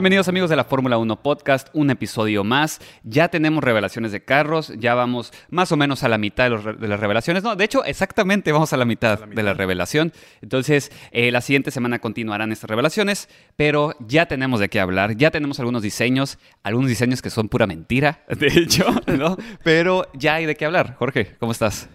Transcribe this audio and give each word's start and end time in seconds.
Bienvenidos 0.00 0.28
amigos 0.28 0.48
de 0.48 0.56
la 0.56 0.64
Fórmula 0.64 0.96
1 0.96 1.22
Podcast, 1.22 1.68
un 1.74 1.90
episodio 1.90 2.42
más. 2.42 2.80
Ya 3.02 3.28
tenemos 3.28 3.62
revelaciones 3.62 4.12
de 4.12 4.24
carros, 4.24 4.72
ya 4.78 4.94
vamos 4.94 5.30
más 5.50 5.72
o 5.72 5.76
menos 5.76 6.02
a 6.02 6.08
la 6.08 6.16
mitad 6.16 6.44
de, 6.44 6.48
los 6.48 6.64
re- 6.64 6.72
de 6.72 6.88
las 6.88 6.98
revelaciones. 7.00 7.42
No, 7.42 7.54
de 7.54 7.64
hecho, 7.66 7.84
exactamente 7.84 8.50
vamos 8.50 8.72
a 8.72 8.78
la 8.78 8.86
mitad, 8.86 9.18
de 9.26 9.42
la 9.42 9.52
revelación. 9.52 10.14
Entonces, 10.40 10.90
eh, 11.10 11.30
la 11.30 11.42
siguiente 11.42 11.70
semana 11.70 11.98
continuarán 11.98 12.50
estas 12.50 12.70
revelaciones, 12.70 13.28
pero 13.56 13.94
ya 14.00 14.24
tenemos 14.24 14.58
de 14.58 14.70
qué 14.70 14.80
hablar, 14.80 15.16
ya 15.18 15.30
tenemos 15.30 15.58
algunos 15.60 15.82
diseños, 15.82 16.38
algunos 16.62 16.88
diseños 16.88 17.20
que 17.20 17.28
son 17.28 17.50
pura 17.50 17.66
mentira, 17.66 18.24
de 18.30 18.46
hecho, 18.46 18.86
¿no? 19.06 19.36
Pero 19.62 20.10
ya 20.14 20.36
hay 20.36 20.46
de 20.46 20.54
qué 20.56 20.64
hablar. 20.64 20.94
Jorge, 20.94 21.36
¿cómo 21.38 21.52
estás? 21.52 21.90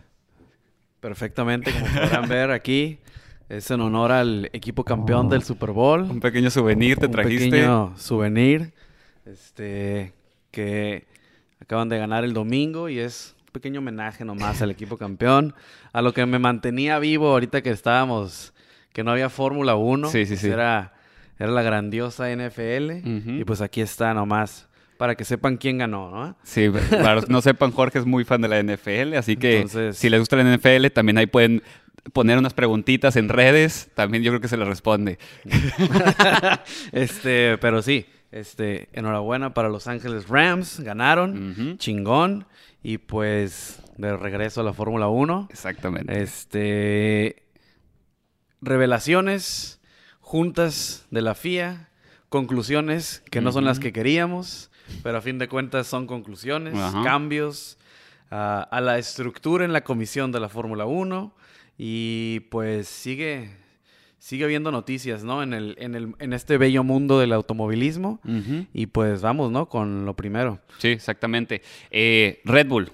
Perfectamente, 1.00 1.72
como 1.72 1.88
podrán 1.88 2.30
ver 2.30 2.52
aquí, 2.52 3.00
es 3.50 3.70
en 3.72 3.82
honor 3.82 4.12
al 4.12 4.50
equipo 4.54 4.84
campeón 4.84 5.30
del 5.30 5.44
Super 5.44 5.72
Bowl. 5.72 6.02
Un 6.02 6.20
pequeño 6.20 6.50
souvenir 6.50 6.98
te 6.98 7.06
Un 7.06 7.12
trajiste. 7.12 7.50
pequeño 7.52 7.94
souvenir, 7.98 8.74
este, 9.26 10.14
que 10.52 11.06
acaban 11.62 11.90
de 11.90 11.98
ganar 11.98 12.24
el 12.24 12.34
domingo 12.34 12.90
y 12.90 13.00
es 13.00 13.36
un 13.48 13.52
pequeño 13.54 13.80
homenaje 13.80 14.26
nomás 14.26 14.62
al 14.62 14.72
equipo 14.72 14.98
campeón, 14.98 15.54
a 15.94 16.02
lo 16.02 16.14
que 16.14 16.26
me 16.26 16.40
mantenía 16.40 17.00
vivo 17.00 17.30
ahorita 17.32 17.62
que 17.62 17.70
estábamos, 17.72 18.54
que 18.94 19.04
no 19.04 19.12
había 19.12 19.30
Fórmula 19.30 19.76
1, 19.76 20.10
Sí, 20.10 20.26
sí, 20.26 20.38
sí. 20.38 20.48
Era, 20.50 20.94
era 21.40 21.52
la 21.52 21.62
grandiosa 21.64 22.30
NFL 22.32 22.92
y 23.40 23.44
pues 23.46 23.62
aquí 23.62 23.82
está 23.82 24.14
nomás, 24.14 24.68
para 24.98 25.16
que 25.16 25.26
sepan 25.26 25.58
quién 25.58 25.78
ganó, 25.80 26.10
¿no? 26.10 26.38
Sí, 26.44 26.70
para 26.90 27.16
los 27.16 27.26
que 27.26 27.34
no 27.34 27.42
sepan, 27.42 27.72
Jorge 27.72 28.00
es 28.00 28.06
muy 28.06 28.24
fan 28.24 28.42
de 28.42 28.48
la 28.48 28.60
NFL, 28.62 29.16
así 29.18 29.36
que 29.36 29.58
Entonces- 29.58 29.98
si 29.98 30.10
les 30.10 30.20
gusta 30.20 30.36
la 30.38 30.44
NFL, 30.44 30.90
también 30.92 31.18
ahí 31.18 31.26
pueden 31.26 31.62
poner 32.14 32.38
unas 32.38 32.54
preguntitas 32.54 33.16
en 33.16 33.30
redes, 33.30 33.90
también 33.96 34.24
yo 34.24 34.32
creo 34.32 34.42
que 34.42 34.48
se 34.48 34.58
les 34.58 34.68
responde. 34.68 35.18
este, 36.92 37.58
pero 37.58 37.82
sí, 37.82 38.06
este, 38.32 38.90
enhorabuena 38.94 39.54
para 39.54 39.70
Los 39.70 39.88
Ángeles 39.88 40.28
Rams, 40.28 40.80
ganaron, 40.82 41.78
chingón, 41.78 42.46
y 42.84 42.98
pues 43.00 43.82
de 43.98 44.16
regreso 44.16 44.62
a 44.62 44.64
la 44.64 44.74
Fórmula 44.74 45.08
1. 45.08 45.48
Exactamente. 45.50 46.22
Este, 46.22 47.44
revelaciones, 48.62 49.82
juntas 50.20 51.08
de 51.10 51.22
la 51.22 51.34
FIA, 51.34 51.90
conclusiones 52.30 53.24
que 53.32 53.42
no 53.42 53.52
son 53.52 53.66
las 53.66 53.80
que 53.80 53.94
queríamos, 53.94 54.70
pero 55.02 55.18
a 55.18 55.22
fin 55.22 55.40
de 55.40 55.48
cuentas 55.48 55.88
son 55.88 56.06
conclusiones, 56.06 56.76
cambios 57.04 57.78
ah, 58.30 58.68
a 58.70 58.82
la 58.82 59.00
estructura 59.00 59.66
en 59.66 59.74
la 59.74 59.84
comisión 59.84 60.32
de 60.32 60.40
la 60.40 60.50
Fórmula 60.50 60.86
1 60.86 61.34
y 61.78 62.42
pues 62.52 62.88
sigue 62.88 63.50
sigue 64.20 64.44
habiendo 64.46 64.72
noticias, 64.72 65.24
¿no? 65.24 65.44
En 65.44 65.54
el 65.54 65.76
en 65.80 65.94
el 65.96 66.16
en 66.20 66.34
este 66.34 66.58
bello 66.58 66.84
mundo 66.84 67.20
del 67.20 67.34
automovilismo 67.34 68.20
y 68.74 68.88
pues 68.88 69.22
vamos, 69.22 69.52
¿no? 69.52 69.68
Con 69.70 70.06
lo 70.06 70.16
primero. 70.16 70.60
Sí, 70.80 70.88
exactamente. 70.90 71.62
Eh, 71.92 72.42
Red 72.46 72.68
Bull. 72.68 72.92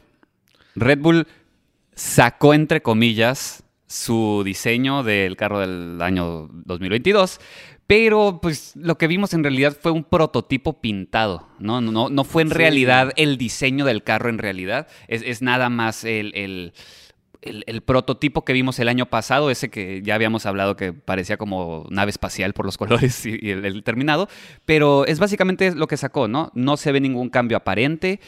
Red 0.75 1.00
Bull 1.00 1.28
sacó, 1.94 2.53
entre 2.53 2.81
comillas, 2.81 3.64
su 3.88 4.42
diseño 4.46 5.03
del 5.03 5.36
carro 5.38 5.59
del 5.59 6.02
año 6.02 6.48
2022. 6.52 7.40
Pero 7.88 8.40
pues 8.42 8.74
lo 8.78 8.98
que 8.98 9.08
vimos 9.08 9.34
en 9.34 9.44
realidad 9.44 9.75
fue 9.78 9.92
un 9.92 10.06
prototipo 10.06 10.80
pintado, 10.80 11.50
¿no? 11.59 11.81
No, 11.81 12.09
no 12.09 12.24
fue 12.24 12.42
en 12.44 12.48
Sí. 12.48 12.53
realidad 12.56 13.12
el 13.18 13.38
diseño 13.38 13.84
del 13.84 14.02
carro 14.03 14.30
en 14.30 14.38
realidad. 14.38 14.88
Es, 15.09 15.22
es 15.25 15.42
nada 15.42 15.68
más 15.69 16.06
el, 16.06 16.31
el- 16.34 16.72
el- 17.41 17.81
prototipo 17.81 18.46
que 18.46 18.53
vimos 18.53 18.78
el 18.79 18.88
año 18.88 19.07
pasado, 19.07 19.50
ese 19.50 19.69
que 19.69 20.02
ya 20.03 20.16
habíamos 20.16 20.46
hablado 20.46 20.75
que 20.75 20.94
parecía 20.94 21.38
como 21.38 21.88
nave 21.90 22.12
espacial 22.12 22.53
por 22.53 22.66
los 22.66 22.78
colores 22.79 23.25
y, 23.25 23.50
el, 23.50 23.84
terminado. 23.84 24.28
Pero 24.66 25.06
es 25.06 25.19
básicamente 25.19 25.74
lo 25.75 25.88
que 25.88 25.97
sacó, 25.97 26.28
¿no? 26.28 26.51
No 26.56 26.78
se 26.78 26.91
ve 26.91 27.00
ningún 27.01 27.30
cambio 27.30 27.57
aparente. 27.57 28.19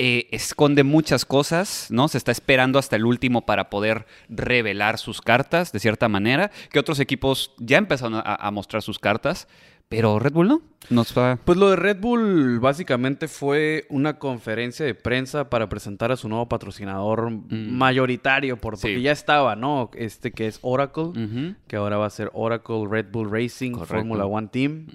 eh, 0.00 0.28
esconde 0.30 0.84
muchas 0.84 1.24
cosas, 1.24 1.88
¿no? 1.90 2.06
Se 2.06 2.18
está 2.18 2.30
esperando 2.30 2.78
hasta 2.78 2.94
el 2.94 3.04
último 3.04 3.44
para 3.46 3.68
poder 3.68 4.06
revelar 4.28 4.96
sus 4.96 5.20
cartas, 5.20 5.72
de 5.72 5.80
cierta 5.80 6.08
manera, 6.08 6.52
que 6.70 6.78
otros 6.78 7.00
equipos 7.00 7.52
ya 7.58 7.78
empezaron 7.78 8.22
a 8.24 8.50
mostrar 8.52 8.80
sus 8.82 9.00
cartas, 9.00 9.48
pero 9.88 10.18
Red 10.18 10.32
Bull 10.32 10.48
no. 10.48 10.62
Nos 10.90 11.16
va... 11.16 11.38
Pues 11.44 11.58
lo 11.58 11.68
de 11.70 11.76
Red 11.76 11.98
Bull 12.00 12.60
básicamente 12.60 13.28
fue 13.28 13.84
una 13.90 14.18
conferencia 14.18 14.86
de 14.86 14.94
prensa 14.94 15.50
para 15.50 15.68
presentar 15.68 16.12
a 16.12 16.16
su 16.16 16.28
nuevo 16.28 16.48
patrocinador 16.48 17.30
mayoritario, 17.50 18.56
por, 18.56 18.74
porque 18.74 18.94
Mm. 18.94 18.96
Sí. 18.98 19.02
ya 19.02 19.12
estaba, 19.12 19.54
¿no? 19.56 19.90
Este 19.94 20.32
que 20.32 20.46
es 20.46 20.58
Oracle, 20.62 21.56
que 21.66 21.76
ahora 21.76 21.96
va 21.98 22.06
a 22.06 22.10
ser 22.10 22.30
Oracle 22.32 22.86
Red 22.88 23.06
Bull 23.12 23.30
Racing. 23.30 23.74
Formula 23.74 24.24
One 24.26 24.48
Team. 24.48 24.86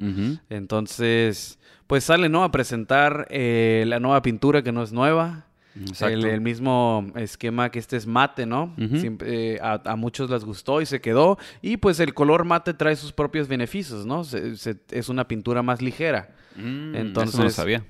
Entonces, 0.49 1.59
pues 1.87 2.03
sale, 2.05 2.29
¿no? 2.29 2.43
A 2.43 2.51
presentar 2.51 3.27
eh, 3.29 3.83
la 3.87 3.99
nueva 3.99 4.21
pintura 4.21 4.63
que 4.63 4.71
no 4.71 4.81
es 4.83 4.93
nueva. 4.93 5.45
El, 6.13 6.21
el 6.25 6.41
mismo 6.41 7.05
esquema 7.15 7.71
que 7.71 7.79
este 7.79 7.97
es 7.97 8.05
mate, 8.05 8.45
¿no? 8.45 8.75
Siempre, 8.99 9.55
eh, 9.55 9.59
a, 9.61 9.81
a 9.85 9.95
muchos 9.95 10.29
les 10.29 10.43
gustó 10.45 10.81
y 10.81 10.85
se 10.85 11.01
quedó. 11.01 11.37
Y 11.61 11.77
pues 11.77 11.99
el 11.99 12.13
color 12.13 12.45
mate 12.45 12.73
trae 12.73 12.95
sus 12.95 13.11
propios 13.11 13.47
beneficios, 13.47 14.05
¿no? 14.05 14.23
Se- 14.23 14.55
se- 14.57 14.77
es 14.91 15.09
una 15.09 15.27
pintura 15.27 15.63
más 15.63 15.81
ligera. 15.81 16.35
Mm, 16.55 16.95
Entonces- 16.95 17.29
eso 17.33 17.37
no 17.39 17.43
lo 17.45 17.49
sabía. 17.55 17.83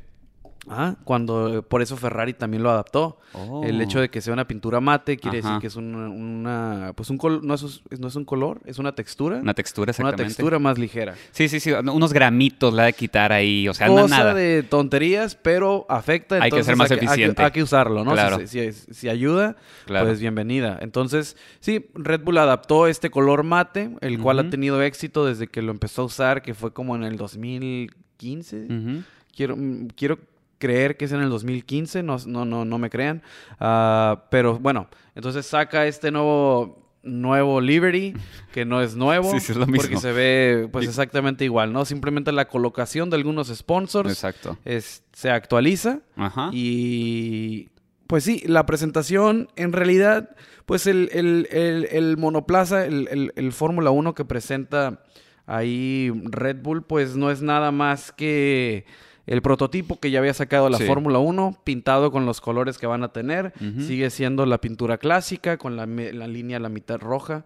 Ah, 0.69 0.95
cuando 1.03 1.61
por 1.67 1.81
eso 1.81 1.97
Ferrari 1.97 2.33
también 2.33 2.63
lo 2.63 2.69
adaptó. 2.69 3.19
Oh. 3.33 3.63
El 3.65 3.81
hecho 3.81 3.99
de 3.99 4.09
que 4.09 4.21
sea 4.21 4.31
una 4.33 4.47
pintura 4.47 4.79
mate 4.79 5.17
quiere 5.17 5.39
Ajá. 5.39 5.47
decir 5.49 5.61
que 5.61 5.67
es 5.67 5.75
una, 5.75 6.07
una- 6.09 6.93
pues 6.95 7.09
un 7.09 7.17
col- 7.17 7.41
no, 7.45 7.53
es, 7.55 7.81
no 7.99 8.07
es 8.07 8.15
un 8.15 8.23
color, 8.23 8.61
es 8.65 8.79
una 8.79 8.93
textura. 8.95 9.37
Una 9.39 9.53
textura, 9.53 9.85
Una 9.85 9.91
exactamente. 9.91 10.23
textura 10.23 10.59
más 10.59 10.77
ligera. 10.77 11.15
Sí, 11.31 11.49
sí, 11.49 11.59
sí. 11.59 11.71
Unos 11.71 12.13
gramitos 12.13 12.73
la 12.73 12.85
de 12.85 12.93
quitar 12.93 13.33
ahí. 13.33 13.67
O 13.67 13.73
sea, 13.73 13.87
no 13.87 14.03
Cosa 14.03 14.17
nada. 14.19 14.33
de 14.33 14.63
tonterías, 14.63 15.35
pero 15.35 15.85
afecta. 15.89 16.41
Hay 16.41 16.49
que 16.51 16.63
ser 16.63 16.75
más 16.77 16.89
hay 16.91 16.97
eficiente. 16.97 17.43
hay 17.43 17.51
que 17.51 17.63
usarlo, 17.63 18.03
¿no? 18.05 18.13
Claro. 18.13 18.39
Si, 18.39 18.47
si- 18.47 18.71
si- 18.71 18.93
si 18.93 19.09
ayuda, 19.09 19.57
Claro. 19.85 20.05
pues 20.07 20.19
bienvenida. 20.21 20.77
Entonces, 20.81 21.35
sí, 21.59 21.87
Red 21.95 22.21
Bull 22.23 22.37
adaptó 22.37 22.87
este 22.87 23.09
color 23.09 23.43
mate, 23.43 23.89
el 24.01 24.19
cual 24.19 24.39
ha 24.39 24.49
tenido 24.49 24.81
éxito 24.81 25.25
desde 25.25 25.47
que 25.47 25.61
lo 25.61 25.71
empezó 25.71 26.03
a 26.03 26.05
usar, 26.05 26.41
que 26.41 26.53
fue 26.53 26.71
como 26.71 26.95
en 26.95 27.03
el 27.03 27.17
2015. 27.17 28.65
Ujú. 28.69 29.03
Quiero, 29.35 29.57
mm, 29.57 29.87
quiero 29.95 30.19
creer 30.63 30.95
que 30.95 31.05
es 31.05 31.11
en 31.11 31.21
el 31.21 31.29
2015, 31.29 32.03
no, 32.03 32.15
no, 32.25 32.45
no, 32.45 32.63
no 32.63 32.77
me 32.77 32.89
crean. 32.89 33.21
Ah, 33.59 34.25
pero 34.31 34.57
bueno, 34.59 34.87
entonces 35.15 35.45
saca 35.45 35.85
este 35.87 36.09
nuevo 36.11 36.81
nuevo 37.05 37.59
Liberty, 37.59 38.13
que 38.53 38.63
no 38.63 38.81
es 38.81 38.95
nuevo, 38.95 39.29
Sí, 39.31 39.41
sí, 39.41 39.51
es 39.51 39.57
lo 39.57 39.65
porque 39.67 39.97
se 39.97 40.13
ve 40.13 40.69
pues 40.71 40.87
exactamente 40.87 41.43
igual, 41.43 41.73
¿no? 41.73 41.83
Simplemente 41.83 42.31
la 42.31 42.47
colocación 42.47 43.09
de 43.09 43.17
algunos 43.17 43.49
sponsors 43.49 44.09
Exacto. 44.09 44.57
es- 44.63 45.03
se 45.11 45.29
actualiza 45.29 45.99
Ajá. 46.15 46.49
y 46.53 47.69
pues 48.07 48.23
sí, 48.23 48.41
la 48.45 48.65
presentación 48.65 49.49
en 49.57 49.73
realidad, 49.73 50.29
pues 50.65 50.87
el, 50.87 51.09
el, 51.11 51.49
el- 51.51 51.87
el 51.91 52.15
monoplaza, 52.17 52.85
el, 52.85 53.09
el- 53.11 53.33
el 53.35 53.51
Fórmula 53.51 53.91
1 53.91 54.13
que 54.15 54.23
presenta 54.23 55.03
ahí 55.45 56.09
Red 56.23 56.61
Bull, 56.61 56.83
pues 56.85 57.17
no 57.17 57.31
es 57.31 57.41
nada 57.41 57.71
más 57.71 58.13
que 58.13 58.85
el 59.25 59.41
prototipo 59.41 59.99
que 59.99 60.11
ya 60.11 60.19
había 60.19 60.33
sacado 60.33 60.69
la 60.69 60.77
Sí. 60.77 60.85
Fórmula 60.85 61.19
1, 61.19 61.59
pintado 61.63 62.11
con 62.11 62.25
los 62.25 62.41
colores 62.41 62.77
que 62.77 62.87
van 62.87 63.03
a 63.03 63.09
tener. 63.13 63.53
Sigue 63.79 64.09
siendo 64.09 64.45
la 64.45 64.59
pintura 64.59 64.97
clásica, 64.97 65.57
con 65.57 65.75
la, 65.75 65.85
la 65.85 66.27
línea 66.27 66.57
a 66.57 66.59
la 66.59 66.69
mitad 66.69 66.99
roja. 66.99 67.43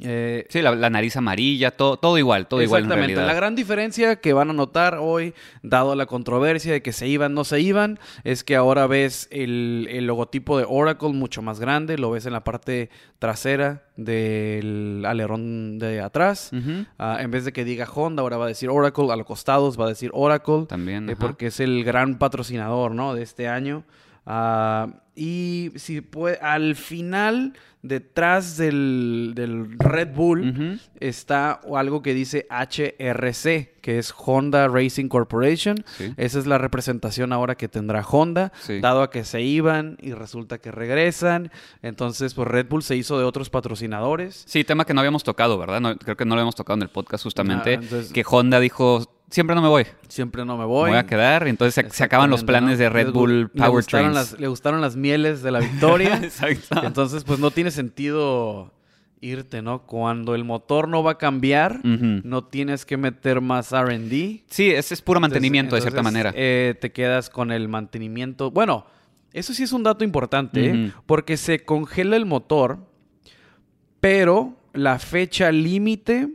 Eh, 0.00 0.46
Sí, 0.50 0.60
la, 0.62 0.74
la 0.74 0.90
nariz 0.90 1.16
amarilla, 1.16 1.70
todo, 1.70 1.96
todo 1.96 2.18
igual, 2.18 2.46
todo 2.46 2.62
igual 2.62 2.82
en 2.82 2.86
Exactamente. 2.86 3.14
realidad. 3.14 3.26
La 3.32 3.34
gran 3.38 3.54
diferencia 3.54 4.16
que 4.16 4.32
van 4.32 4.50
a 4.50 4.52
notar 4.52 4.98
hoy, 5.00 5.34
dado 5.62 5.94
la 5.94 6.06
controversia 6.06 6.72
de 6.72 6.82
que 6.82 6.92
se 6.92 7.08
iban, 7.08 7.34
no 7.34 7.44
se 7.44 7.60
iban, 7.60 7.98
es 8.24 8.44
que 8.44 8.56
ahora 8.56 8.86
ves 8.86 9.28
el, 9.30 9.86
el 9.90 10.06
logotipo 10.06 10.58
de 10.58 10.66
Oracle 10.68 11.10
mucho 11.10 11.42
más 11.42 11.60
grande, 11.60 11.98
lo 11.98 12.10
ves 12.10 12.26
en 12.26 12.32
la 12.32 12.44
parte 12.44 12.90
trasera 13.18 13.82
del 13.96 15.04
alerón 15.06 15.78
de 15.78 16.00
atrás. 16.00 16.50
Ah, 16.98 17.18
en 17.20 17.30
vez 17.30 17.44
de 17.44 17.52
que 17.52 17.64
diga 17.64 17.86
Honda, 17.92 18.22
ahora 18.22 18.36
va 18.36 18.44
a 18.46 18.48
decir 18.48 18.68
Oracle, 18.68 19.10
a 19.12 19.16
los 19.16 19.26
costados 19.26 19.78
va 19.80 19.86
a 19.86 19.88
decir 19.88 20.10
Oracle. 20.12 20.66
También, 20.68 21.08
eh, 21.08 21.16
porque 21.16 21.46
es 21.46 21.60
el 21.60 21.84
gran 21.84 22.18
patrocinador, 22.18 22.92
¿no? 22.92 23.14
De 23.14 23.22
este 23.22 23.48
año. 23.48 23.84
Ah, 24.26 24.88
y 25.14 25.70
si 25.76 26.00
puede, 26.00 26.38
al 26.38 26.74
final, 26.76 27.54
detrás 27.84 28.56
del, 28.56 29.32
del 29.34 29.78
Red 29.78 30.14
Bull, 30.14 30.48
Ujú. 30.48 30.78
está 31.00 31.60
algo 31.74 32.00
que 32.02 32.14
dice 32.14 32.46
HRC, 32.50 33.74
que 33.82 33.98
es 33.98 34.14
Honda 34.16 34.68
Racing 34.68 35.08
Corporation. 35.08 35.76
Sí. 35.98 36.14
Esa 36.16 36.38
es 36.38 36.46
la 36.46 36.56
representación 36.56 37.32
ahora 37.32 37.56
que 37.56 37.68
tendrá 37.68 38.00
Honda, 38.02 38.52
Sí. 38.62 38.80
dado 38.80 39.02
a 39.02 39.10
que 39.10 39.24
se 39.24 39.42
iban 39.42 39.98
y 40.00 40.12
resulta 40.12 40.56
que 40.58 40.72
regresan. 40.72 41.50
Entonces, 41.82 42.32
pues 42.32 42.48
Red 42.48 42.68
Bull 42.68 42.82
se 42.82 42.96
hizo 42.96 43.18
de 43.18 43.24
otros 43.24 43.50
patrocinadores. 43.50 44.44
Sí, 44.46 44.64
tema 44.64 44.86
que 44.86 44.94
no 44.94 45.00
habíamos 45.00 45.22
tocado, 45.22 45.58
¿verdad? 45.58 45.80
No, 45.82 45.94
creo 45.96 46.16
que 46.16 46.24
no 46.24 46.34
lo 46.34 46.40
habíamos 46.40 46.54
tocado 46.54 46.76
en 46.78 46.82
el 46.82 46.88
podcast 46.88 47.24
justamente. 47.24 47.70
Ah, 47.70 47.74
entonces- 47.82 48.12
que 48.12 48.24
Honda 48.26 48.60
dijo, 48.60 49.13
siempre 49.34 49.56
no 49.56 49.62
me 49.62 49.68
voy, 49.68 49.84
Siempre 50.08 50.44
no 50.44 50.56
me 50.56 50.60
me 50.60 50.66
voy. 50.66 50.90
voy 50.90 50.98
a 50.98 51.06
quedar. 51.06 51.46
Y 51.46 51.50
entonces 51.50 51.84
se, 51.92 52.04
acaban 52.04 52.30
los 52.30 52.44
planes 52.44 52.78
de 52.78 52.88
Red 52.88 53.12
Bull 53.12 53.50
le 53.52 53.68
gustaron, 53.68 54.14
las, 54.14 54.38
le 54.38 54.46
gustaron 54.46 54.80
las 54.80 54.94
mieles 54.94 55.42
de 55.42 55.50
la 55.50 55.58
victoria. 55.58 56.16
Exacto. 56.22 56.82
Entonces, 56.84 57.24
pues 57.24 57.40
no 57.40 57.50
tiene 57.50 57.72
sentido 57.72 58.72
irte, 59.20 59.60
¿no? 59.60 59.82
Cuando 59.86 60.34
el 60.36 60.44
motor 60.44 60.86
no 60.86 61.02
va 61.02 61.12
a 61.12 61.18
cambiar, 61.18 61.84
no 61.84 62.44
tienes 62.44 62.86
que 62.86 62.96
meter 62.96 63.40
más 63.40 63.72
RD. 63.72 64.44
Sí, 64.48 64.70
ese 64.70 64.94
es 64.94 65.02
puro 65.02 65.18
mantenimiento 65.18 65.74
de 65.74 65.80
Entonces, 65.80 65.92
cierta 65.92 66.02
manera. 66.02 66.32
eh, 66.36 66.76
te 66.80 66.92
quedas 66.92 67.28
con 67.28 67.50
el 67.50 67.68
mantenimiento. 67.68 68.50
Bueno, 68.52 68.86
eso 69.32 69.52
sí 69.52 69.64
es 69.64 69.72
un 69.72 69.82
dato 69.82 70.04
importante, 70.04 70.66
¿eh? 70.66 70.92
Porque 71.06 71.36
se 71.36 71.64
congela 71.64 72.16
el 72.16 72.24
motor, 72.26 72.78
pero 74.00 74.56
la 74.72 74.98
fecha 74.98 75.50
límite 75.50 76.28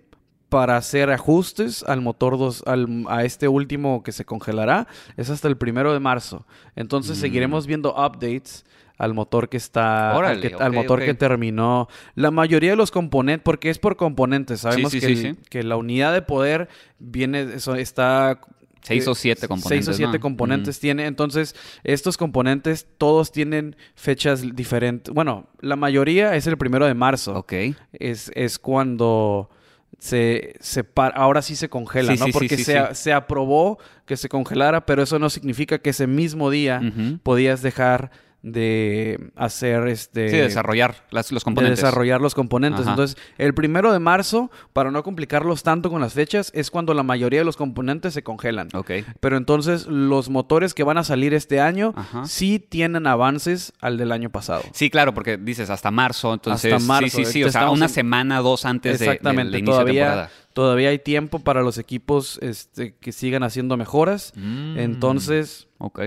para 0.50 0.78
hacer 0.78 1.10
ajustes 1.12 1.84
al 1.84 2.02
motor 2.02 2.38
dos, 2.38 2.64
al- 2.66 3.06
a 3.08 3.24
este 3.24 3.48
último 3.48 4.04
que 4.04 4.12
se 4.12 4.26
congelará 4.26 4.88
es 5.16 5.30
hasta 5.30 5.48
el 5.48 5.58
primero 5.58 5.94
de 5.94 6.00
marzo. 6.00 6.46
Entonces 6.76 7.18
Mm. 7.18 7.22
seguiremos 7.22 7.68
viendo 7.68 7.92
updates 7.92 8.66
al 8.98 9.14
motor 9.14 9.48
que 9.48 9.56
está, 9.58 10.12
al, 10.18 10.74
motor 10.74 11.00
que 11.00 11.14
terminó. 11.14 11.88
La 12.16 12.32
mayoría 12.32 12.72
de 12.72 12.76
los 12.76 12.92
componentes, 12.92 13.44
porque 13.46 13.70
es 13.70 13.80
por 13.80 13.96
componentes, 13.96 14.60
sabemos 14.62 14.92
sí, 14.92 15.00
que, 15.00 15.06
sí, 15.06 15.12
el- 15.28 15.36
sí. 15.36 15.42
que 15.50 15.64
la 15.64 15.78
unidad 15.78 16.12
de 16.14 16.22
poder 16.22 16.68
viene, 16.98 17.44
eso 17.54 17.76
está 17.76 18.42
Seis 18.82 19.06
eh, 19.08 19.10
o 19.10 19.16
siete 19.16 19.48
componentes. 19.48 19.86
Seis 19.86 19.96
o 19.96 19.98
siete 19.98 20.18
¿no? 20.18 20.22
componentes 20.22 20.80
tiene. 20.80 21.06
Entonces, 21.06 21.54
estos 21.84 22.18
componentes 22.18 22.88
todos 22.98 23.32
tienen 23.32 23.76
fechas 23.94 24.42
diferentes. 24.56 25.14
Bueno, 25.14 25.48
la 25.60 25.76
mayoría 25.76 26.34
es 26.36 26.48
el 26.48 26.58
primero 26.58 26.86
de 26.86 26.94
marzo. 26.94 27.36
Ok. 27.36 27.54
Es, 27.92 28.32
es 28.36 28.58
cuando 28.58 29.50
se, 29.98 30.54
se 30.60 30.86
ahora 31.16 31.42
sí 31.42 31.56
se 31.56 31.70
congela, 31.70 32.14
Sí, 32.14 32.20
¿no? 32.20 32.26
sí, 32.28 32.32
Porque 32.32 32.58
sí, 32.58 32.64
se, 32.64 32.96
se 32.96 33.14
aprobó 33.14 33.80
que 34.06 34.16
se 34.18 34.30
congelara, 34.30 34.86
pero 34.86 35.04
eso 35.04 35.20
no 35.20 35.30
significa 35.30 35.80
que 35.80 35.90
ese 35.90 36.08
mismo 36.08 36.50
día 36.50 36.82
podías 37.24 37.62
dejar 37.62 38.12
de 38.42 39.32
hacer 39.36 39.88
este 39.90 40.30
Sí, 40.30 40.38
desarrollar 40.38 40.96
las- 41.12 41.32
los 41.32 41.42
de 41.42 41.46
componentes. 41.46 41.80
desarrollar 41.80 42.22
los 42.22 42.36
componentes. 42.36 42.82
Ajá. 42.82 42.92
Entonces, 42.92 43.18
el 43.38 43.54
primero 43.54 43.92
de 43.92 44.00
marzo, 44.00 44.50
para 44.72 44.92
no 44.92 45.04
complicarlos 45.04 45.62
tanto 45.64 45.90
con 45.90 46.00
las 46.02 46.14
fechas, 46.14 46.52
es 46.56 46.72
cuando 46.72 46.94
la 46.94 47.04
mayoría 47.04 47.40
de 47.40 47.46
los 47.46 47.58
componentes 47.58 48.14
se 48.14 48.24
congelan. 48.24 48.70
Ok. 48.74 48.92
Pero 49.20 49.36
entonces 49.38 49.88
los 49.88 50.30
motores 50.30 50.74
que 50.74 50.84
van 50.84 50.98
a 50.98 51.04
salir 51.04 51.34
este 51.34 51.60
año 51.60 51.94
Ajá. 51.98 52.26
sí 52.26 52.60
tienen 52.60 53.08
avances 53.08 53.74
al 53.82 53.98
del 53.98 54.12
año 54.12 54.30
pasado. 54.30 54.62
Sí, 54.74 54.90
claro, 54.90 55.14
porque 55.14 55.38
dices 55.38 55.70
hasta 55.70 55.92
marzo, 55.92 56.34
entonces. 56.34 56.72
Hasta 56.74 56.86
marzo, 56.86 57.18
Sí, 57.18 57.26
sí, 57.26 57.32
sí. 57.34 57.44
O 57.44 57.52
sea, 57.52 57.70
una 57.72 57.86
en- 57.86 57.92
semana, 57.92 58.40
dos 58.40 58.66
antes 58.66 59.00
de- 59.00 59.06
de, 59.06 59.12
Exactamente, 59.12 59.52
del 59.52 59.60
inicio 59.60 59.74
de 59.74 59.80
todavía, 59.82 60.04
temporada. 60.06 60.30
todavía 60.54 60.90
hay 60.90 61.00
tiempo 61.00 61.40
para 61.40 61.62
los 61.62 61.78
equipos 61.78 62.40
este, 62.42 62.96
que 62.96 63.12
sigan 63.12 63.44
haciendo 63.44 63.76
mejoras. 63.76 64.32
Mm. 64.36 64.78
Entonces, 64.80 65.68
Ok. 65.78 66.00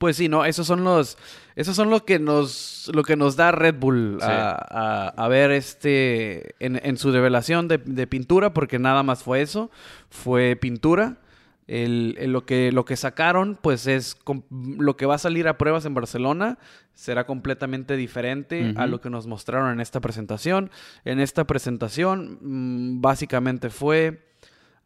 Pues 0.00 0.16
sí, 0.16 0.28
no, 0.28 0.44
esos 0.46 0.66
son 0.66 0.82
los, 0.82 1.18
esos 1.56 1.76
son 1.76 1.90
lo 1.90 2.04
que 2.06 2.18
nos, 2.18 2.90
lo 2.94 3.02
que 3.02 3.16
nos 3.16 3.36
da 3.36 3.52
Red 3.52 3.74
Bull 3.78 4.16
Sí. 4.18 4.26
a, 4.26 4.50
a- 4.52 5.08
a 5.10 5.28
ver 5.28 5.50
este 5.50 6.54
en, 6.58 6.80
en 6.82 6.96
su 6.96 7.12
revelación 7.12 7.68
de, 7.68 7.78
de 7.78 8.06
pintura, 8.06 8.54
porque 8.54 8.78
nada 8.78 9.02
más 9.02 9.22
fue 9.22 9.42
eso, 9.42 9.70
fue 10.08 10.56
pintura. 10.56 11.18
El, 11.66 12.16
el- 12.18 12.32
lo, 12.32 12.46
que, 12.46 12.72
lo 12.72 12.84
que 12.84 12.96
sacaron, 12.96 13.56
pues 13.60 13.86
es 13.86 14.14
com- 14.16 14.42
lo 14.50 14.96
que 14.96 15.04
va 15.06 15.14
a 15.16 15.18
salir 15.18 15.46
a 15.46 15.58
pruebas 15.58 15.84
en 15.84 15.94
Barcelona, 15.94 16.58
será 16.94 17.26
completamente 17.26 17.94
diferente 17.96 18.74
a 18.76 18.86
lo 18.86 19.00
que 19.00 19.08
nos 19.10 19.26
mostraron 19.26 19.70
en 19.72 19.80
esta 19.80 20.00
presentación. 20.00 20.70
En 21.04 21.20
esta 21.20 21.44
presentación, 21.46 22.38
mm, 22.40 23.00
básicamente 23.02 23.68
fue 23.70 24.26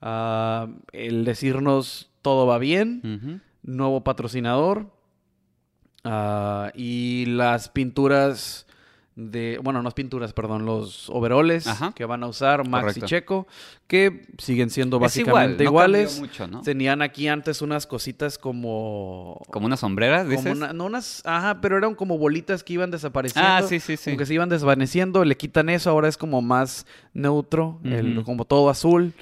ah, 0.03 0.67
el 0.93 1.25
decirnos 1.25 2.11
todo 2.21 2.47
va 2.47 2.59
bien, 2.59 3.41
nuevo 3.63 4.05
patrocinador 4.05 4.93
ah, 6.05 6.71
y 6.75 7.27
las 7.27 7.69
pinturas 7.69 8.64
de, 9.17 9.61
bueno, 9.63 9.81
no 9.81 9.89
es 9.89 9.95
pinturas, 9.95 10.33
perdón, 10.33 10.67
los 10.67 11.09
overoles 11.09 11.67
Ajá. 11.69 11.93
que 11.95 12.05
van 12.05 12.25
a 12.25 12.27
usar 12.27 12.69
Max 12.69 12.83
Correcto. 12.83 13.05
y 13.05 13.09
Checo, 13.09 13.47
que 13.87 14.27
siguen 14.39 14.71
siendo 14.71 14.99
básicamente 14.99 15.63
igual, 15.63 15.93
no 15.93 15.99
iguales. 15.99 16.19
mucho, 16.19 16.49
¿no? 16.49 16.63
Tenían 16.63 17.01
aquí 17.01 17.29
antes 17.29 17.63
unas 17.63 17.87
cositas 17.87 18.39
como... 18.39 19.41
Como 19.51 19.67
unas 19.67 19.79
sombreras, 19.81 20.25
como 20.25 20.37
dices. 20.37 20.57
una- 20.57 20.73
no 20.73 20.87
unas, 20.87 21.23
ajá, 21.25 21.61
pero 21.61 21.79
eran 21.79 21.95
como 21.95 22.19
bolitas 22.19 22.65
que 22.65 22.73
iban 22.73 22.91
desapareciendo. 22.91 23.49
Ah, 23.49 23.63
sí, 23.63 23.79
sí, 23.79 23.97
sí. 23.97 24.11
Como 24.11 24.17
que 24.19 24.27
se 24.27 24.35
iban 24.35 24.49
desvaneciendo, 24.49 25.25
le 25.25 25.37
quitan 25.37 25.69
eso, 25.69 25.91
ahora 25.91 26.09
es 26.09 26.17
como 26.17 26.43
más 26.43 26.85
neutro, 27.13 27.79
el- 27.85 28.23
como 28.25 28.45
todo 28.45 28.69
azul. 28.69 29.13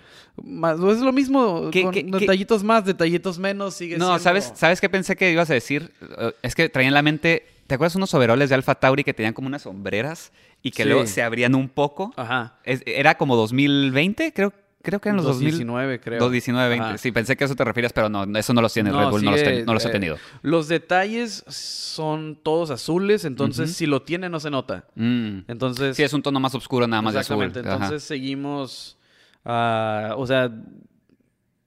Más, 0.43 0.79
es 0.81 1.01
lo 1.01 1.13
mismo, 1.13 1.69
¿Qué- 1.71 1.83
con 1.83 1.93
qué- 1.93 2.07
qué- 2.07 2.19
detallitos 2.21 2.65
más, 2.65 2.87
detallitos 2.87 3.39
menos, 3.39 3.75
sigue 3.75 3.99
No, 3.99 4.07
siendo... 4.07 4.19
¿sabes, 4.21 4.53
¿sabes 4.55 4.81
qué 4.81 4.89
pensé 4.89 5.15
que 5.17 5.31
ibas 5.31 5.51
a 5.51 5.53
decir? 5.55 5.93
Eh, 6.19 6.33
Es 6.43 6.55
que 6.55 6.71
traía 6.71 6.89
en 6.89 6.95
la 6.95 7.03
mente. 7.03 7.45
¿Te 7.67 7.75
acuerdas 7.77 7.97
unos 7.97 8.13
overoles 8.15 8.49
de 8.49 8.55
Alpha 8.55 8.75
Tauri 8.75 9.05
que 9.05 9.15
tenían 9.15 9.33
como 9.35 9.47
unas 9.49 9.63
sombreras 9.63 10.33
y 10.63 10.71
que 10.73 10.83
Sí. 10.83 10.89
luego 10.89 11.07
se 11.07 11.23
abrían 11.23 11.55
un 11.55 11.69
poco? 11.69 12.13
Ajá. 12.17 12.59
Es- 12.65 12.83
¿Era 12.87 13.17
como 13.17 13.35
2020? 13.37 14.33
Creo, 14.33 14.53
creo 14.83 15.01
que 15.01 15.09
eran 15.09 15.17
los 15.17 15.25
2000. 15.27 15.53
2019, 15.53 16.01
creo. 16.01 16.19
2019, 16.19 16.69
20. 16.69 16.87
Ajá. 16.87 16.99
Sí, 16.99 17.13
pensé 17.13 17.37
que 17.37 17.45
a 17.45 17.47
eso 17.47 17.55
te 17.57 17.65
refieres, 17.65 17.93
pero 17.93 18.09
no, 18.09 18.25
eso 18.39 18.53
no 18.53 18.61
los 18.61 18.75
tiene 18.75 18.91
No, 18.91 19.01
Red 19.01 19.11
Bull, 19.11 19.25
no, 19.25 19.31
los, 19.31 19.43
ten- 19.43 19.65
no 19.65 19.75
los 19.75 19.85
he 19.85 19.89
eh, 19.89 19.93
tenido. 19.93 20.19
Los 20.43 20.69
detalles 20.69 21.45
son 21.49 22.37
todos 22.43 22.71
azules, 22.71 23.25
entonces 23.25 23.73
si 23.75 23.87
lo 23.87 24.03
tiene 24.03 24.29
no 24.29 24.39
se 24.41 24.51
nota. 24.51 24.85
Mm. 24.97 25.39
Entonces, 25.49 25.97
Sí, 25.97 26.03
es 26.03 26.13
un 26.13 26.23
tono 26.23 26.41
más 26.41 26.55
oscuro 26.55 26.87
nada 26.87 27.01
más 27.01 27.15
de 27.15 27.21
azul. 27.21 27.37
Exactamente. 27.43 27.69
Ajá. 27.71 27.85
Entonces 27.85 28.07
seguimos, 28.07 28.99
ah, 29.45 30.15
o 30.19 30.27
sea, 30.27 30.51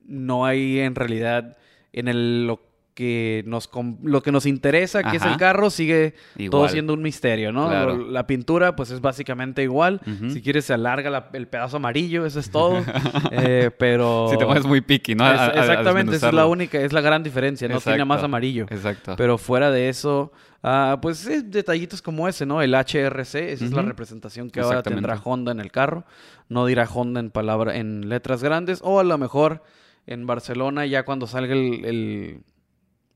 no 0.07 0.45
hay 0.45 0.79
en 0.79 0.93
realidad 0.93 1.57
en 1.93 2.07
el 2.07 2.55
que 2.95 3.43
nos 3.45 3.69
lo 4.03 4.23
que 4.23 4.31
nos 4.31 4.45
interesa, 4.45 5.03
que 5.03 5.17
es 5.17 5.23
el 5.23 5.35
carro, 5.37 5.69
sigue 5.69 6.15
todo 6.49 6.67
siendo 6.69 6.93
un 6.93 7.01
misterio, 7.01 7.51
¿no? 7.51 7.67
Claro. 7.67 8.09
La 8.09 8.25
pintura, 8.25 8.75
pues 8.77 8.89
es 8.89 9.01
básicamente 9.01 9.61
igual. 9.63 9.99
Si 10.31 10.41
quieres 10.41 10.63
se 10.65 10.73
alarga 10.73 11.09
la- 11.09 11.29
el 11.33 11.47
pedazo 11.47 11.75
amarillo, 11.77 12.25
eso 12.25 12.39
es 12.39 12.49
todo. 12.49 12.83
Eh, 13.31 13.69
pero 13.77 14.27
Si 14.31 14.37
te 14.37 14.45
pones 14.45 14.65
muy 14.65 14.79
picky, 14.81 15.13
¿no? 15.13 15.25
A- 15.25 15.33
Es- 15.33 15.39
a- 15.41 15.43
a 15.45 15.47
exactamente, 15.61 16.15
esa 16.15 16.27
es 16.29 16.33
la 16.33 16.45
única, 16.47 16.79
es 16.79 16.93
la 16.93 17.01
gran 17.01 17.21
diferencia, 17.21 17.67
no 17.67 17.79
tiene 17.81 18.05
más 18.05 18.23
amarillo. 18.23 18.65
Exacto. 18.69 19.15
Pero 19.17 19.37
fuera 19.37 19.71
de 19.71 19.89
eso, 19.89 20.31
ah, 20.63 20.97
pues 21.01 21.27
es 21.27 21.51
detallitos 21.51 22.01
como 22.01 22.27
ese, 22.29 22.45
¿no? 22.45 22.61
El 22.61 22.73
HRC, 22.73 23.51
esa 23.51 23.65
es 23.65 23.71
la 23.73 23.81
representación 23.81 24.49
que 24.49 24.61
ahora 24.61 24.83
tendrá 24.83 25.19
Honda 25.21 25.51
en 25.51 25.59
el 25.59 25.69
carro. 25.71 26.05
No 26.47 26.65
dirá 26.65 26.87
Honda 26.91 27.19
en 27.19 27.29
palabra, 27.29 27.75
en 27.75 28.07
letras 28.07 28.41
grandes, 28.41 28.79
o 28.83 29.01
a 29.01 29.03
lo 29.03 29.17
mejor 29.17 29.63
en 30.07 30.25
Barcelona, 30.25 30.85
ya 30.85 31.03
cuando 31.03 31.27
salga 31.27 31.53
el, 31.53 31.83
el, 31.83 32.39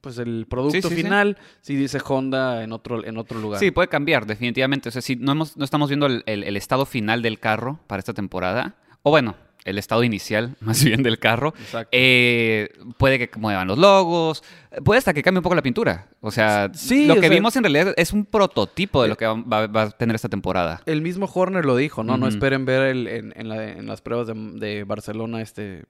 pues 0.02 0.18
el 0.18 0.46
producto 0.50 0.76
Sí, 0.76 0.82
sí, 0.82 0.90
sí. 0.96 1.04
final, 1.04 1.38
si 1.62 1.76
dice 1.76 2.00
Honda 2.06 2.64
en 2.64 2.72
otro, 2.72 3.04
en 3.06 3.18
otro 3.18 3.40
lugar. 3.40 3.60
Sí, 3.60 3.72
puede 3.72 3.88
cambiar, 3.88 4.26
definitivamente. 4.26 4.90
O 4.90 4.92
sea, 4.92 5.02
si 5.02 5.16
no, 5.16 5.32
hemos, 5.32 5.58
no 5.58 5.66
estamos 5.66 5.90
viendo 5.90 6.06
el, 6.06 6.24
el- 6.26 6.44
el 6.44 6.58
estado 6.58 6.86
final 6.86 7.22
del 7.22 7.40
carro 7.40 7.80
para 7.88 8.00
esta 8.00 8.14
temporada, 8.14 8.76
o 9.04 9.10
bueno, 9.12 9.36
el 9.66 9.78
estado 9.78 10.04
inicial, 10.04 10.56
más 10.62 10.84
bien, 10.84 11.04
del 11.04 11.20
carro, 11.20 11.54
eh, 11.92 12.70
puede 12.98 13.20
que 13.20 13.30
muevan 13.40 13.68
los 13.68 13.78
logos, 13.78 14.42
puede 14.86 14.98
hasta 15.00 15.14
que 15.14 15.22
cambie 15.22 15.40
un 15.40 15.44
poco 15.44 15.56
la 15.56 15.62
pintura. 15.62 16.08
O 16.22 16.32
sea, 16.32 16.68
lo 16.68 16.72
que 16.74 17.20
sea- 17.22 17.30
vimos 17.30 17.56
en 17.58 17.64
realidad 17.64 17.94
es 17.98 18.14
un 18.14 18.26
prototipo 18.26 19.04
de 19.04 19.10
lo 19.10 19.18
que 19.18 19.26
va, 19.28 19.64
a 19.82 19.90
tener 19.92 20.16
esta 20.16 20.30
temporada. 20.30 20.82
El 20.86 21.02
mismo 21.02 21.30
Horner 21.32 21.66
lo 21.66 21.76
dijo, 21.76 22.04
¿no? 22.04 22.18
No 22.18 22.28
esperen 22.28 22.66
ver 22.66 22.84
el- 22.84 23.08
en, 23.08 23.34
en 23.36 23.50
la- 23.50 23.70
en 23.72 23.86
las 23.86 24.02
pruebas 24.02 24.28
de, 24.28 24.34
de 24.34 24.84
Barcelona 24.86 25.42
este, 25.42 25.84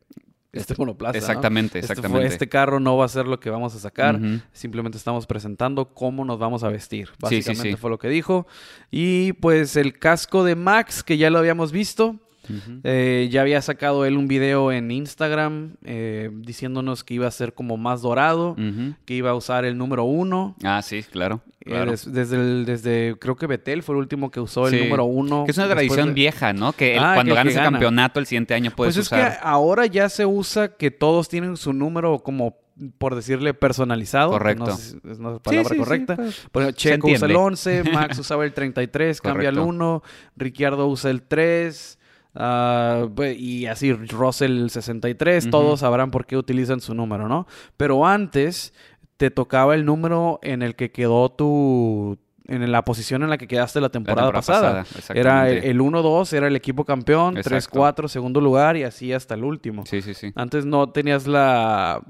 este 0.51 0.73
monoplaza. 0.77 1.13
¿no? 1.13 1.19
Exactamente, 1.19 1.79
Este 1.79 1.93
exactamente. 1.93 2.27
Este, 2.27 2.49
carro 2.49 2.79
no 2.79 2.97
va 2.97 3.05
a 3.05 3.09
ser 3.09 3.27
lo 3.27 3.39
que 3.39 3.49
vamos 3.49 3.75
a 3.75 3.79
sacar. 3.79 4.19
Simplemente 4.51 4.97
estamos 4.97 5.27
presentando 5.27 5.93
cómo 5.93 6.25
nos 6.25 6.39
vamos 6.39 6.63
a 6.63 6.69
vestir. 6.69 7.07
Sí, 7.07 7.13
sí, 7.13 7.19
Básicamente 7.21 7.71
sí. 7.71 7.75
fue 7.75 7.89
lo 7.89 7.99
que 7.99 8.09
dijo. 8.09 8.47
Y 8.89 9.33
pues 9.33 9.75
el 9.75 9.99
casco 9.99 10.43
de 10.43 10.55
Max, 10.55 11.03
que 11.03 11.17
ya 11.17 11.29
lo 11.29 11.39
habíamos 11.39 11.71
visto. 11.71 12.15
Ujú. 12.49 12.79
eh, 12.83 13.27
ya 13.31 13.41
había 13.41 13.61
sacado 13.61 14.05
él 14.05 14.17
un 14.17 14.27
video 14.27 14.71
en 14.71 14.91
Instagram 14.91 15.75
eh, 15.83 16.29
diciéndonos 16.33 17.03
que 17.03 17.13
iba 17.13 17.27
a 17.27 17.31
ser 17.31 17.53
como 17.53 17.77
más 17.77 18.01
dorado, 18.01 18.51
Ujú. 18.51 18.95
que 19.05 19.13
iba 19.13 19.29
a 19.31 19.35
usar 19.35 19.65
el 19.65 19.77
número 19.77 20.03
uno. 20.03 20.55
Ah, 20.63 20.81
sí, 20.81 21.03
claro. 21.03 21.41
Eh, 21.61 21.71
claro. 21.71 21.91
des- 21.91 22.11
desde, 22.11 22.35
el- 22.37 22.65
desde, 22.65 23.15
creo 23.19 23.35
que 23.35 23.45
Betel 23.47 23.83
fue 23.83 23.95
el 23.95 23.99
último 23.99 24.31
que 24.31 24.39
usó 24.39 24.67
el 24.67 24.73
Sí. 24.77 24.83
número 24.85 25.03
uno. 25.05 25.43
Que 25.45 25.51
es 25.51 25.57
una 25.57 25.67
tradición 25.69 26.07
de- 26.09 26.13
vieja, 26.13 26.53
¿no? 26.53 26.73
Que 26.73 26.93
el- 26.95 26.99
Ah, 27.03 27.11
cuando 27.15 27.25
que 27.25 27.31
el 27.31 27.35
ganas 27.35 27.53
que 27.53 27.59
el 27.59 27.63
gana. 27.65 27.77
campeonato 27.77 28.19
el 28.19 28.25
siguiente 28.25 28.53
año 28.53 28.71
puedes 28.75 28.95
pues 28.95 29.05
es 29.05 29.11
usar. 29.11 29.31
que 29.33 29.37
ahora 29.43 29.85
ya 29.85 30.09
se 30.09 30.25
usa 30.25 30.75
que 30.77 30.89
todos 30.91 31.27
tienen 31.29 31.57
su 31.57 31.73
número 31.73 32.19
como, 32.19 32.57
por 32.97 33.13
decirle, 33.13 33.53
personalizado. 33.53 34.31
Correcto. 34.31 34.67
No, 34.67 34.77
si 34.77 34.97
es 35.05 35.19
una 35.19 35.37
palabra 35.39 35.63
Sí, 35.63 35.69
sí, 35.69 35.73
sí, 35.73 35.77
correcta. 35.79 36.15
pues, 36.15 36.47
Por 36.49 36.61
ejemplo, 36.63 36.77
Checo 36.79 37.07
usa 37.07 37.15
el 37.17 37.21
entiende. 37.33 37.35
11, 37.35 37.83
Max 37.91 38.17
usaba 38.19 38.45
el 38.45 38.53
33, 38.53 39.19
cambia 39.21 39.49
el 39.49 39.55
Correcto. 39.55 39.69
1, 39.69 40.03
Ricciardo 40.37 40.87
usa 40.87 41.11
el 41.11 41.21
3, 41.23 41.98
ah, 42.39 43.07
pues, 43.15 43.37
y 43.37 43.67
así 43.67 43.93
Russell 43.93 44.51
el 44.63 44.69
63, 44.71 45.45
Ujú. 45.45 45.51
todos 45.51 45.79
sabrán 45.81 46.09
por 46.09 46.25
qué 46.25 46.37
utilizan 46.37 46.81
su 46.81 46.93
número, 46.95 47.27
¿no? 47.27 47.45
Pero 47.77 48.05
antes 48.07 48.73
te 49.17 49.29
tocaba 49.29 49.75
el 49.75 49.85
número 49.85 50.39
en 50.41 50.61
el 50.61 50.75
que 50.75 50.91
quedó 50.91 51.29
tu... 51.29 52.17
En 52.47 52.71
la 52.71 52.83
posición 52.83 53.21
en 53.21 53.29
la 53.29 53.37
que 53.37 53.47
quedaste 53.47 53.79
la 53.79 53.89
temporada, 53.89 54.31
pasada. 54.31 54.83
Era 55.13 55.47
el, 55.51 55.63
el 55.65 55.79
1-2, 55.79 56.33
era 56.33 56.47
el 56.47 56.55
equipo 56.55 56.83
campeón, 56.83 57.37
Exacto. 57.37 57.79
3-4, 57.79 58.07
segundo 58.07 58.41
lugar 58.41 58.75
y 58.75 58.81
así 58.83 59.13
hasta 59.13 59.35
el 59.35 59.43
último. 59.43 59.85
Sí, 59.85 60.01
sí, 60.01 60.15
sí. 60.15 60.31
Antes 60.33 60.65
no 60.65 60.89
tenías 60.89 61.27
la, 61.27 62.01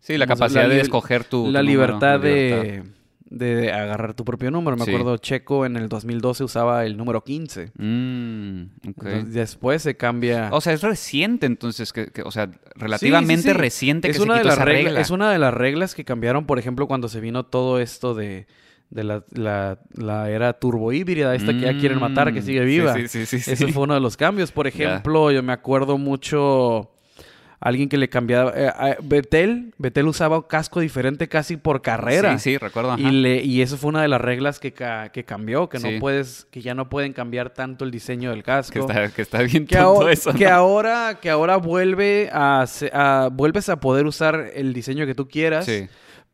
Sí, 0.00 0.18
la 0.18 0.26
capacidad 0.26 0.62
la 0.64 0.68
de 0.74 0.80
escoger 0.80 1.24
tu, 1.24 1.38
número, 1.38 1.52
la 1.52 1.62
libertad. 1.62 2.20
de, 2.20 2.82
de 3.30 3.72
agarrar 3.72 4.14
tu 4.14 4.24
propio 4.24 4.50
número. 4.50 4.76
Me 4.76 4.84
Sí. 4.84 4.90
acuerdo, 4.90 5.16
Checo 5.16 5.64
en 5.64 5.76
el 5.76 5.88
2012 5.88 6.42
usaba 6.44 6.84
el 6.84 6.96
número 6.96 7.22
15. 7.22 7.70
Mm. 7.78 8.62
Entonces, 8.84 9.32
después 9.32 9.82
se 9.82 9.96
cambia. 9.96 10.48
O 10.52 10.60
sea, 10.60 10.72
es 10.72 10.82
reciente 10.82 11.46
entonces, 11.46 11.92
que, 11.92 12.08
que- 12.08 12.22
o 12.22 12.30
sea, 12.32 12.50
relativamente 12.74 13.42
Sí, 13.42 13.48
sí, 13.48 13.54
sí. 13.54 13.58
reciente 13.58 14.08
que 14.08 14.12
es 14.12 14.16
se 14.18 14.22
una 14.24 14.36
de 14.38 14.44
las 14.44 14.54
esa 14.54 14.64
reglas, 14.64 14.84
regla. 14.84 15.00
Es 15.00 15.10
una 15.10 15.30
de 15.32 15.38
las 15.38 15.54
reglas 15.54 15.94
que 15.94 16.04
cambiaron, 16.04 16.44
por 16.44 16.58
ejemplo, 16.58 16.86
cuando 16.88 17.08
se 17.08 17.20
vino 17.20 17.44
todo 17.46 17.78
esto 17.80 18.14
de, 18.14 18.46
de 18.90 19.04
la, 19.04 19.24
la, 19.30 19.78
la 19.94 20.28
era 20.28 20.54
turbohíbrida, 20.54 21.32
esta 21.36 21.52
que 21.52 21.60
ya 21.60 21.78
quieren 21.78 22.00
matar, 22.00 22.32
que 22.34 22.40
Mm, 22.40 22.44
sigue 22.44 22.60
sí, 22.60 22.66
viva. 22.66 22.94
Sí, 22.94 23.06
sí, 23.06 23.26
sí. 23.26 23.36
Ese 23.52 23.68
fue 23.72 23.84
uno 23.84 23.94
de 23.94 24.00
los 24.00 24.16
cambios. 24.16 24.50
Por 24.50 24.66
ejemplo, 25.06 25.30
yo 25.30 25.44
me 25.44 25.52
acuerdo 25.52 25.96
mucho 25.98 26.90
alguien 27.60 27.88
que 27.90 27.98
le 27.98 28.08
cambiaba. 28.08 28.52
eh, 28.56 28.96
Betel, 29.02 29.74
Betel 29.76 30.06
usaba 30.06 30.48
casco 30.48 30.80
diferente 30.80 31.28
casi 31.28 31.56
por 31.58 31.82
carrera. 31.82 32.38
Sí, 32.38 32.52
sí, 32.52 32.58
recuerdo. 32.58 32.92
ajá. 32.92 33.00
Y, 33.02 33.10
le, 33.10 33.42
y 33.44 33.60
eso 33.60 33.76
fue 33.76 33.90
una 33.90 34.00
de 34.02 34.08
las 34.08 34.20
reglas 34.20 34.58
que, 34.58 34.72
ca- 34.72 35.10
que 35.10 35.24
cambió, 35.24 35.68
que 35.68 35.78
Sí. 35.78 35.90
no 35.92 36.00
puedes, 36.00 36.46
que 36.50 36.62
ya 36.62 36.74
no 36.74 36.88
pueden 36.88 37.12
cambiar 37.12 37.50
tanto 37.50 37.84
el 37.84 37.90
diseño 37.90 38.30
del 38.30 38.42
casco. 38.42 38.72
Que 38.72 38.78
está, 38.80 39.08
que 39.10 39.22
está 39.22 39.42
bien 39.42 39.66
Que, 39.66 39.76
tonto 39.76 40.08
eso, 40.08 40.32
que 40.32 40.46
ahora, 40.46 41.18
que 41.20 41.28
ahora 41.28 41.56
vuelve 41.58 42.30
a, 42.32 42.64
a- 42.92 43.28
vuelves 43.30 43.68
a 43.68 43.78
poder 43.78 44.06
usar 44.06 44.50
el 44.54 44.72
diseño 44.72 45.04
que 45.04 45.14
tú 45.14 45.28
quieras, 45.28 45.66
Sí. 45.66 45.86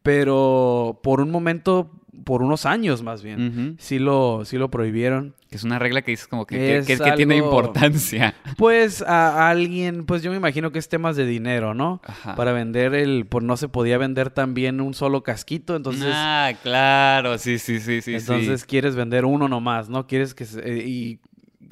pero 0.03 1.01
por 1.03 1.21
un 1.21 1.31
momento, 1.31 1.91
por 2.25 2.43
unos 2.43 2.67
años 2.67 3.03
más 3.03 3.23
bien, 3.23 3.77
sí 3.79 3.99
lo, 3.99 4.45
sí 4.45 4.57
lo 4.59 4.71
prohibieron. 4.71 5.35
Que 5.49 5.57
es 5.57 5.63
una 5.65 5.79
regla 5.79 6.03
que 6.03 6.11
dices 6.11 6.27
como 6.27 6.45
que, 6.45 6.79
Es 6.79 6.87
que- 6.89 6.99
que 6.99 7.13
tiene 7.13 7.37
importancia. 7.37 8.35
Pues 8.57 9.01
a 9.03 9.49
alguien, 9.49 10.05
pues 10.05 10.23
yo 10.23 10.31
me 10.33 10.37
imagino 10.37 10.73
que 10.73 10.79
es 10.81 10.89
temas 10.89 11.15
de 11.17 11.25
dinero, 11.25 11.73
¿no? 11.73 12.01
Ajá. 12.05 12.35
Para 12.35 12.53
vender 12.53 12.95
el, 12.95 13.27
pues 13.27 13.45
no 13.45 13.57
se 13.57 13.69
podía 13.69 13.97
vender 13.97 14.31
también 14.31 14.81
un 14.81 14.93
solo 14.95 15.23
casquito, 15.23 15.77
entonces, 15.77 16.09
ah, 16.13 16.51
claro, 16.65 17.39
sí, 17.39 17.59
sí, 17.61 17.79
sí, 17.79 18.03
sí. 18.03 18.15
entonces 18.17 18.63
sí. 18.63 18.67
quieres 18.67 18.97
vender 18.97 19.25
uno 19.25 19.47
nomás, 19.49 19.89
¿no? 19.89 20.07
Quieres 20.09 20.35
que 20.35 20.47
se- 20.47 20.61
eh, 20.69 20.85
y 20.85 21.21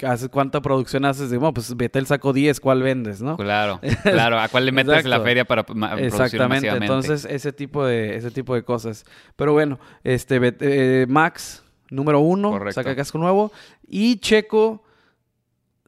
haces 0.03 0.29
cuánta 0.29 0.61
producción 0.61 1.05
haces 1.05 1.29
de, 1.29 1.37
bueno, 1.37 1.53
pues 1.53 1.75
Betel 1.75 2.05
sacó 2.07 2.33
10, 2.33 2.59
¿cuál 2.59 2.81
vendes, 2.83 3.21
no? 3.21 3.37
Claro, 3.37 3.79
claro. 4.03 4.39
¿A 4.39 4.47
cuál 4.49 4.65
le 4.65 4.71
metes 4.71 5.05
la 5.05 5.21
feria 5.21 5.45
para 5.45 5.65
Exactamente, 5.97 6.67
entonces 6.69 7.25
ese 7.25 7.53
tipo 7.53 7.85
de 7.85 8.15
ese 8.15 8.31
tipo 8.31 8.55
de 8.55 8.63
cosas. 8.63 9.05
Pero 9.35 9.53
bueno, 9.53 9.79
este 10.03 10.39
eh, 10.59 11.05
Max 11.07 11.63
número 11.89 12.19
uno 12.19 12.51
Correcto. 12.51 12.73
saca 12.81 12.95
casco 12.95 13.17
nuevo 13.17 13.51
y 13.87 14.17
Checo 14.17 14.83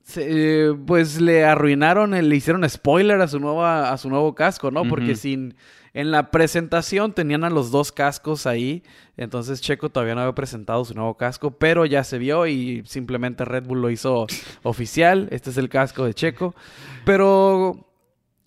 se- 0.03 0.67
eh, 0.69 0.73
pues 0.85 1.19
le 1.19 1.43
arruinaron, 1.43 2.11
le 2.11 2.35
hicieron 2.35 2.67
spoiler 2.69 3.19
a 3.21 3.27
su 3.27 3.39
nueva 3.39 3.91
a 3.91 3.97
su 3.97 4.09
nuevo 4.09 4.33
casco, 4.35 4.71
¿no? 4.71 4.83
Porque 4.87 5.15
sin 5.15 5.55
en 5.93 6.11
la 6.11 6.31
presentación 6.31 7.13
tenían 7.13 7.43
a 7.43 7.49
los 7.49 7.71
dos 7.71 7.91
cascos 7.91 8.45
ahí, 8.45 8.83
entonces 9.15 9.61
Checo 9.61 9.89
todavía 9.89 10.15
no 10.15 10.21
había 10.21 10.35
presentado 10.35 10.83
su 10.85 10.93
nuevo 10.93 11.15
casco, 11.15 11.51
pero 11.51 11.85
ya 11.85 12.03
se 12.03 12.17
vio 12.17 12.45
y 12.47 12.83
simplemente 12.85 13.45
Red 13.45 13.63
Bull 13.65 13.81
lo 13.81 13.89
hizo 13.89 14.27
oficial. 14.63 15.27
Este 15.31 15.49
es 15.49 15.57
el 15.57 15.69
casco 15.69 16.05
de 16.05 16.13
Checo, 16.13 16.53
pero 17.05 17.86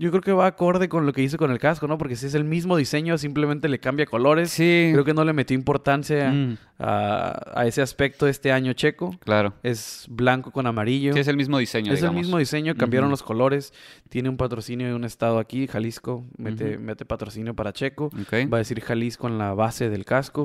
yo 0.00 0.10
creo 0.10 0.22
que 0.22 0.32
va 0.32 0.46
acorde 0.46 0.88
con 0.88 1.06
lo 1.06 1.12
que 1.12 1.22
hizo 1.22 1.36
con 1.36 1.50
el 1.50 1.58
casco, 1.58 1.86
¿no? 1.86 1.98
Porque 1.98 2.16
si 2.16 2.26
es 2.26 2.34
el 2.34 2.44
mismo 2.44 2.76
diseño, 2.76 3.18
simplemente 3.18 3.68
le 3.68 3.78
cambia 3.78 4.06
colores. 4.06 4.50
Sí. 4.50 4.88
Creo 4.92 5.04
que 5.04 5.14
no 5.14 5.24
le 5.24 5.32
metió 5.32 5.54
importancia 5.54 6.30
Mm, 6.30 6.56
a, 6.78 7.38
a 7.54 7.66
ese 7.66 7.82
aspecto 7.82 8.26
este 8.26 8.50
año 8.52 8.72
Checo. 8.72 9.14
claro. 9.22 9.52
Es 9.62 10.06
blanco 10.08 10.50
con 10.50 10.66
amarillo. 10.66 11.12
Sí, 11.12 11.20
es 11.20 11.28
el 11.28 11.36
mismo 11.36 11.58
diseño, 11.58 11.92
Es 11.92 12.02
el 12.02 12.12
mismo 12.12 12.38
diseño, 12.38 12.74
cambiaron 12.74 13.10
los 13.10 13.22
colores. 13.22 13.72
Tiene 14.08 14.28
un 14.30 14.36
patrocinio 14.38 14.86
de 14.88 14.94
un 14.94 15.04
estado 15.04 15.38
aquí, 15.38 15.66
Jalisco. 15.66 16.24
Mete, 16.38 16.78
mete 16.78 17.04
patrocinio 17.04 17.54
para 17.54 17.72
Checo. 17.72 18.06
Ok. 18.06 18.50
Va 18.52 18.56
a 18.56 18.58
decir 18.58 18.80
Jalisco 18.80 19.28
en 19.28 19.36
la 19.38 19.52
base 19.54 19.90
del 19.90 20.04
casco. 20.06 20.44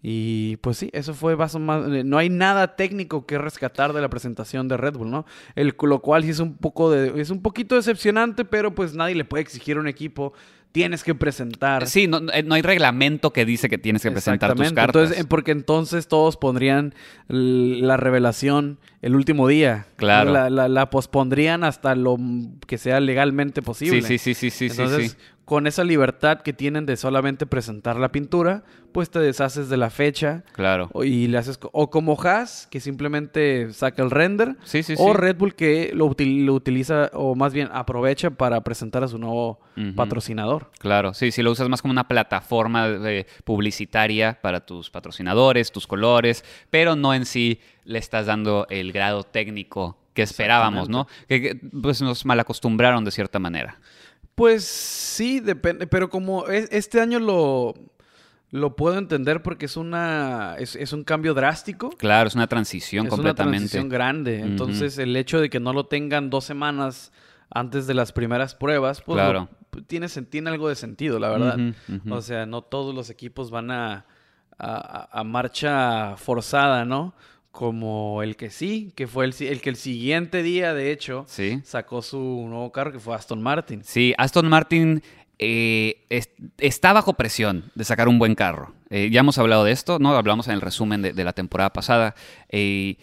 Y 0.00 0.56
pues 0.58 0.78
sí, 0.78 0.90
eso 0.92 1.14
fue 1.14 1.36
más 1.36 1.54
o 1.54 1.58
más. 1.58 1.82
eh, 1.90 2.04
No 2.04 2.18
hay 2.18 2.28
nada 2.28 2.76
técnico 2.76 3.26
que 3.26 3.38
rescatar 3.38 3.92
de 3.92 4.00
la 4.00 4.08
presentación 4.08 4.68
de 4.68 4.76
Red 4.76 4.94
Bull, 4.94 5.10
¿no? 5.10 5.26
El, 5.54 5.74
lo 5.82 6.00
cual 6.00 6.22
sí 6.22 6.30
es 6.30 6.38
un 6.40 6.56
poco 6.56 6.90
de. 6.90 7.20
Es 7.20 7.30
un 7.30 7.42
poquito 7.42 7.74
decepcionante, 7.74 8.44
pero 8.44 8.74
pues 8.74 8.91
nadie 8.94 9.14
le 9.14 9.24
puede 9.24 9.42
exigir 9.42 9.76
a 9.76 9.80
un 9.80 9.88
equipo. 9.88 10.32
Tienes 10.72 11.04
que 11.04 11.14
presentar. 11.14 11.86
Sí, 11.86 12.06
no, 12.06 12.20
eh, 12.32 12.42
no 12.42 12.54
hay 12.54 12.62
reglamento 12.62 13.30
que 13.30 13.44
dice 13.44 13.68
que 13.68 13.76
tienes 13.76 14.00
que 14.02 14.10
presentar 14.10 14.54
tus 14.54 14.72
cartas. 14.72 15.02
Entonces, 15.02 15.20
eh, 15.22 15.26
porque 15.28 15.50
entonces 15.50 16.08
todos 16.08 16.38
pondrían 16.38 16.94
la 17.28 17.98
revelación 17.98 18.78
el 19.02 19.14
último 19.14 19.48
día. 19.48 19.86
Claro. 19.96 20.32
La, 20.32 20.48
la- 20.48 20.68
la 20.68 20.88
pospondrían 20.88 21.62
hasta 21.64 21.94
lo 21.94 22.16
que 22.66 22.78
sea 22.78 23.00
legalmente 23.00 23.60
posible. 23.60 24.00
sí, 24.02 24.16
sí, 24.18 24.34
sí, 24.34 24.50
sí, 24.50 24.68
sí, 24.70 24.74
sí, 24.74 25.08
sí. 25.08 25.16
Con 25.52 25.66
esa 25.66 25.84
libertad 25.84 26.40
que 26.40 26.54
tienen 26.54 26.86
de 26.86 26.96
solamente 26.96 27.44
presentar 27.44 27.96
la 27.96 28.10
pintura, 28.10 28.62
pues 28.90 29.10
te 29.10 29.18
deshaces 29.18 29.68
de 29.68 29.76
la 29.76 29.90
fecha 29.90 30.44
Claro. 30.54 30.88
o- 30.94 31.04
y 31.04 31.26
le 31.26 31.36
haces 31.36 31.58
o 31.72 31.90
como 31.90 32.18
Haas 32.18 32.66
que 32.70 32.80
simplemente 32.80 33.70
saca 33.74 34.02
el 34.02 34.10
render 34.10 34.56
Sí, 34.64 34.82
sí, 34.82 34.94
o 34.96 35.08
sí. 35.08 35.12
Red 35.12 35.36
Bull 35.36 35.54
que 35.54 35.90
lo, 35.92 36.06
util- 36.06 36.46
lo 36.46 36.54
utiliza 36.54 37.10
o 37.12 37.34
más 37.34 37.52
bien 37.52 37.68
aprovecha 37.70 38.30
para 38.30 38.62
presentar 38.62 39.04
a 39.04 39.08
su 39.08 39.18
nuevo 39.18 39.60
patrocinador. 39.94 40.70
Claro, 40.78 41.12
sí, 41.12 41.30
si 41.32 41.42
lo 41.42 41.50
usas 41.50 41.68
más 41.68 41.82
como 41.82 41.92
una 41.92 42.08
plataforma 42.08 42.88
de- 42.88 43.26
publicitaria 43.44 44.38
para 44.40 44.64
tus 44.64 44.88
patrocinadores, 44.88 45.70
tus 45.70 45.86
colores, 45.86 46.46
pero 46.70 46.96
no 46.96 47.12
en 47.12 47.26
sí 47.26 47.60
le 47.84 47.98
estás 47.98 48.24
dando 48.24 48.66
el 48.70 48.90
grado 48.92 49.22
técnico 49.24 49.98
que 50.14 50.22
esperábamos, 50.22 50.88
¿no? 50.90 51.06
Que, 51.28 51.40
que, 51.40 51.54
pues 51.82 52.00
nos 52.02 52.24
malacostumbraron 52.26 53.04
de 53.04 53.10
cierta 53.10 53.38
manera. 53.38 53.78
Pues 54.34 54.64
sí, 54.64 55.40
depende, 55.40 55.86
pero 55.86 56.08
como 56.08 56.46
es- 56.46 56.68
este 56.72 57.00
año 57.00 57.18
lo, 57.18 57.74
lo 58.50 58.76
puedo 58.76 58.98
entender 58.98 59.42
porque 59.42 59.66
es 59.66 59.76
una 59.76 60.56
es, 60.58 60.74
es 60.76 60.92
un 60.92 61.04
cambio 61.04 61.34
drástico. 61.34 61.90
Claro, 61.90 62.28
es 62.28 62.34
una 62.34 62.46
transición 62.46 63.06
es 63.06 63.12
una 63.12 63.16
completamente. 63.16 63.58
transición 63.58 63.88
grande. 63.88 64.40
Entonces, 64.40 64.98
el 64.98 65.14
hecho 65.16 65.40
de 65.40 65.50
que 65.50 65.60
no 65.60 65.72
lo 65.72 65.86
tengan 65.86 66.30
dos 66.30 66.44
semanas 66.44 67.12
antes 67.50 67.86
de 67.86 67.94
las 67.94 68.12
primeras 68.12 68.54
pruebas, 68.54 69.02
pues 69.02 69.16
Claro. 69.16 69.48
lo- 69.72 69.82
tiene, 69.84 70.08
tiene 70.08 70.50
algo 70.50 70.68
de 70.68 70.74
sentido, 70.76 71.18
la 71.18 71.28
verdad. 71.30 71.58
O 72.10 72.20
sea, 72.22 72.46
no 72.46 72.62
todos 72.62 72.94
los 72.94 73.10
equipos 73.10 73.50
van 73.50 73.70
a, 73.70 74.06
a- 74.58 75.08
a 75.20 75.24
marcha 75.24 76.16
forzada, 76.16 76.84
¿no? 76.84 77.14
Como 77.52 78.22
el 78.22 78.36
que 78.36 78.48
sí, 78.50 78.92
que 78.96 79.06
fue 79.06 79.26
el, 79.26 79.34
el 79.40 79.60
que 79.60 79.68
el 79.70 79.76
siguiente 79.76 80.42
día, 80.42 80.72
de 80.74 80.90
hecho, 80.90 81.26
Sí. 81.28 81.60
sacó 81.64 82.00
su 82.02 82.18
nuevo 82.48 82.72
carro, 82.72 82.90
que 82.92 82.98
fue 82.98 83.14
Aston 83.14 83.42
Martin. 83.42 83.84
Sí, 83.84 84.14
Aston 84.16 84.48
Martin 84.48 85.02
eh, 85.38 86.04
es- 86.08 86.30
está 86.58 86.92
bajo 86.94 87.12
presión 87.14 87.70
de 87.74 87.84
sacar 87.84 88.08
un 88.08 88.18
buen 88.18 88.34
carro. 88.34 88.72
Eh, 88.90 89.10
ya 89.12 89.20
hemos 89.20 89.36
hablado 89.38 89.64
de 89.64 89.72
esto, 89.72 89.98
¿no? 89.98 90.16
Hablamos 90.16 90.46
en 90.48 90.54
el 90.54 90.60
resumen 90.62 91.02
de, 91.02 91.12
de 91.12 91.24
la 91.24 91.32
temporada 91.34 91.70
pasada. 91.70 92.14
Eh, 92.48 92.96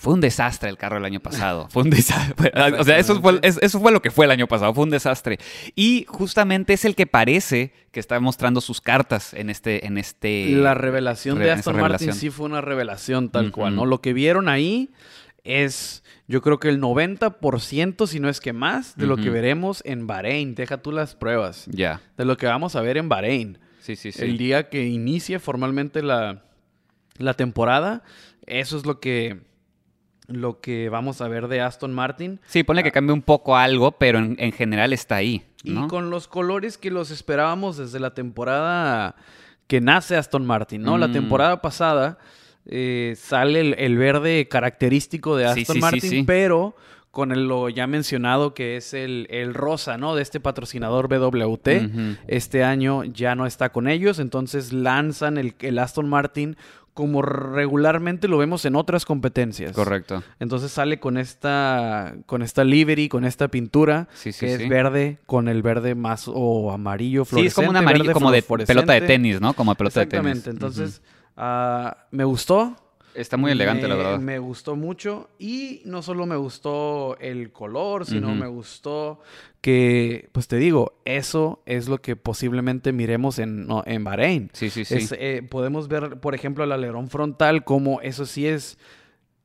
fue 0.00 0.14
un 0.14 0.22
desastre 0.22 0.70
el 0.70 0.78
carro 0.78 0.96
el 0.96 1.04
año 1.04 1.20
pasado. 1.20 1.68
Fue 1.68 1.82
un 1.82 1.90
desastre. 1.90 2.50
O 2.78 2.84
sea, 2.84 2.98
eso 2.98 3.20
fue, 3.20 3.38
es- 3.42 3.58
eso 3.60 3.78
fue 3.80 3.92
lo 3.92 4.00
que 4.00 4.10
fue 4.10 4.24
el 4.24 4.30
año 4.30 4.46
pasado. 4.46 4.72
Fue 4.72 4.84
un 4.84 4.90
desastre. 4.90 5.38
Y 5.76 6.06
justamente 6.08 6.72
es 6.72 6.86
el 6.86 6.94
que 6.94 7.06
parece 7.06 7.74
que 7.92 8.00
está 8.00 8.18
mostrando 8.18 8.62
sus 8.62 8.80
cartas 8.80 9.34
en 9.34 9.50
este. 9.50 9.86
En 9.86 9.98
este 9.98 10.46
La 10.52 10.72
revelación 10.72 11.36
re- 11.38 11.44
de 11.44 11.50
Aston 11.50 11.74
Martin 11.76 12.12
sí 12.14 12.30
fue 12.30 12.46
una 12.46 12.62
revelación 12.62 13.28
tal 13.28 13.52
cual, 13.52 13.76
¿no? 13.76 13.84
Lo 13.84 14.00
que 14.00 14.14
vieron 14.14 14.48
ahí 14.48 14.90
es, 15.44 16.02
yo 16.28 16.40
creo 16.42 16.58
que 16.58 16.68
el 16.70 16.80
90%, 16.80 18.06
si 18.06 18.20
no 18.20 18.28
es 18.28 18.40
que 18.40 18.52
más, 18.54 18.96
de 18.96 19.06
lo 19.06 19.16
que 19.18 19.28
veremos 19.30 19.82
en 19.84 20.06
Bahrein. 20.06 20.54
Deja 20.54 20.78
tú 20.78 20.92
las 20.92 21.14
pruebas. 21.14 21.66
Ya. 21.70 22.00
De 22.16 22.24
lo 22.24 22.36
que 22.38 22.46
vamos 22.46 22.74
a 22.76 22.80
ver 22.80 22.96
en 22.96 23.08
Bahrein. 23.08 23.58
Sí, 23.80 23.96
sí, 23.96 24.12
sí. 24.12 24.22
El 24.22 24.38
día 24.38 24.68
que 24.68 24.86
inicie 24.86 25.38
formalmente 25.38 26.02
la, 26.02 26.42
la 27.18 27.34
temporada, 27.34 28.02
eso 28.46 28.76
es 28.76 28.84
lo 28.86 29.00
que, 29.00 29.40
lo 30.30 30.60
que 30.60 30.88
vamos 30.88 31.20
a 31.20 31.28
ver 31.28 31.48
de 31.48 31.60
Aston 31.60 31.92
Martin. 31.92 32.40
Sí, 32.46 32.62
ponle 32.62 32.82
que 32.82 32.92
cambie 32.92 33.12
un 33.12 33.22
poco 33.22 33.56
algo, 33.56 33.92
pero 33.92 34.18
en, 34.18 34.36
en 34.38 34.52
general 34.52 34.92
está 34.92 35.16
ahí. 35.16 35.44
Y 35.62 35.74
con 35.88 36.08
los 36.10 36.26
colores 36.28 36.78
que 36.78 36.90
los 36.90 37.10
esperábamos 37.10 37.76
desde 37.76 38.00
la 38.00 38.14
temporada 38.14 39.14
que 39.66 39.80
nace 39.80 40.16
Aston 40.16 40.46
Martin, 40.46 40.82
¿no? 40.82 40.96
La 40.98 41.08
Mm. 41.08 41.12
temporada 41.12 41.60
pasada 41.60 42.18
eh, 42.66 43.14
sale 43.16 43.60
el, 43.60 43.74
el 43.78 43.96
verde 43.98 44.48
característico 44.48 45.36
de 45.36 45.46
Aston 45.46 45.64
sí, 45.64 45.72
sí, 45.72 45.78
Martin, 45.80 46.00
sí. 46.10 46.22
pero 46.26 46.74
con 47.10 47.32
el, 47.32 47.48
lo 47.48 47.68
ya 47.68 47.86
mencionado 47.88 48.54
que 48.54 48.76
es 48.76 48.94
el, 48.94 49.26
el 49.30 49.52
rosa, 49.54 49.98
¿no? 49.98 50.14
De 50.14 50.22
este 50.22 50.38
patrocinador 50.40 51.08
BWT. 51.08 51.68
Este 52.28 52.62
año 52.62 53.02
ya 53.04 53.34
no 53.34 53.46
está 53.46 53.70
con 53.72 53.88
ellos, 53.88 54.18
entonces 54.20 54.72
lanzan 54.72 55.36
el, 55.36 55.54
el 55.60 55.78
Aston 55.80 56.08
Martin 56.08 56.56
como 56.94 57.22
regularmente 57.22 58.28
lo 58.28 58.36
vemos 58.38 58.64
en 58.64 58.76
otras 58.76 59.04
competencias. 59.04 59.72
Correcto. 59.72 60.22
Entonces 60.38 60.70
sale 60.72 60.98
con 61.00 61.16
esta, 61.18 62.14
con 62.26 62.42
esta 62.42 62.64
livery, 62.64 63.08
con 63.08 63.24
esta 63.24 63.48
pintura, 63.48 64.08
Sí, 64.12 64.32
sí, 64.32 64.40
que 64.46 64.56
sí. 64.56 64.62
es 64.64 64.68
verde 64.68 65.18
con 65.26 65.48
el 65.48 65.62
verde 65.62 65.94
más 65.94 66.24
o 66.32 66.72
amarillo 66.72 67.24
Sí, 67.24 67.46
es 67.46 67.54
como 67.54 67.68
un 67.68 67.74
fluorescente, 67.74 67.78
amarillo 67.78 68.12
como 68.12 68.30
de 68.32 68.42
fluorescente. 68.42 68.80
pelota 68.80 68.92
de 68.94 69.00
tenis, 69.06 69.40
¿no? 69.40 69.54
Como 69.54 69.74
pelota 69.74 70.00
de 70.00 70.06
tenis. 70.06 70.26
Exactamente. 70.38 70.50
Entonces, 70.50 71.02
ah, 71.36 72.06
me 72.10 72.24
gustó. 72.24 72.76
Está 73.14 73.36
muy 73.36 73.50
elegante, 73.52 73.88
la 73.88 73.96
verdad. 73.96 74.18
Me 74.20 74.38
gustó 74.38 74.76
mucho 74.76 75.28
y 75.38 75.82
no 75.84 76.02
solo 76.02 76.26
me 76.26 76.36
gustó 76.36 77.18
el 77.18 77.52
color, 77.52 78.06
sino 78.06 78.34
me 78.34 78.46
gustó 78.46 79.20
que, 79.60 80.28
pues 80.32 80.48
te 80.48 80.56
digo, 80.56 81.00
eso 81.04 81.62
es 81.66 81.88
lo 81.88 82.00
que 82.00 82.16
posiblemente 82.16 82.92
miremos 82.92 83.38
en, 83.38 83.66
no, 83.66 83.82
en 83.84 84.04
Bahrein. 84.04 84.50
Sí, 84.52 84.70
sí, 84.70 84.84
sí. 84.84 84.94
Es, 84.94 85.12
eh, 85.12 85.46
podemos 85.48 85.88
ver, 85.88 86.20
por 86.20 86.34
ejemplo, 86.34 86.64
el 86.64 86.72
alerón 86.72 87.08
frontal, 87.10 87.64
como 87.64 88.00
eso 88.00 88.24
sí 88.26 88.46
es, 88.46 88.78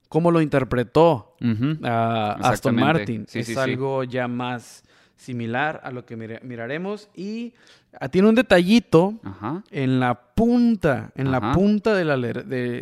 cómo 0.09 0.31
lo 0.31 0.41
interpretó 0.41 1.35
Ujú. 1.41 1.79
a 1.83 2.37
Aston. 2.41 2.75
Martin. 2.75 3.25
Sí, 3.27 3.39
es 3.39 3.47
sí, 3.47 3.53
sí. 3.53 3.59
algo 3.59 4.03
ya 4.03 4.27
más 4.27 4.84
similar 5.17 5.81
a 5.83 5.91
lo 5.91 6.05
que 6.05 6.15
mira- 6.17 6.39
miraremos. 6.43 7.09
Y 7.15 7.53
ah, 7.99 8.09
tiene 8.09 8.27
un 8.29 8.35
detallito 8.35 9.13
Ajá. 9.23 9.63
en 9.71 9.99
la 9.99 10.15
punta, 10.35 11.11
en 11.15 11.31
la 11.31 11.53
punta 11.53 11.93
de 11.95 12.03
la, 12.05 12.17
de- 12.17 12.33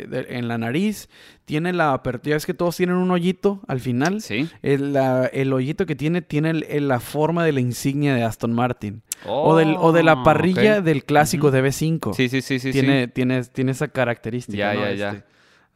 de- 0.06 0.26
en 0.30 0.48
la 0.48 0.58
nariz, 0.58 1.08
tiene 1.44 1.72
la 1.72 1.92
apertura. 1.92 2.36
Es 2.36 2.46
que 2.46 2.54
todos 2.54 2.76
tienen 2.76 2.96
un 2.96 3.10
hoyito 3.10 3.60
al 3.68 3.78
final. 3.80 4.20
Sí. 4.20 4.48
El, 4.62 4.92
la- 4.92 5.26
el 5.26 5.52
hoyito 5.52 5.86
que 5.86 5.94
tiene 5.94 6.22
tiene 6.22 6.50
el- 6.50 6.64
el- 6.68 6.88
la 6.88 6.98
forma 7.00 7.44
de 7.44 7.52
la 7.52 7.60
insignia 7.60 8.14
de 8.14 8.24
Aston 8.24 8.52
Martin. 8.52 9.02
o, 9.26 9.56
del, 9.56 9.76
o 9.78 9.92
de 9.92 10.02
la 10.02 10.14
Oh, 10.14 10.22
parrilla 10.22 10.82
del 10.82 11.04
clásico 11.04 11.46
Ujú. 11.46 11.56
de 11.56 11.62
B5 11.62 12.12
Sí, 12.14 12.28
sí, 12.28 12.42
sí, 12.42 12.58
sí. 12.58 12.72
tiene, 12.72 13.04
sí. 13.06 13.10
tiene, 13.14 13.42
tiene 13.44 13.70
esa 13.72 13.88
característica. 13.88 14.74
Ya, 14.74 14.74
¿no? 14.74 14.80
ya, 14.86 14.92
ya. 14.94 15.10
Este, 15.12 15.24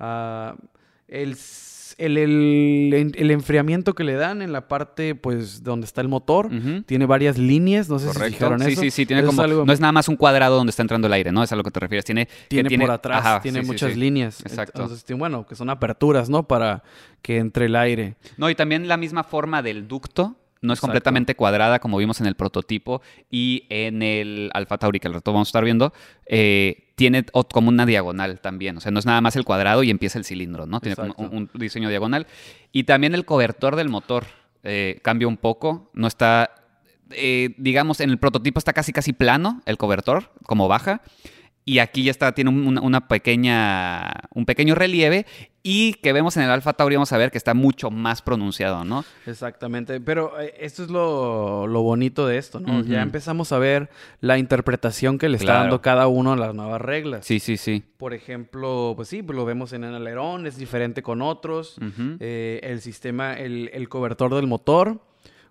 ah, 0.00 0.54
el, 1.06 1.34
el, 1.98 2.16
el- 2.16 3.12
el 3.16 3.30
enfriamiento 3.30 3.94
que 3.94 4.04
le 4.04 4.14
dan 4.14 4.40
en 4.40 4.52
la 4.52 4.68
parte, 4.68 5.14
pues, 5.14 5.62
donde 5.64 5.84
está 5.84 6.00
el 6.00 6.08
motor, 6.08 6.48
tiene 6.86 7.06
varias 7.06 7.36
líneas. 7.38 7.88
No 7.88 7.98
sé 7.98 8.12
si 8.12 8.18
fijaron 8.32 8.60
Sí, 8.60 8.72
eso. 8.72 8.80
sí, 8.82 8.90
sí. 8.90 9.04
Tiene 9.06 9.20
Eso 9.22 9.30
es 9.30 9.36
como. 9.36 9.42
algo- 9.44 9.64
No 9.66 9.72
es 9.72 9.80
nada 9.80 9.92
más 9.92 10.08
un 10.08 10.16
cuadrado 10.16 10.56
donde 10.56 10.70
está 10.70 10.82
entrando 10.82 11.06
el 11.08 11.12
aire, 11.12 11.32
¿no? 11.32 11.42
Es 11.42 11.52
a 11.52 11.56
lo 11.56 11.62
que 11.64 11.70
te 11.70 11.80
refieres. 11.80 12.04
Tiene. 12.04 12.26
que 12.48 12.62
tiene, 12.64 12.78
por 12.84 12.90
atrás, 12.92 13.20
Ajá, 13.26 13.40
tiene 13.40 13.60
sí, 13.62 13.66
muchas 13.66 13.92
sí. 13.92 13.98
líneas. 13.98 14.40
Exacto. 14.42 14.80
Entonces, 14.82 15.04
bueno, 15.18 15.46
que 15.46 15.54
son 15.56 15.68
aperturas, 15.70 16.30
¿no? 16.30 16.44
Para 16.48 16.82
que 17.20 17.38
entre 17.38 17.66
el 17.66 17.76
aire. 17.76 18.14
No, 18.36 18.48
y 18.48 18.54
también 18.54 18.86
la 18.88 18.96
misma 18.96 19.24
forma 19.24 19.62
del 19.62 19.88
ducto. 19.88 20.36
No 20.60 20.72
es 20.72 20.78
Exacto. 20.78 20.88
completamente 20.88 21.34
cuadrada 21.34 21.78
como 21.78 21.98
vimos 21.98 22.20
en 22.20 22.26
el 22.26 22.34
prototipo 22.34 23.02
y 23.30 23.64
en 23.68 24.02
el 24.02 24.50
Alfa 24.54 24.78
Tauri, 24.78 25.00
que 25.00 25.08
al 25.08 25.14
rato 25.14 25.32
vamos 25.32 25.48
a 25.48 25.50
estar 25.50 25.64
viendo, 25.64 25.92
eh, 26.26 26.92
tiene 26.96 27.24
como 27.24 27.68
una 27.68 27.86
diagonal 27.86 28.40
también. 28.40 28.76
O 28.76 28.80
sea, 28.80 28.90
no 28.90 28.98
es 28.98 29.06
nada 29.06 29.20
más 29.20 29.36
el 29.36 29.44
cuadrado 29.44 29.82
y 29.84 29.90
empieza 29.90 30.18
el 30.18 30.24
cilindro, 30.24 30.66
¿no? 30.66 30.80
Tiene 30.80 30.96
como 30.96 31.14
un 31.30 31.48
diseño 31.54 31.88
diagonal. 31.88 32.26
Y 32.72 32.84
también 32.84 33.14
el 33.14 33.24
cobertor 33.24 33.76
del 33.76 33.88
motor 33.88 34.24
eh, 34.64 34.98
cambia 35.02 35.28
un 35.28 35.36
poco. 35.36 35.90
No 35.94 36.08
está, 36.08 36.50
eh, 37.10 37.54
digamos, 37.56 38.00
en 38.00 38.10
el 38.10 38.18
prototipo 38.18 38.58
está 38.58 38.72
casi 38.72 38.92
casi 38.92 39.12
plano 39.12 39.62
el 39.64 39.78
cobertor, 39.78 40.32
como 40.42 40.66
baja. 40.66 41.02
Y 41.68 41.80
aquí 41.80 42.02
ya 42.04 42.10
está, 42.10 42.32
tiene 42.32 42.50
un- 42.50 42.66
una, 42.66 42.80
una 42.80 43.08
pequeña, 43.08 44.10
un 44.34 44.46
pequeño 44.46 44.74
relieve 44.74 45.26
y 45.62 45.94
que 45.94 46.12
vemos 46.14 46.36
en 46.36 46.44
el 46.44 46.50
Alfa 46.50 46.72
Tauri, 46.72 46.94
vamos 46.96 47.12
a 47.12 47.18
ver 47.18 47.30
que 47.30 47.36
está 47.36 47.52
mucho 47.52 47.90
más 47.90 48.22
pronunciado, 48.22 48.84
¿no? 48.84 49.04
Exactamente. 49.26 50.00
Pero 50.00 50.40
eh, 50.40 50.54
esto 50.60 50.82
es 50.82 50.90
lo, 50.90 51.66
lo 51.66 51.82
bonito 51.82 52.26
de 52.26 52.38
esto, 52.38 52.58
¿no? 52.60 52.82
Ya 52.84 53.02
empezamos 53.02 53.52
a 53.52 53.58
ver 53.58 53.90
la 54.20 54.38
interpretación 54.38 55.18
que 55.18 55.28
le 55.28 55.36
está 55.36 55.46
Claro. 55.46 55.60
dando 55.62 55.82
cada 55.82 56.06
uno 56.08 56.32
a 56.32 56.36
las 56.36 56.54
nuevas 56.54 56.80
reglas. 56.80 57.26
Sí, 57.26 57.38
sí, 57.38 57.56
sí. 57.56 57.82
Por 57.98 58.14
ejemplo, 58.14 58.94
pues 58.96 59.08
sí, 59.08 59.22
pues 59.22 59.36
lo 59.36 59.44
vemos 59.44 59.72
en 59.74 59.84
el 59.84 59.94
alerón, 59.94 60.46
es 60.46 60.56
diferente 60.56 61.02
con 61.02 61.20
otros. 61.20 61.76
Eh, 62.20 62.60
el 62.62 62.80
sistema, 62.80 63.34
el, 63.34 63.70
el 63.74 63.88
cobertor 63.90 64.34
del 64.34 64.46
motor, 64.46 65.02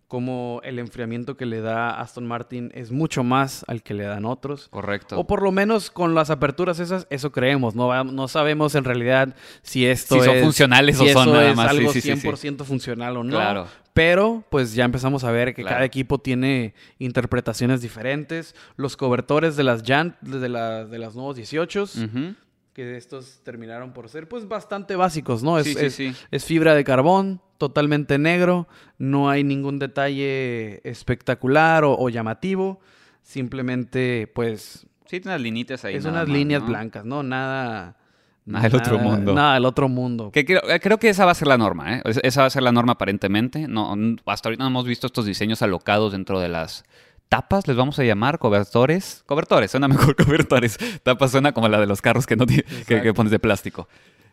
como 0.08 0.62
el 0.64 0.80
enfriamiento 0.80 1.36
que 1.36 1.46
le 1.46 1.60
da 1.60 2.00
Aston 2.00 2.26
Martin 2.26 2.72
es 2.74 2.92
mucho 2.92 3.24
más 3.26 3.66
al 3.68 3.84
que 3.84 3.94
le 3.94 4.06
dan 4.06 4.24
otros. 4.26 4.70
Correcto. 4.70 5.20
O 5.20 5.28
por 5.28 5.42
lo 5.42 5.52
menos 5.52 5.92
con 5.92 6.16
las 6.16 6.30
aperturas 6.30 6.80
esas, 6.80 7.08
eso 7.10 7.32
creemos. 7.34 7.76
No, 7.76 8.04
no 8.06 8.28
sabemos 8.30 8.74
en 8.76 8.86
realidad 8.86 9.36
si 9.64 9.86
esto 9.86 10.16
Si 10.16 10.22
son 10.26 10.38
es- 10.38 10.44
funcionales 10.44 10.98
si 10.98 11.10
o 11.10 11.14
son 11.14 11.34
nada 11.34 11.50
es 11.52 11.58
más. 11.58 11.72
Sí, 11.72 11.78
algo 11.78 11.92
sí, 11.92 12.00
sí, 12.02 12.16
sí. 12.16 12.28
100% 12.28 12.64
funcional 12.64 13.18
o 13.18 13.24
no. 13.24 13.32
Claro. 13.32 13.68
Pero 13.94 14.44
pues 14.50 14.74
ya 14.74 14.86
empezamos 14.86 15.24
a 15.26 15.32
ver 15.32 15.50
que 15.54 15.64
Claro. 15.64 15.76
cada 15.76 15.86
equipo 15.86 16.20
tiene 16.20 16.74
interpretaciones 17.00 17.82
diferentes. 17.82 18.56
Los 18.76 18.96
cobertores 18.96 19.56
de 19.56 19.64
las 19.64 19.84
llant 19.84 20.20
de, 20.22 20.48
las 20.50 20.90
de 20.90 21.00
las 21.00 21.16
nuevos 21.16 21.36
18 21.36 21.84
Ujú. 21.84 22.36
que 22.74 22.96
estos 22.96 23.42
terminaron 23.44 23.92
por 23.94 24.08
ser 24.08 24.30
pues 24.30 24.48
bastante 24.48 24.96
básicos, 24.96 25.42
¿no? 25.44 25.58
Es, 25.58 25.66
Sí, 25.66 25.74
sí, 25.74 25.86
es- 25.86 25.96
sí. 25.96 26.16
es 26.32 26.46
fibra 26.46 26.76
de 26.76 26.84
carbón, 26.84 27.42
totalmente 27.58 28.18
negro, 28.18 28.68
no 28.98 29.30
hay 29.30 29.44
ningún 29.44 29.80
detalle 29.80 30.82
espectacular 30.88 31.84
o, 31.84 31.96
o 31.98 32.10
llamativo, 32.10 32.80
simplemente 33.24 34.32
pues 34.34 34.86
Sí, 35.06 35.22
tiene 35.22 35.28
unas 35.36 35.42
linitas 35.42 35.86
ahí. 35.86 35.96
es 35.96 36.04
unas 36.06 36.28
más, 36.28 36.30
líneas 36.30 36.62
¿no? 36.62 36.68
blancas, 36.68 37.06
¿no? 37.06 37.24
Nada... 37.24 37.96
Nada 38.46 38.64
del 38.70 38.76
otro 38.78 38.98
mundo. 39.00 39.34
Nada 39.34 39.54
del 39.56 39.66
otro 39.66 39.90
mundo. 39.90 40.32
Que 40.32 40.46
creo, 40.46 40.62
eh, 40.70 40.80
creo 40.80 40.98
que 41.00 41.10
esa 41.10 41.26
va 41.26 41.32
a 41.32 41.36
ser 41.36 41.50
la 41.50 41.58
norma, 41.58 41.96
¿eh? 41.98 42.02
Es- 42.06 42.20
Esa 42.24 42.42
va 42.42 42.48
a 42.48 42.50
ser 42.50 42.64
la 42.64 42.72
norma 42.72 42.94
aparentemente. 42.94 43.68
No, 43.68 43.94
hasta 44.26 44.48
ahorita 44.48 44.64
no 44.64 44.70
hemos 44.70 44.86
visto 44.86 45.06
estos 45.08 45.26
diseños 45.26 45.62
alocados 45.62 46.14
dentro 46.14 46.40
de 46.40 46.48
las 46.48 46.86
tapas, 47.28 47.68
les 47.68 47.76
vamos 47.76 48.00
a 48.00 48.06
llamar, 48.06 48.40
cobertores. 48.40 49.24
Cobertores, 49.26 49.72
suena 49.72 49.90
mejor 49.90 50.16
cobertores. 50.26 50.78
Tapas 51.04 51.32
suena 51.32 51.52
como 51.52 51.68
la 51.68 51.78
de 51.82 51.88
los 51.88 52.02
carros 52.02 52.26
que, 52.26 52.38
no 52.38 52.46
que, 52.46 52.64
que 52.86 53.14
pones 53.14 53.32
de 53.32 53.40
plástico. 53.40 53.90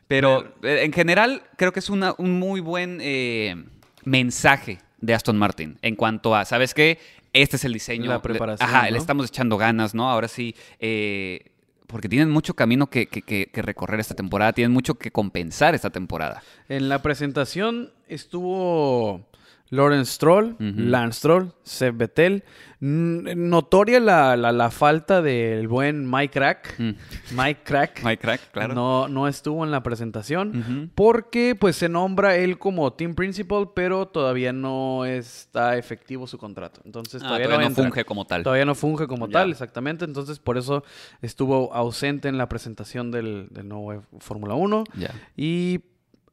Pero 0.08 0.54
eh, 0.62 0.80
en 0.84 0.92
general 0.92 1.42
creo 1.56 1.72
que 1.72 1.80
es 1.80 1.90
una- 1.90 2.14
un 2.18 2.38
muy 2.38 2.60
buen 2.60 2.98
eh, 3.00 3.56
mensaje 4.04 4.78
de 5.00 5.14
Aston 5.14 5.36
Martin 5.36 5.78
en 5.82 5.96
cuanto 5.96 6.34
a, 6.34 6.44
¿sabes 6.44 6.74
qué? 6.74 6.98
Este 7.32 7.56
es 7.56 7.64
el 7.64 7.72
diseño. 7.72 8.10
La 8.10 8.22
preparación, 8.22 8.68
Ajá, 8.68 8.84
¿no? 8.84 8.90
le 8.92 8.98
estamos 8.98 9.26
echando 9.28 9.56
ganas, 9.56 9.94
¿no? 9.94 10.10
Ahora 10.10 10.28
sí, 10.28 10.54
eh, 10.78 11.46
porque 11.86 12.08
tienen 12.08 12.30
mucho 12.30 12.54
camino 12.54 12.88
que, 12.88 13.06
que- 13.06 13.22
que- 13.22 13.46
que 13.46 13.62
recorrer 13.62 14.00
esta 14.00 14.14
temporada, 14.14 14.52
tienen 14.52 14.72
mucho 14.72 14.94
que 14.94 15.10
compensar 15.10 15.74
esta 15.74 15.90
temporada. 15.90 16.42
En 16.68 16.88
la 16.88 17.02
presentación 17.02 17.92
estuvo 18.08 19.26
Lawrence 19.70 20.12
Stroll. 20.12 20.56
Lance 20.58 21.18
Stroll, 21.18 21.52
Seb 21.62 21.96
Vettel. 21.96 22.44
N- 22.80 23.34
Notoria 23.34 23.98
la, 23.98 24.36
la- 24.36 24.52
la 24.52 24.70
falta 24.70 25.22
del 25.22 25.66
buen 25.68 26.08
Mike 26.08 26.32
Crack. 26.38 26.74
Mm. 26.78 26.90
Mike 27.34 27.60
Crack. 27.64 28.02
Mike 28.04 28.20
Crack, 28.20 28.50
claro. 28.52 28.74
No, 28.74 29.08
no 29.08 29.26
estuvo 29.26 29.64
en 29.64 29.70
la 29.70 29.82
presentación. 29.82 30.90
Porque 30.94 31.56
pues 31.58 31.76
se 31.76 31.88
nombra 31.88 32.36
él 32.36 32.58
como 32.58 32.92
team 32.92 33.14
principal, 33.14 33.70
pero 33.74 34.06
todavía 34.06 34.52
no 34.52 35.04
está 35.06 35.76
efectivo 35.78 36.26
su 36.26 36.36
contrato. 36.38 36.80
Entonces 36.84 37.22
Ah, 37.22 37.26
todavía, 37.28 37.46
todavía 37.46 37.68
no 37.70 37.74
funge 37.74 38.04
como 38.04 38.26
tal. 38.26 38.42
Todavía 38.42 38.64
no 38.66 38.74
funge 38.74 39.06
como 39.06 39.28
tal, 39.28 39.50
exactamente. 39.50 40.04
Entonces 40.04 40.38
por 40.38 40.58
eso 40.58 40.84
estuvo 41.22 41.72
ausente 41.74 42.28
en 42.28 42.38
la 42.38 42.48
presentación 42.48 43.10
del, 43.10 43.48
del 43.50 43.66
nuevo 43.66 44.04
Fórmula 44.18 44.54
1. 44.54 44.84
Ya. 44.98 45.10
Y 45.36 45.80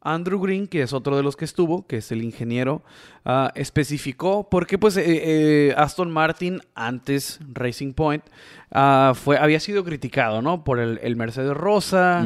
Andrew 0.03 0.39
Green, 0.41 0.67
que 0.67 0.81
es 0.81 0.93
otro 0.93 1.15
de 1.15 1.21
los 1.23 1.35
que 1.35 1.45
estuvo, 1.45 1.85
que 1.85 1.97
es 1.97 2.11
el 2.11 2.23
ingeniero, 2.23 2.81
ah, 3.23 3.51
especificó 3.53 4.49
porque 4.49 4.77
pues 4.79 4.97
eh, 4.97 5.03
eh, 5.05 5.73
Aston 5.77 6.09
Martin 6.09 6.59
antes 6.73 7.39
Racing 7.53 7.93
Point 7.93 8.23
ah, 8.71 9.13
fue 9.15 9.37
había 9.37 9.59
sido 9.59 9.83
criticado, 9.83 10.41
¿no? 10.41 10.63
Por 10.63 10.79
el, 10.79 10.99
el 11.03 11.15
Mercedes 11.15 11.55
rosa, 11.55 12.25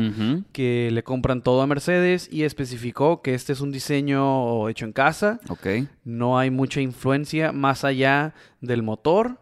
que 0.53 0.89
le 0.91 1.03
compran 1.03 1.41
todo 1.41 1.61
a 1.61 1.67
Mercedes 1.67 2.29
y 2.31 2.43
especificó 2.43 3.21
que 3.21 3.33
este 3.33 3.51
es 3.53 3.59
un 3.61 3.71
diseño 3.71 4.69
hecho 4.69 4.85
en 4.85 4.93
casa, 4.93 5.39
Ok. 5.49 5.67
no 6.05 6.39
hay 6.39 6.51
mucha 6.51 6.79
influencia 6.79 7.51
más 7.51 7.83
allá 7.83 8.33
del 8.61 8.83
motor, 8.83 9.39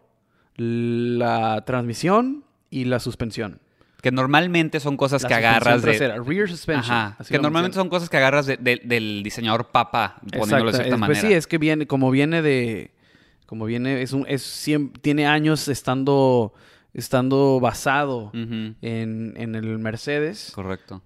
la 0.56 1.62
transmisión 1.66 2.44
y 2.70 2.84
la 2.86 2.98
suspensión. 3.00 3.60
Que 4.04 4.12
normalmente 4.12 4.80
son 4.80 4.98
cosas 4.98 5.22
La 5.22 5.28
que 5.28 5.34
agarras 5.34 5.80
de. 5.80 5.98
rear 6.18 6.48
suspension. 6.50 6.94
Ajá. 6.94 7.16
Que 7.26 7.38
normalmente 7.38 7.74
son 7.74 7.88
cosas 7.88 8.10
que 8.10 8.18
agarras 8.18 8.44
de- 8.44 8.58
de- 8.58 8.82
del 8.84 9.22
diseñador 9.22 9.68
papa, 9.72 10.20
poniéndolo 10.30 10.72
de 10.72 10.76
cierta 10.76 10.94
es- 10.94 11.00
manera. 11.00 11.20
Pues 11.20 11.26
sí, 11.26 11.32
es 11.34 11.46
que 11.46 11.56
viene, 11.56 11.86
como 11.86 12.10
viene 12.10 12.42
de, 12.42 12.90
como 13.46 13.64
viene, 13.64 14.02
es 14.02 14.12
un, 14.12 14.26
es 14.28 14.42
siem- 14.42 14.92
tiene 15.00 15.26
años 15.26 15.68
estando, 15.68 16.52
estando 16.92 17.60
basado 17.60 18.30
en, 18.34 18.76
en 18.82 19.54
el 19.54 19.78
Mercedes, 19.78 20.52
Correcto. 20.54 21.00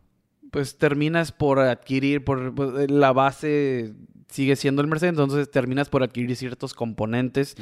pues 0.50 0.76
terminas 0.76 1.30
por 1.30 1.60
adquirir, 1.60 2.24
por 2.24 2.52
pues, 2.52 2.90
la 2.90 3.12
base 3.12 3.92
sigue 4.28 4.56
siendo 4.56 4.82
el 4.82 4.88
Mercedes, 4.88 5.10
entonces 5.12 5.50
terminas 5.50 5.88
por 5.88 6.02
adquirir 6.02 6.36
ciertos 6.36 6.74
componentes 6.74 7.56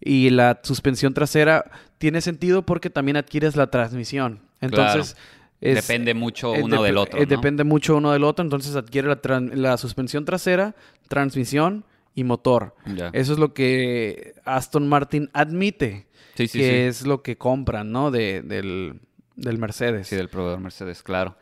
y 0.00 0.30
la 0.30 0.60
suspensión 0.62 1.14
trasera 1.14 1.70
tiene 1.98 2.20
sentido 2.20 2.62
porque 2.62 2.90
también 2.90 3.16
adquieres 3.16 3.56
la 3.56 3.68
transmisión. 3.70 4.40
Entonces, 4.60 5.16
es- 5.60 5.86
Depende 5.86 6.14
mucho 6.14 6.54
eh, 6.54 6.62
uno 6.62 6.76
dep- 6.76 6.84
del 6.84 6.96
otro. 6.98 7.18
eh, 7.18 7.22
¿no? 7.22 7.28
Depende 7.28 7.64
mucho 7.64 7.96
uno 7.96 8.12
del 8.12 8.24
otro, 8.24 8.44
entonces 8.44 8.76
adquiere 8.76 9.08
la, 9.08 9.18
la 9.54 9.76
suspensión 9.78 10.24
trasera, 10.24 10.74
transmisión 11.08 11.84
y 12.14 12.24
motor. 12.24 12.74
Eso 13.12 13.32
es 13.32 13.38
lo 13.38 13.52
que 13.54 14.34
Aston 14.44 14.88
Martin 14.88 15.28
admite 15.32 16.06
Sí, 16.34 16.46
sí, 16.48 16.58
que 16.58 16.64
sí. 16.64 16.70
es 16.74 17.06
lo 17.06 17.22
que 17.22 17.36
compran, 17.38 17.90
¿no? 17.90 18.10
De, 18.10 18.42
del, 18.42 19.00
del 19.36 19.58
Mercedes. 19.58 20.08
Sí, 20.08 20.16
del 20.16 20.28
proveedor 20.28 20.60
Mercedes, 20.60 21.02
claro. 21.02 21.36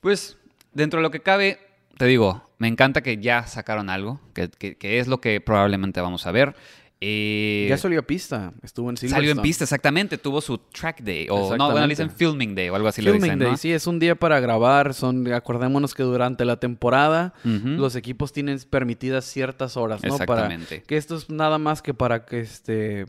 Pues, 0.00 0.38
dentro 0.72 0.98
de 0.98 1.02
lo 1.02 1.10
que 1.10 1.20
cabe, 1.20 1.58
te 1.98 2.06
digo, 2.06 2.42
me 2.64 2.68
encanta 2.68 3.02
que 3.02 3.18
ya 3.18 3.46
sacaron 3.46 3.90
algo, 3.90 4.20
que, 4.32 4.48
que- 4.48 4.76
que 4.78 4.98
es 4.98 5.06
lo 5.06 5.20
que 5.20 5.38
probablemente 5.42 6.00
vamos 6.00 6.26
a 6.26 6.32
ver. 6.32 6.54
Eh, 7.06 7.66
Ya 7.68 7.76
salió 7.76 8.00
a 8.00 8.02
pista. 8.06 8.54
Estuvo 8.62 8.88
en 8.88 8.96
Silverstone. 8.96 9.18
salió 9.20 9.32
en 9.32 9.42
pista, 9.42 9.64
exactamente. 9.64 10.16
Tuvo 10.16 10.40
su 10.40 10.56
track 10.56 11.02
day. 11.02 11.26
O 11.28 11.54
no, 11.58 11.70
bueno, 11.70 11.86
le 11.86 11.92
dicen 11.92 12.08
filming 12.10 12.54
day 12.54 12.70
o 12.70 12.74
algo 12.76 12.88
así 12.88 13.02
le 13.02 13.10
Filming 13.10 13.22
dicen, 13.32 13.38
Day, 13.40 13.50
¿no? 13.50 13.56
sí, 13.58 13.72
es 13.72 13.86
un 13.86 13.98
día 13.98 14.14
para 14.14 14.40
grabar. 14.40 14.94
Son, 14.94 15.30
acordémonos 15.30 15.92
que 15.92 16.02
durante 16.02 16.46
la 16.46 16.58
temporada 16.58 17.34
los 17.44 17.94
equipos 17.96 18.32
tienen 18.32 18.58
permitidas 18.70 19.26
ciertas 19.26 19.76
horas, 19.76 20.02
¿no? 20.02 20.12
Exactamente. 20.14 20.76
Para 20.76 20.86
que 20.86 20.96
esto 20.96 21.16
es 21.16 21.28
nada 21.28 21.58
más 21.58 21.82
que 21.82 21.92
para 21.92 22.24
que 22.24 22.40
este 22.40 23.04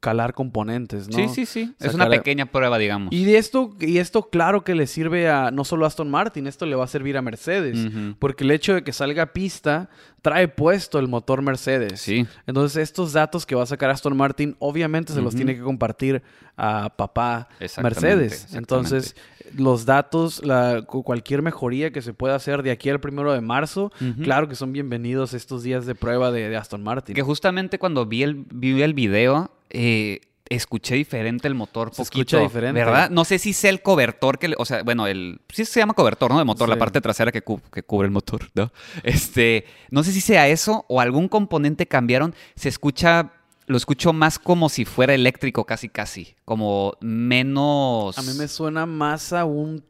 calar 0.00 0.32
componentes, 0.32 1.08
¿no? 1.08 1.14
Sí, 1.14 1.28
sí, 1.28 1.44
sí. 1.46 1.74
Es 1.78 1.92
una 1.94 2.08
pequeña 2.08 2.46
prueba, 2.46 2.78
digamos. 2.78 3.12
Y 3.12 3.34
esto, 3.34 3.76
y 3.80 3.98
esto 3.98 4.30
claro 4.30 4.64
que 4.64 4.74
le 4.74 4.86
sirve 4.86 5.28
a 5.28 5.50
no 5.50 5.64
solo 5.64 5.84
a 5.84 5.88
Aston 5.88 6.10
Martin, 6.10 6.46
esto 6.46 6.64
le 6.64 6.74
va 6.74 6.84
a 6.84 6.88
servir 6.88 7.16
a 7.18 7.22
Mercedes. 7.22 7.86
Porque 8.18 8.44
el 8.44 8.50
hecho 8.50 8.74
de 8.74 8.82
que 8.82 8.92
salga 8.94 9.24
a 9.24 9.32
pista 9.34 9.90
trae 10.22 10.48
puesto 10.48 10.98
el 10.98 11.08
motor 11.08 11.42
Mercedes. 11.42 12.00
Sí. 12.00 12.26
Entonces, 12.46 12.82
estos 12.82 13.12
datos 13.12 13.44
que 13.44 13.54
va 13.54 13.62
a 13.64 13.66
sacar 13.66 13.90
Aston 13.90 14.16
Martin, 14.16 14.56
obviamente 14.58 15.12
se 15.12 15.20
los 15.20 15.34
tiene 15.36 15.54
que 15.54 15.60
compartir 15.62 16.22
a 16.56 16.90
papá 16.96 17.48
Exactamente, 17.58 18.00
Mercedes. 18.00 18.32
exactamente. 18.32 18.58
Entonces, 18.58 19.16
los 19.56 19.84
datos, 19.84 20.44
la, 20.44 20.82
cu- 20.86 21.02
cualquier 21.02 21.42
mejoría 21.42 21.90
que 21.90 22.00
se 22.02 22.14
pueda 22.14 22.34
hacer 22.36 22.62
de 22.62 22.70
aquí 22.70 22.88
al 22.88 23.00
primero 23.00 23.32
de 23.32 23.40
marzo, 23.42 23.92
claro 24.22 24.48
que 24.48 24.54
son 24.54 24.72
bienvenidos 24.72 25.34
estos 25.34 25.62
días 25.62 25.84
de 25.86 25.94
prueba 25.94 26.30
de, 26.30 26.48
de 26.48 26.56
Aston 26.56 26.82
Martin. 26.82 27.14
Que 27.14 27.22
justamente 27.22 27.78
cuando 27.78 28.06
vi 28.06 28.22
el, 28.22 28.44
vi 28.52 28.80
el 28.82 28.94
video, 28.94 29.50
eh, 29.70 30.20
escuché 30.48 30.96
diferente 30.96 31.46
el 31.48 31.54
motor 31.54 31.90
Se 31.94 32.02
poquito. 32.02 32.02
escucha 32.36 32.38
diferente. 32.40 32.80
¿Verdad? 32.84 33.08
No 33.10 33.24
sé 33.24 33.38
si 33.38 33.52
sea 33.52 33.70
el 33.70 33.82
cobertor 33.82 34.38
que... 34.38 34.48
le- 34.48 34.56
o 34.58 34.64
sea, 34.64 34.82
bueno, 34.82 35.06
el... 35.06 35.40
Sí 35.48 35.64
se 35.64 35.78
llama 35.80 35.94
cobertor, 35.94 36.30
¿no? 36.32 36.38
De 36.38 36.44
motor, 36.44 36.68
la 36.68 36.76
parte 36.76 37.00
trasera 37.00 37.30
que, 37.30 37.42
cu- 37.42 37.60
que 37.72 37.82
cubre 37.84 38.06
el 38.06 38.12
motor, 38.12 38.50
¿no? 38.54 38.72
Este... 39.04 39.64
No 39.90 40.02
sé 40.02 40.10
si 40.12 40.20
sea 40.20 40.48
eso 40.48 40.84
o 40.88 41.00
algún 41.00 41.28
componente 41.28 41.86
cambiaron. 41.86 42.34
Se 42.56 42.68
escucha... 42.68 43.32
Lo 43.66 43.76
escucho 43.76 44.12
más 44.12 44.40
como 44.40 44.68
si 44.68 44.84
fuera 44.84 45.14
eléctrico 45.14 45.64
casi 45.64 45.88
casi. 45.88 46.34
Como 46.44 46.94
menos... 47.00 48.18
A 48.18 48.22
mí 48.22 48.32
me 48.36 48.48
suena 48.48 48.84
más 48.86 49.32
a 49.32 49.44
un 49.44 49.84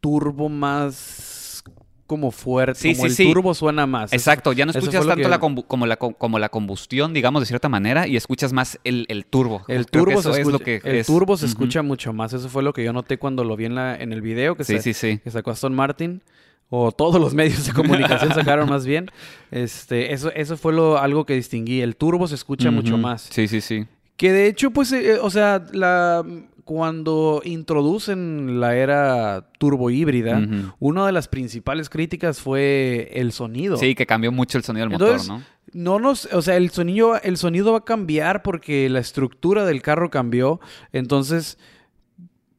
turbo 0.00 0.48
más 0.48 0.94
como 2.06 2.30
fuerte. 2.30 2.80
Sí, 2.80 2.94
como 2.96 3.08
sí, 3.10 3.26
el 3.26 3.32
turbo 3.32 3.54
suena 3.54 3.86
más. 3.86 4.12
Exacto, 4.12 4.52
ya 4.52 4.64
no 4.64 4.70
escuchas 4.70 5.06
tanto 5.06 5.22
que- 5.22 5.28
la 5.28 5.38
como, 5.38 5.86
la, 5.86 5.96
co- 5.96 6.14
como 6.14 6.38
la 6.38 6.48
combustión, 6.48 7.12
digamos, 7.12 7.42
de 7.42 7.46
cierta 7.46 7.68
manera, 7.68 8.06
y 8.06 8.16
escuchas 8.16 8.52
más 8.52 8.78
el, 8.84 9.06
el 9.08 9.24
turbo. 9.26 9.62
El 9.68 9.86
Creo 9.86 10.04
turbo, 10.04 10.22
se 10.22 10.30
es 10.30 10.36
escucha, 10.38 10.52
lo 10.52 10.58
que 10.64 10.80
el 10.84 10.96
es. 10.96 11.06
turbo 11.06 11.36
se 11.36 11.46
escucha 11.46 11.82
mucho 11.82 12.12
más. 12.12 12.32
Eso 12.32 12.48
fue 12.48 12.62
lo 12.62 12.72
que 12.72 12.84
yo 12.84 12.92
noté 12.92 13.18
cuando 13.18 13.44
lo 13.44 13.56
vi 13.56 13.66
en, 13.66 13.74
la, 13.74 13.96
en 13.96 14.12
el 14.12 14.22
video 14.22 14.56
que, 14.56 14.64
Sí, 14.64 14.74
se- 14.76 14.82
sí, 14.82 14.94
sí. 14.94 15.18
que 15.22 15.30
sacó 15.30 15.50
Aston 15.50 15.74
Martin. 15.74 16.22
O 16.68 16.90
todos 16.90 17.20
los 17.20 17.32
medios 17.34 17.64
de 17.66 17.72
comunicación 17.72 18.34
sacaron 18.34 18.68
más 18.68 18.84
bien. 18.86 19.08
Este, 19.50 20.12
eso, 20.12 20.32
eso 20.34 20.56
fue 20.56 20.72
lo, 20.72 20.98
algo 20.98 21.24
que 21.24 21.34
distinguí. 21.34 21.80
El 21.80 21.96
turbo 21.96 22.26
se 22.28 22.34
escucha 22.34 22.70
mucho 22.70 22.98
más. 22.98 23.28
Sí, 23.30 23.46
sí, 23.48 23.60
sí. 23.60 23.86
Que 24.16 24.32
de 24.32 24.46
hecho, 24.48 24.70
pues, 24.70 24.90
eh, 24.92 25.18
o 25.20 25.30
sea, 25.30 25.62
la, 25.72 26.24
cuando 26.66 27.42
introducen 27.44 28.58
la 28.58 28.74
era 28.76 29.50
turbo 29.58 29.88
híbrida, 29.88 30.40
Ujú. 30.40 30.72
una 30.80 31.06
de 31.06 31.12
las 31.12 31.28
principales 31.28 31.88
críticas 31.88 32.40
fue 32.40 33.08
el 33.14 33.30
sonido. 33.30 33.76
Sí, 33.76 33.94
que 33.94 34.04
cambió 34.04 34.32
mucho 34.32 34.58
el 34.58 34.64
sonido 34.64 34.86
del 34.86 34.94
Entonces, 34.94 35.28
motor, 35.28 35.44
¿no? 35.46 35.56
No 35.72 36.00
nos, 36.00 36.26
o 36.32 36.42
sea, 36.42 36.56
el 36.56 36.70
sonido, 36.70 37.20
el 37.22 37.36
sonido 37.36 37.70
va 37.70 37.78
a 37.78 37.84
cambiar 37.84 38.42
porque 38.42 38.88
la 38.88 38.98
estructura 38.98 39.64
del 39.64 39.80
carro 39.80 40.10
cambió. 40.10 40.58
Entonces, 40.92 41.56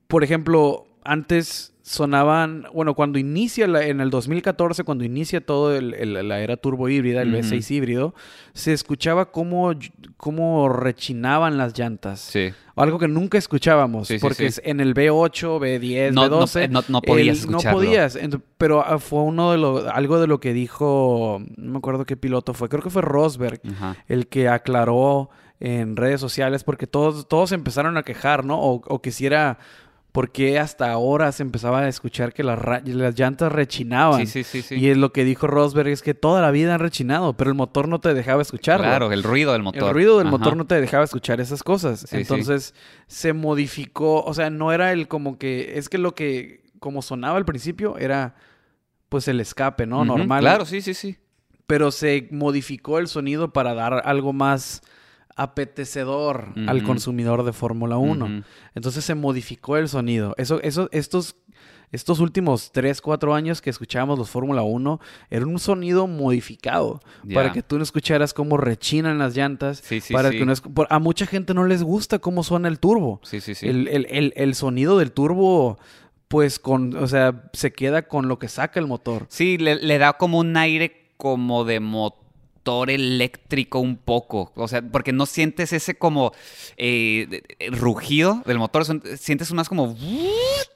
por 0.08 0.24
ejemplo, 0.24 0.88
antes 1.04 1.74
sonaban, 1.88 2.65
bueno, 2.73 2.93
cuando 2.95 3.17
inicia 3.17 3.65
la- 3.65 3.86
en 3.86 4.02
el 4.02 4.10
2014, 4.10 4.84
cuando 4.84 5.06
inicia 5.06 5.39
todo 5.39 5.73
el- 5.73 5.93
el- 5.93 6.28
la 6.28 6.41
era 6.41 6.58
turbo 6.58 6.89
híbrida, 6.89 7.21
el 7.21 7.30
Ujú. 7.30 7.38
V6 7.38 7.71
híbrido, 7.71 8.13
se 8.54 8.73
escuchaba 8.73 9.32
cómo, 9.32 9.71
cómo 10.17 10.67
rechinaban 10.67 11.58
las 11.58 11.78
llantas. 11.80 12.19
Sí. 12.19 12.50
Algo 12.76 13.00
que 13.00 13.08
nunca 13.08 13.38
escuchábamos, 13.38 14.10
Sí, 14.10 14.17
porque 14.19 14.52
sí. 14.52 14.60
en 14.65 14.82
el 14.82 14.93
V8, 14.93 15.60
V10, 15.60 16.13
No, 16.13 16.28
no, 16.28 16.39
V12, 16.41 16.63
eh, 16.65 16.67
no- 16.67 16.84
no 16.89 17.02
podías 17.02 17.47
no 17.47 17.60
podías, 17.60 18.19
pero 18.58 18.82
ah, 18.86 19.00
fue 19.00 19.21
uno 19.23 19.52
de 19.54 19.58
lo, 19.58 19.89
algo 19.89 20.19
de 20.19 20.28
lo 20.28 20.41
que 20.41 20.52
dijo, 20.54 21.41
no 21.56 21.71
me 21.71 21.78
acuerdo 21.78 22.06
qué 22.06 22.17
piloto 22.17 22.54
fue, 22.54 22.67
creo 22.67 22.84
que 22.84 22.89
fue 22.89 23.02
Rosberg, 23.02 23.62
el 24.10 24.28
que 24.28 24.50
aclaró 24.50 25.30
en 25.60 25.95
redes 25.95 26.19
sociales, 26.21 26.63
porque 26.65 26.86
todos, 26.86 27.28
todos 27.30 27.52
empezaron 27.54 27.97
a 27.97 28.04
quejar, 28.04 28.45
¿no? 28.45 28.60
O, 28.60 28.73
o 28.86 29.02
quisiera, 29.02 29.58
¿por 29.58 29.87
qué 30.32 30.58
hasta 30.58 30.91
ahora 30.91 31.32
se 31.32 31.43
empezaba 31.43 31.82
a 31.82 31.88
escuchar 31.88 32.34
que 32.34 32.43
las, 32.43 32.60
las 32.86 33.19
llantas 33.19 33.51
rechinaban? 33.51 34.25
Sí, 34.25 34.43
sí, 34.43 34.62
sí. 34.63 34.75
Y 34.75 34.89
es 34.89 34.97
lo 34.97 35.13
que 35.13 35.23
dijo 35.23 35.45
Rosberg 35.45 35.89
es 35.89 36.01
que 36.01 36.13
toda 36.13 36.41
la 36.41 36.49
vida 36.49 36.73
han 36.73 36.80
rechinado, 36.80 37.38
pero 37.38 37.51
el 37.51 37.56
motor 37.56 37.88
no 37.88 37.99
te 37.99 38.13
dejaba 38.13 38.41
escucharlo. 38.41 38.86
Claro, 38.86 39.12
el 39.12 39.21
ruido 39.21 39.53
del 39.53 39.62
motor. 39.62 39.84
El 39.84 39.93
ruido 39.93 40.17
del 40.17 40.27
Ajá. 40.27 40.38
motor 40.38 40.58
no 40.58 40.65
te 40.65 40.82
dejaba 40.82 41.03
escuchar 41.03 41.39
esas 41.39 41.62
cosas. 41.62 42.12
Entonces 42.13 42.73
se 43.06 43.34
modificó, 43.34 44.23
o 44.23 44.34
sea, 44.34 44.49
no 44.49 44.71
era 44.71 44.91
el 44.91 45.08
como 45.08 45.38
que, 45.38 45.77
es 45.77 45.88
que 45.88 45.99
lo 45.99 46.15
que, 46.15 46.63
como 46.80 47.01
sonaba 47.03 47.38
al 47.38 47.45
principio, 47.45 47.97
era 47.97 48.36
pues 49.10 49.27
el 49.27 49.39
escape, 49.39 49.86
¿no? 49.86 50.03
Normal. 50.03 50.41
Claro, 50.41 50.65
sí, 50.65 50.82
sí, 50.82 50.93
sí. 50.93 51.17
Pero 51.67 51.91
se 51.91 52.27
modificó 52.32 52.97
el 52.97 53.08
sonido 53.08 53.53
para 53.53 53.73
dar 53.73 54.01
algo 54.06 54.34
más 54.34 54.82
apetecedor 55.38 56.54
al 56.67 56.78
Ujú. 56.78 56.86
consumidor 56.88 57.43
de 57.43 57.54
Fórmula 57.54 57.97
1. 57.97 58.26
Ujú. 58.26 58.43
Entonces 58.76 59.06
se 59.06 59.15
modificó 59.15 59.78
el 59.78 59.88
sonido. 59.89 60.34
Eso, 60.38 60.62
eso, 60.62 60.89
estos, 60.91 61.36
estos 61.91 62.19
últimos 62.19 62.71
3, 62.73 63.02
4 63.02 63.34
años 63.34 63.62
que 63.62 63.69
escuchábamos 63.69 64.17
los 64.19 64.30
Fórmula 64.30 64.62
1, 64.63 65.00
era 65.30 65.45
un 65.45 65.60
sonido 65.60 66.08
modificado. 66.08 67.00
Para 67.34 67.47
Ya. 67.47 67.54
que 67.54 67.63
tú 67.63 67.78
no 67.78 67.84
escucharas 67.84 68.34
cómo 68.34 68.58
rechinan 68.58 69.17
las 69.17 69.36
llantas. 69.36 69.80
Sí, 69.84 70.02
sí, 70.02 70.13
para 70.13 70.32
sí. 70.32 70.39
que 70.39 70.45
no 70.45 70.54
por- 70.73 70.88
a 70.89 71.00
mucha 71.00 71.26
gente 71.26 71.54
no 71.54 71.65
les 71.65 71.84
gusta 71.84 72.19
cómo 72.19 72.43
suena 72.43 72.67
el 72.67 72.80
turbo. 72.80 73.19
Sí, 73.23 73.39
sí, 73.41 73.56
sí. 73.56 73.67
El, 73.67 73.88
el- 73.88 74.08
el- 74.10 74.34
el 74.36 74.56
sonido 74.56 74.97
del 74.97 75.12
turbo, 75.12 75.78
pues 76.28 76.60
con, 76.60 76.93
o 76.97 77.08
sea, 77.08 77.50
se 77.54 77.71
queda 77.71 78.08
con 78.08 78.28
lo 78.28 78.38
que 78.38 78.50
saca 78.50 78.80
el 78.82 78.88
motor. 78.88 79.26
Sí, 79.30 79.58
le, 79.58 79.76
le 79.76 79.97
da 79.97 80.13
como 80.13 80.39
un 80.39 80.58
aire 80.58 81.13
como 81.15 81.63
de 81.63 81.80
motor 81.80 82.27
eléctrico 82.89 83.80
un 83.80 83.97
poco. 83.97 84.51
O 84.56 84.67
sea, 84.67 84.82
porque 84.82 85.12
no 85.13 85.25
sientes 85.25 85.73
ese 85.73 85.97
como 85.97 86.34
eh, 86.77 87.41
rugido 87.71 88.41
del 88.45 88.58
motor, 88.60 88.86
sientes 89.17 89.51
más 89.53 89.69
como... 89.69 89.95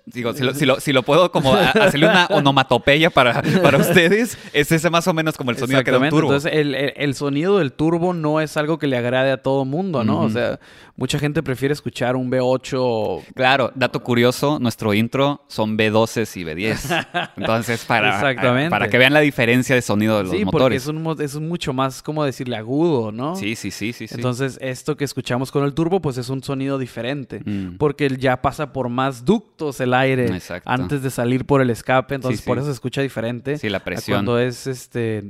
Digo, 0.06 0.34
si 0.34 0.43
lo, 0.43 0.54
si 0.54 0.65
lo- 0.65 0.80
si 0.80 0.93
lo 0.93 1.04
puedo 1.04 1.32
como 1.32 1.54
hacerle 1.56 2.08
una 2.08 2.25
onomatopeya 2.32 3.12
para, 3.12 3.41
para 3.62 3.77
ustedes, 3.77 4.38
es 4.51 4.71
ese 4.71 4.89
más 4.89 5.08
o 5.08 5.13
menos 5.13 5.38
como 5.38 5.51
el 5.51 5.58
sonido 5.58 5.84
que 5.84 5.91
da 5.91 5.99
un 5.99 6.10
turbo. 6.10 6.27
Entonces, 6.34 6.51
el, 6.54 6.73
el- 6.75 6.93
el 6.97 7.15
sonido 7.15 7.60
del 7.60 7.71
turbo 7.71 8.13
no 8.13 8.41
es 8.41 8.58
algo 8.58 8.77
que 8.80 8.88
le 8.88 8.97
agrade 8.97 9.32
a 9.32 9.38
todo 9.41 9.63
mundo, 9.63 10.04
¿no? 10.04 10.21
O 10.21 10.30
sea, 10.30 10.60
mucha 10.95 11.19
gente 11.19 11.43
prefiere 11.43 11.73
escuchar 11.73 12.15
un 12.15 12.30
V8. 12.32 13.23
Claro, 13.36 13.71
dato 13.75 14.01
curioso, 14.04 14.60
nuestro 14.60 14.93
intro 14.93 15.45
son 15.47 15.77
B12 15.77 16.36
y 16.36 16.43
B10. 16.45 17.32
Entonces, 17.38 17.86
para, 17.86 18.15
Exactamente. 18.15 18.69
para 18.69 18.89
que 18.89 18.97
vean 18.97 19.13
la 19.13 19.19
diferencia 19.21 19.75
de 19.75 19.82
sonido 19.82 20.17
de 20.17 20.23
los 20.23 20.32
Sí, 20.32 20.39
porque 20.45 20.58
motores. 20.58 20.82
es, 20.84 20.88
un, 20.89 21.15
es 21.21 21.36
mucho 21.39 21.73
más, 21.73 21.81
como 22.04 22.24
decirle, 22.24 22.56
agudo, 22.56 23.12
¿no? 23.12 23.36
Sí, 23.36 23.56
sí, 23.56 23.72
sí, 23.72 23.94
sí. 23.94 24.08
sí. 24.08 24.15
Entonces, 24.15 24.58
esto 24.62 24.96
que 24.98 25.04
escuchamos 25.04 25.52
con 25.52 25.63
el 25.63 25.74
turbo, 25.74 26.02
pues 26.02 26.17
es 26.17 26.30
un 26.30 26.44
sonido 26.44 26.78
diferente. 26.78 27.41
Mm. 27.44 27.78
Porque 27.78 28.06
él 28.06 28.17
ya 28.17 28.41
pasa 28.41 28.74
por 28.74 28.89
más 28.89 29.26
ductos 29.26 29.80
el 29.80 29.94
aire 29.94 30.26
Exacto. 30.28 30.70
antes 30.70 31.04
de 31.04 31.10
salir 31.10 31.46
por 31.46 31.62
el 31.62 31.70
escape. 31.70 32.15
Entonces, 32.15 32.41
Sí, 32.41 32.46
por 32.48 32.58
eso 32.58 32.67
se 32.67 32.74
escucha 32.74 33.02
diferente. 33.02 33.58
Sí, 33.58 33.70
la 33.70 33.80
a 33.80 33.84
presión. 33.84 34.17
Cuando 34.17 34.39
es 34.39 34.67
este 34.67 35.24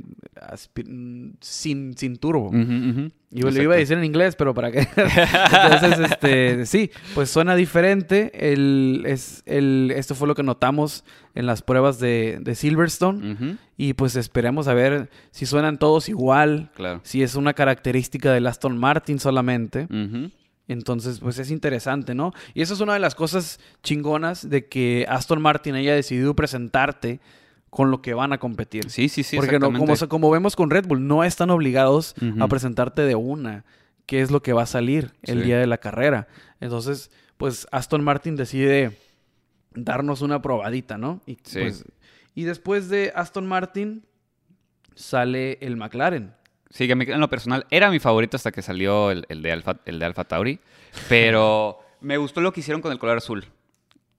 mm, 0.86 1.30
sin, 1.40 1.96
sin 1.96 2.16
turbo. 2.16 2.48
Ujú, 2.48 3.10
ujú. 3.40 3.48
Y 3.48 3.52
lo 3.52 3.62
iba 3.62 3.74
a 3.74 3.78
Exacto. 3.78 3.78
decir 3.78 3.98
en 3.98 4.04
inglés, 4.04 4.36
pero 4.36 4.54
para 4.54 4.70
qué. 4.70 4.80
Entonces, 4.96 6.10
este, 6.10 6.66
sí, 6.66 6.90
pues 7.14 7.30
suena 7.30 7.54
diferente. 7.56 8.52
El, 8.52 9.04
es, 9.06 9.42
el, 9.46 9.92
esto 9.96 10.14
fue 10.14 10.28
lo 10.28 10.34
que 10.34 10.42
notamos 10.42 11.04
en 11.34 11.46
las 11.46 11.62
pruebas 11.62 11.98
de, 11.98 12.38
de 12.40 12.54
Silverstone. 12.54 13.58
Y 13.76 13.94
pues 13.94 14.16
esperemos 14.16 14.68
a 14.68 14.74
ver 14.74 15.10
si 15.30 15.46
suenan 15.46 15.78
todos 15.78 16.08
igual. 16.08 16.70
Claro. 16.74 17.00
Si 17.04 17.22
es 17.22 17.34
una 17.34 17.54
característica 17.54 18.32
del 18.32 18.46
Aston 18.46 18.76
Martin 18.78 19.18
solamente. 19.18 19.88
Entonces, 20.68 21.18
pues 21.18 21.38
es 21.38 21.50
interesante, 21.50 22.14
¿no? 22.14 22.32
Y 22.54 22.62
eso 22.62 22.74
es 22.74 22.80
una 22.80 22.94
de 22.94 23.00
las 23.00 23.14
cosas 23.14 23.58
chingonas 23.82 24.48
de 24.48 24.66
que 24.68 25.04
Aston 25.08 25.42
Martin 25.42 25.74
haya 25.74 25.94
decidido 25.94 26.34
presentarte 26.34 27.20
con 27.72 27.90
lo 27.90 28.02
que 28.02 28.12
van 28.12 28.34
a 28.34 28.38
competir. 28.38 28.90
Sí, 28.90 29.08
sí, 29.08 29.22
sí. 29.22 29.34
Porque 29.34 29.58
no, 29.58 29.72
como, 30.10 30.30
vemos 30.30 30.56
con 30.56 30.68
Red 30.68 30.86
Bull, 30.86 31.06
no 31.06 31.24
están 31.24 31.48
obligados 31.48 32.14
a 32.38 32.46
presentarte 32.46 33.00
de 33.00 33.14
una 33.14 33.64
qué 34.04 34.20
es 34.20 34.30
lo 34.30 34.42
que 34.42 34.52
va 34.52 34.64
a 34.64 34.66
salir 34.66 35.12
el 35.22 35.38
Sí. 35.38 35.44
día 35.46 35.58
de 35.58 35.66
la 35.66 35.78
carrera. 35.78 36.28
Entonces, 36.60 37.10
pues 37.38 37.66
Aston 37.72 38.04
Martin 38.04 38.36
decide 38.36 38.98
darnos 39.72 40.20
una 40.20 40.42
probadita, 40.42 40.98
¿no? 40.98 41.22
Y, 41.24 41.38
Sí. 41.44 41.60
pues, 41.60 41.86
y 42.34 42.42
después 42.42 42.90
de 42.90 43.10
Aston 43.14 43.46
Martin 43.46 44.04
sale 44.94 45.56
el 45.62 45.76
McLaren. 45.78 46.34
Sí, 46.68 46.86
que 46.86 46.92
en 46.92 47.20
lo 47.20 47.30
personal 47.30 47.66
era 47.70 47.90
mi 47.90 48.00
favorito 48.00 48.36
hasta 48.36 48.52
que 48.52 48.60
salió 48.60 49.10
el, 49.10 49.24
el 49.30 49.40
de 49.40 49.50
Alfa, 49.50 49.80
el 49.86 49.98
de 49.98 50.04
Alfa 50.04 50.24
Tauri. 50.24 50.60
Pero 51.08 51.78
me 52.02 52.18
gustó 52.18 52.42
lo 52.42 52.52
que 52.52 52.60
hicieron 52.60 52.82
con 52.82 52.92
el 52.92 52.98
color 52.98 53.16
azul. 53.16 53.46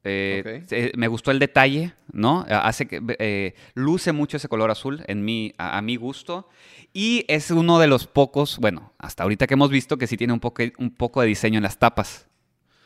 Eh, 0.06 0.92
me 0.96 1.08
gustó 1.08 1.32
el 1.32 1.40
detalle, 1.40 1.94
¿no? 2.12 2.46
Hace 2.50 2.88
que 2.88 3.02
eh, 3.20 3.56
luce 3.74 4.12
mucho 4.12 4.38
ese 4.38 4.48
color 4.50 4.70
azul 4.72 5.04
en 5.08 5.24
mi, 5.24 5.54
a, 5.58 5.78
a 5.78 5.82
mi 5.82 5.96
gusto. 5.96 6.48
Y 6.94 7.26
es 7.28 7.50
uno 7.52 7.80
de 7.80 7.88
los 7.88 8.06
pocos, 8.08 8.60
bueno, 8.60 8.94
hasta 9.00 9.24
ahorita 9.24 9.48
que 9.48 9.54
hemos 9.56 9.70
visto 9.72 9.98
que 9.98 10.06
sí 10.08 10.18
tiene 10.18 10.34
un 10.34 10.40
poco, 10.40 10.62
un 10.78 10.92
poco 10.92 11.22
de 11.22 11.28
diseño 11.28 11.58
en 11.58 11.64
las 11.64 11.78
tapas. 11.80 12.28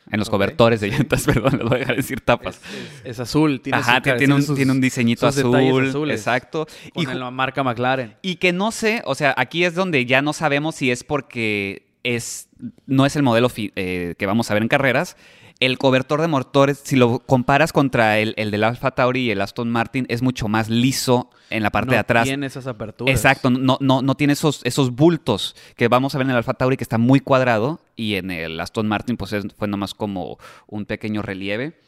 En 0.09 0.19
los 0.19 0.29
cobertores 0.29 0.79
de 0.79 0.87
llantas, 0.87 1.23
perdón, 1.25 1.57
les 1.57 1.63
voy 1.67 1.75
a 1.75 1.79
dejar 1.79 1.97
decir 1.97 2.21
tapas. 2.21 2.61
Es, 3.03 3.11
es 3.11 3.19
azul. 3.19 3.59
Tiene 3.59 3.79
Ajá, 3.79 3.97
su 3.97 4.15
tiene, 4.17 4.33
un, 4.35 4.41
sus- 4.43 4.55
tiene 4.55 4.71
un 4.71 4.79
diseñito 4.79 5.27
azul. 5.27 5.53
azules. 5.89 6.21
Exacto. 6.21 6.65
Con 6.93 7.03
Y, 7.03 7.07
la 7.07 7.29
marca 7.29 7.61
McLaren. 7.61 8.15
y 8.21 8.35
que 8.37 8.53
no 8.53 8.71
sé, 8.71 9.01
o 9.03 9.15
sea, 9.15 9.33
aquí 9.35 9.65
es 9.65 9.75
donde 9.75 10.05
ya 10.05 10.21
no 10.21 10.31
sabemos 10.31 10.75
si 10.75 10.91
es 10.91 11.03
porque 11.03 11.87
es, 12.03 12.47
no 12.85 13.05
es 13.05 13.17
el 13.17 13.23
modelo 13.23 13.51
eh, 13.57 14.15
que 14.17 14.25
vamos 14.25 14.49
a 14.49 14.53
ver 14.53 14.63
en 14.63 14.69
carreras. 14.69 15.17
El 15.59 15.77
cobertor 15.79 16.21
de 16.21 16.27
motores, 16.27 16.81
si 16.83 16.95
lo 16.95 17.19
comparas 17.19 17.73
contra 17.73 18.19
el, 18.19 18.35
el 18.37 18.51
del 18.51 18.63
Alfa 18.63 18.91
Tauri 18.91 19.21
y 19.21 19.31
el 19.31 19.41
Aston 19.41 19.71
Martin, 19.71 20.05
es 20.07 20.21
mucho 20.21 20.47
más 20.47 20.69
liso 20.69 21.31
en 21.49 21.63
la 21.63 21.71
parte 21.71 21.87
no 21.87 21.93
de 21.93 21.99
atrás. 21.99 22.25
tiene 22.25 22.45
esas 22.45 22.67
aperturas. 22.67 23.15
Exacto, 23.15 23.49
no, 23.49 23.77
no, 23.81 24.01
no 24.03 24.15
tiene 24.15 24.33
esos, 24.33 24.61
esos 24.65 24.91
bultos 24.91 25.55
que 25.75 25.87
vamos 25.87 26.13
a 26.13 26.19
ver 26.19 26.25
en 26.25 26.31
el 26.31 26.37
Alfa 26.37 26.53
Tauri 26.53 26.77
que 26.77 26.83
está 26.83 26.99
muy 26.99 27.19
cuadrado 27.21 27.79
y 27.95 28.15
en 28.15 28.29
el 28.29 28.59
Aston 28.59 28.87
Martin 28.87 29.17
pues 29.17 29.33
es- 29.33 29.45
fue 29.57 29.67
nomás 29.67 29.95
como 29.95 30.37
un 30.67 30.85
pequeño 30.85 31.21
relieve. 31.23 31.79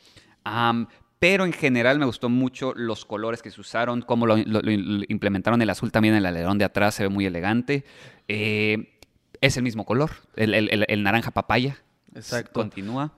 Pero 1.20 1.44
en 1.46 1.52
general 1.52 2.00
me 2.00 2.06
gustó 2.06 2.30
mucho 2.30 2.74
los 2.76 3.04
colores 3.04 3.42
que 3.42 3.52
se 3.52 3.60
usaron, 3.60 4.02
cómo 4.02 4.26
lo, 4.26 4.38
lo- 4.38 4.62
lo 4.62 5.04
implementaron 5.10 5.62
el 5.62 5.70
azul 5.70 5.92
también 5.92 6.14
en 6.14 6.20
el 6.20 6.26
alerón 6.26 6.58
de 6.58 6.66
atrás, 6.66 6.96
se 6.96 7.04
ve 7.04 7.10
muy 7.10 7.26
elegante. 7.26 7.84
Eh, 8.30 8.98
es 9.42 9.58
el 9.58 9.64
mismo 9.64 9.86
color, 9.86 10.12
el, 10.38 10.54
el- 10.54 10.70
el- 10.72 10.86
el 10.88 11.04
naranja 11.04 11.32
papaya. 11.32 11.78
Exacto. 12.16 12.54
Continúa. 12.54 13.12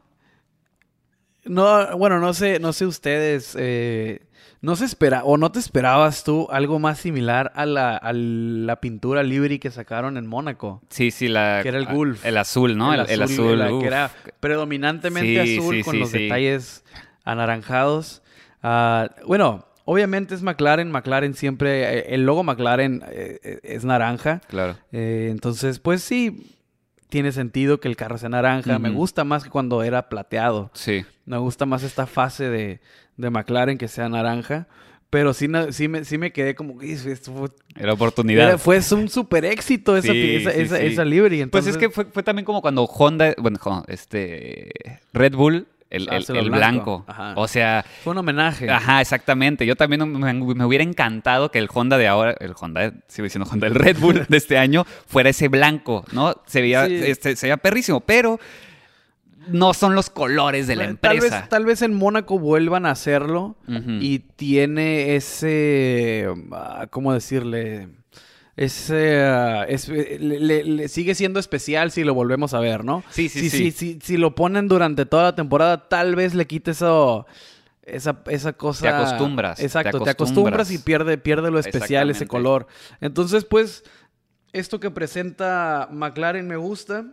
No, 1.46 1.98
bueno, 1.98 2.20
no 2.20 2.34
sé, 2.34 2.60
no 2.60 2.72
sé 2.74 2.86
ustedes, 2.86 3.56
eh, 3.60 4.22
no 4.62 4.76
se 4.76 4.86
espera, 4.86 5.24
o 5.24 5.38
no 5.38 5.52
te 5.52 5.58
esperabas 5.60 6.24
tú 6.24 6.48
algo 6.52 6.78
más 6.78 7.00
similar 7.00 7.52
a 7.56 7.66
la, 7.66 7.98
a 7.98 8.14
la 8.14 8.80
pintura 8.80 9.24
livery 9.24 9.58
que 9.58 9.72
sacaron 9.72 10.18
en 10.18 10.28
Mónaco. 10.28 10.82
Sí, 10.90 11.10
sí, 11.10 11.28
la, 11.28 11.62
Que 11.64 11.70
era 11.70 11.80
el 11.80 11.86
Gulf. 11.88 12.24
El 12.24 12.38
azul, 12.38 12.78
¿no? 12.78 12.94
El, 12.94 13.00
el 13.10 13.22
azul. 13.24 13.58
la- 13.58 13.74
uf. 13.74 13.82
que 13.82 13.88
era 13.88 14.12
predominantemente 14.40 15.46
Sí, 15.46 15.58
azul 15.58 15.76
sí, 15.78 15.84
con 15.84 15.94
sí, 15.96 16.00
los 16.00 16.12
detalles 16.12 16.84
anaranjados. 17.24 18.22
Ah, 18.62 19.10
bueno, 19.26 19.66
obviamente 19.86 20.36
es 20.36 20.44
McLaren, 20.44 20.92
McLaren 20.92 21.34
siempre, 21.34 21.98
eh, 22.00 22.06
el 22.14 22.26
logo 22.26 22.44
McLaren 22.44 23.04
eh, 23.10 23.60
es 23.64 23.84
naranja. 23.84 24.42
Claro. 24.48 24.78
Eh, 24.92 25.30
entonces, 25.32 25.80
pues 25.80 26.04
sí, 26.04 26.56
tiene 27.12 27.32
sentido 27.32 27.80
que 27.80 27.88
el 27.88 27.96
carro 27.96 28.18
sea 28.18 28.30
naranja. 28.30 28.80
Me 28.80 28.90
gusta 28.90 29.24
más 29.24 29.44
que 29.44 29.50
cuando 29.52 29.84
era 29.84 30.10
plateado. 30.10 30.72
Sí. 30.74 31.06
Me 31.26 31.38
gusta 31.38 31.66
más 31.68 31.84
esta 31.84 32.08
fase 32.08 32.50
de, 32.50 32.80
de 33.18 33.30
McLaren 33.30 33.78
que 33.78 33.88
sea 33.88 34.10
naranja. 34.10 34.68
Pero 35.10 35.34
sí, 35.34 35.48
sí, 35.72 35.90
me, 35.90 36.06
sí 36.06 36.18
me 36.18 36.32
quedé 36.32 36.56
como... 36.56 36.76
"Uy, 36.76 36.94
Esto 36.94 37.34
fue, 37.34 37.50
Era 37.76 37.92
oportunidad. 37.92 38.48
era- 38.48 38.58
fue 38.58 38.80
un 38.94 39.10
super 39.10 39.44
éxito 39.44 39.98
esa, 39.98 40.14
Sí, 40.14 40.36
esa, 40.38 40.78
sí, 40.78 41.10
livery. 41.10 41.46
Pues 41.48 41.68
es 41.68 41.76
Entonces, 41.76 41.78
que 41.78 41.90
fue, 41.90 42.06
fue 42.06 42.24
también 42.24 42.46
como 42.46 42.62
cuando 42.62 42.86
Honda, 42.86 43.36
bueno, 43.38 43.60
este, 43.90 44.72
Red 45.12 45.34
Bull, 45.36 45.68
el, 45.92 46.10
el- 46.12 46.38
el 46.38 46.50
blanco. 46.50 47.06
O 47.36 47.48
sea, 47.48 47.86
fue 48.04 48.12
un 48.12 48.18
homenaje. 48.20 48.70
ajá, 48.70 49.02
exactamente. 49.02 49.66
Yo 49.66 49.76
también 49.76 50.12
me, 50.12 50.34
me 50.34 50.66
hubiera 50.66 50.84
encantado 50.84 51.52
que 51.52 51.60
el 51.60 51.68
Honda 51.72 51.98
de 51.98 52.08
ahora, 52.08 52.36
el 52.40 52.54
Honda, 52.60 52.94
sigo 53.08 53.26
diciendo 53.26 53.48
Honda, 53.52 53.68
el 53.68 53.76
Red 53.76 53.98
Bull 54.00 54.26
de 54.28 54.38
este 54.38 54.58
año 54.58 54.86
fuera 55.06 55.30
ese 55.30 55.48
blanco, 55.50 56.04
¿no? 56.14 56.34
Se 56.48 56.62
veía, 56.62 56.88
Sí. 56.88 56.96
este, 56.96 57.36
se 57.36 57.46
veía 57.48 57.58
perrísimo, 57.58 58.00
pero 58.02 58.40
no 59.48 59.74
son 59.74 59.96
los 59.96 60.10
colores 60.10 60.68
de 60.68 60.76
la 60.76 60.84
Tal 60.84 60.90
empresa. 61.18 61.40
vez, 61.42 61.50
tal 61.50 61.66
vez 61.66 61.82
en 61.82 61.94
Mónaco 61.96 62.38
vuelvan 62.40 62.86
a 62.86 62.92
hacerlo 62.92 63.56
y 63.68 64.20
tiene 64.20 65.16
ese, 65.16 66.28
ah, 66.52 66.88
¿cómo 66.90 67.12
decirle? 67.14 67.90
Es- 68.58 68.90
le, 68.90 70.18
le- 70.40 70.64
le 70.64 70.88
sigue 70.88 71.16
siendo 71.16 71.40
especial 71.40 71.92
si 71.92 72.04
lo 72.04 72.14
volvemos 72.14 72.54
a 72.54 72.60
ver, 72.60 72.84
¿no? 72.84 73.04
Sí, 73.10 73.30
sí, 73.30 73.42
si, 73.42 73.50
sí. 73.50 73.72
Si, 73.72 73.94
si, 73.94 74.00
si 74.02 74.18
lo 74.18 74.36
ponen 74.36 74.68
durante 74.68 75.06
toda 75.06 75.24
la 75.24 75.36
temporada, 75.36 75.88
tal 75.88 76.16
vez 76.16 76.34
le 76.36 76.46
quite 76.48 76.72
eso, 76.72 77.26
esa, 77.84 78.22
esa 78.28 78.54
cosa. 78.54 78.82
Te 78.82 78.88
acostumbras, 78.90 79.60
Exacto, 79.60 80.02
te 80.02 80.10
acostumbras, 80.10 80.56
acostumbras. 80.68 80.72
y 80.72 80.78
pierde, 80.80 81.18
pierde 81.18 81.50
lo 81.52 81.60
especial 81.60 82.10
ese 82.10 82.28
color. 82.28 82.68
Entonces, 83.00 83.46
pues, 83.46 83.84
esto 84.54 84.80
que 84.80 84.92
presenta 84.92 85.88
McLaren 85.92 86.48
me 86.48 86.58
gusta. 86.58 87.06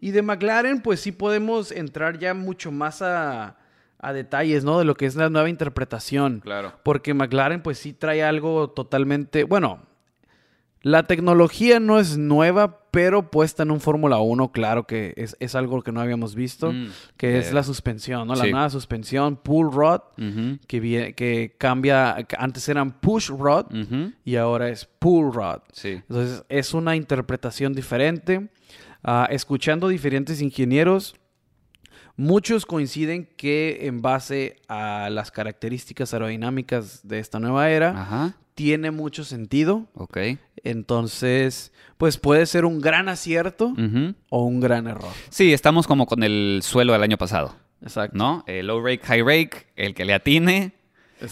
Y 0.00 0.12
de 0.12 0.22
McLaren, 0.22 0.80
pues 0.80 1.00
sí 1.00 1.12
podemos 1.12 1.70
entrar 1.72 2.18
ya 2.18 2.32
mucho 2.32 2.72
más 2.72 3.02
a, 3.02 3.58
a 3.98 4.12
detalles, 4.14 4.64
¿no? 4.64 4.78
De 4.78 4.86
lo 4.86 4.94
que 4.94 5.04
es 5.04 5.14
la 5.14 5.28
nueva 5.28 5.50
interpretación. 5.50 6.40
Claro. 6.40 6.72
Porque 6.82 7.12
McLaren, 7.12 7.62
pues 7.62 7.76
sí 7.78 7.92
trae 7.92 8.24
algo 8.24 8.70
totalmente. 8.70 9.44
Bueno, 9.44 9.82
la 10.82 11.04
tecnología 11.06 11.78
no 11.80 11.98
es 11.98 12.18
nueva, 12.18 12.80
pero 12.90 13.30
puesta 13.30 13.62
en 13.62 13.70
un 13.70 13.80
Fórmula 13.80 14.18
1, 14.18 14.52
claro 14.52 14.86
que 14.86 15.14
es, 15.16 15.36
es 15.40 15.54
algo 15.54 15.82
que 15.82 15.92
no 15.92 16.00
habíamos 16.00 16.34
visto, 16.34 16.72
Mm, 16.72 16.88
que 17.16 17.38
es 17.38 17.50
eh, 17.50 17.54
la 17.54 17.62
suspensión, 17.62 18.26
¿no? 18.28 18.34
La 18.34 18.44
sí. 18.44 18.50
nueva 18.50 18.68
suspensión, 18.68 19.36
pull 19.36 19.72
rod, 19.72 20.00
Ujú. 20.18 20.58
que, 20.66 20.82
vie- 20.82 21.14
que 21.14 21.54
cambia. 21.58 22.16
que 22.28 22.36
antes 22.38 22.68
eran 22.68 23.00
push 23.00 23.28
rod 23.30 23.66
Ujú. 23.74 24.12
y 24.24 24.36
ahora 24.36 24.68
es 24.68 24.84
pull 24.98 25.32
rod. 25.32 25.60
Sí. 25.72 25.90
Entonces 26.08 26.44
es 26.48 26.74
una 26.74 26.96
interpretación 26.96 27.72
diferente. 27.72 28.50
Ah, 29.04 29.26
escuchando 29.30 29.88
diferentes 29.88 30.42
ingenieros, 30.42 31.14
muchos 32.16 32.66
coinciden 32.66 33.26
que 33.36 33.86
en 33.86 34.02
base 34.02 34.56
a 34.68 35.08
las 35.10 35.30
características 35.30 36.12
aerodinámicas 36.12 37.06
de 37.06 37.18
esta 37.18 37.40
nueva 37.40 37.70
era, 37.70 37.90
Ajá. 38.00 38.36
Tiene 38.54 38.90
mucho 38.90 39.24
sentido. 39.24 39.86
Ok. 39.94 40.18
Entonces, 40.64 41.72
pues 41.96 42.18
puede 42.18 42.46
ser 42.46 42.64
un 42.64 42.80
gran 42.80 43.08
acierto 43.08 43.74
o 44.28 44.44
un 44.44 44.60
gran 44.60 44.86
error. 44.86 45.10
Sí, 45.30 45.52
estamos 45.52 45.86
como 45.86 46.06
con 46.06 46.22
el 46.22 46.60
suelo 46.62 46.92
del 46.92 47.02
año 47.02 47.18
pasado. 47.18 47.56
Exacto. 47.82 48.16
¿no? 48.16 48.44
El 48.46 48.68
low 48.68 48.84
rake, 48.84 49.04
high 49.04 49.22
rake, 49.22 49.66
el 49.76 49.94
que 49.94 50.04
le 50.04 50.14
atine. 50.14 50.72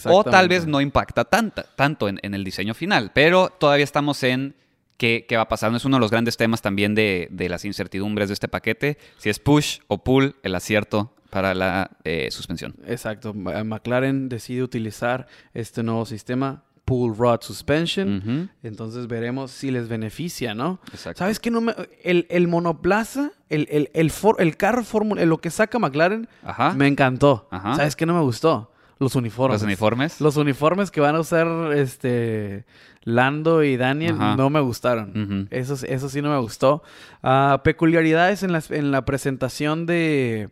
O 0.05 0.23
tal 0.23 0.47
vez 0.47 0.67
no 0.67 0.79
impacta 0.79 1.25
tanta, 1.25 1.63
tanto 1.75 2.07
en, 2.07 2.17
en 2.23 2.33
el 2.33 2.45
diseño 2.45 2.73
final, 2.73 3.11
pero 3.13 3.49
todavía 3.49 3.83
estamos 3.83 4.23
en 4.23 4.55
qué, 4.95 5.25
qué 5.27 5.35
va 5.35 5.43
a 5.43 5.47
pasar. 5.49 5.69
No 5.69 5.75
es 5.77 5.83
uno 5.83 5.97
de 5.97 6.01
los 6.01 6.11
grandes 6.11 6.37
temas 6.37 6.61
también 6.61 6.95
de, 6.95 7.27
de 7.29 7.49
las 7.49 7.65
incertidumbres 7.65 8.29
de 8.29 8.33
este 8.35 8.47
paquete. 8.47 8.97
Si 9.17 9.29
es 9.29 9.39
push 9.39 9.79
o 9.87 10.01
pull, 10.01 10.35
el 10.43 10.55
acierto 10.55 11.13
para 11.29 11.53
la 11.53 11.91
eh, 12.03 12.29
suspensión. 12.31 12.75
Exacto. 12.85 13.33
McLaren 13.33 14.29
decide 14.29 14.63
utilizar 14.63 15.27
este 15.53 15.83
nuevo 15.83 16.05
sistema, 16.05 16.63
Pull 16.91 17.15
Rod 17.15 17.39
Suspension. 17.41 18.49
Entonces 18.63 19.07
veremos 19.07 19.51
si 19.51 19.71
les 19.71 19.87
beneficia, 19.87 20.53
¿no? 20.53 20.79
Exacto. 20.91 21.19
¿Sabes 21.19 21.39
qué? 21.39 21.49
No 21.49 21.61
me, 21.61 21.73
el, 22.03 22.27
el 22.29 22.49
monoplaza, 22.49 23.31
el, 23.49 23.67
el, 23.71 23.89
el, 23.93 24.11
for- 24.11 24.41
el 24.41 24.57
carro 24.57 24.83
Fórmula, 24.83 25.23
lo 25.25 25.37
que 25.39 25.49
saca 25.51 25.79
McLaren, 25.79 26.27
Ajá. 26.43 26.73
me 26.73 26.87
encantó. 26.87 27.47
Ajá. 27.49 27.75
¿Sabes 27.75 27.95
qué 27.95 28.05
no 28.05 28.13
me 28.13 28.19
gustó? 28.21 28.71
Los 28.99 29.15
uniformes. 29.15 29.55
Los 29.61 29.63
uniformes. 29.65 30.19
Los 30.21 30.35
uniformes 30.35 30.91
que 30.91 30.99
van 31.01 31.15
a 31.15 31.21
usar 31.21 31.47
este 31.75 32.65
Lando 33.03 33.63
y 33.63 33.77
Daniel 33.77 34.15
Ajá. 34.15 34.35
no 34.35 34.49
me 34.49 34.59
gustaron. 34.59 35.47
Eso 35.49 35.75
sí 36.09 36.21
no 36.21 36.29
me 36.29 36.37
gustó. 36.39 36.83
Ah, 37.23 37.61
peculiaridades 37.63 38.43
en 38.43 38.51
la, 38.51 38.61
en 38.69 38.91
la 38.91 39.05
presentación 39.05 39.85
de, 39.85 40.49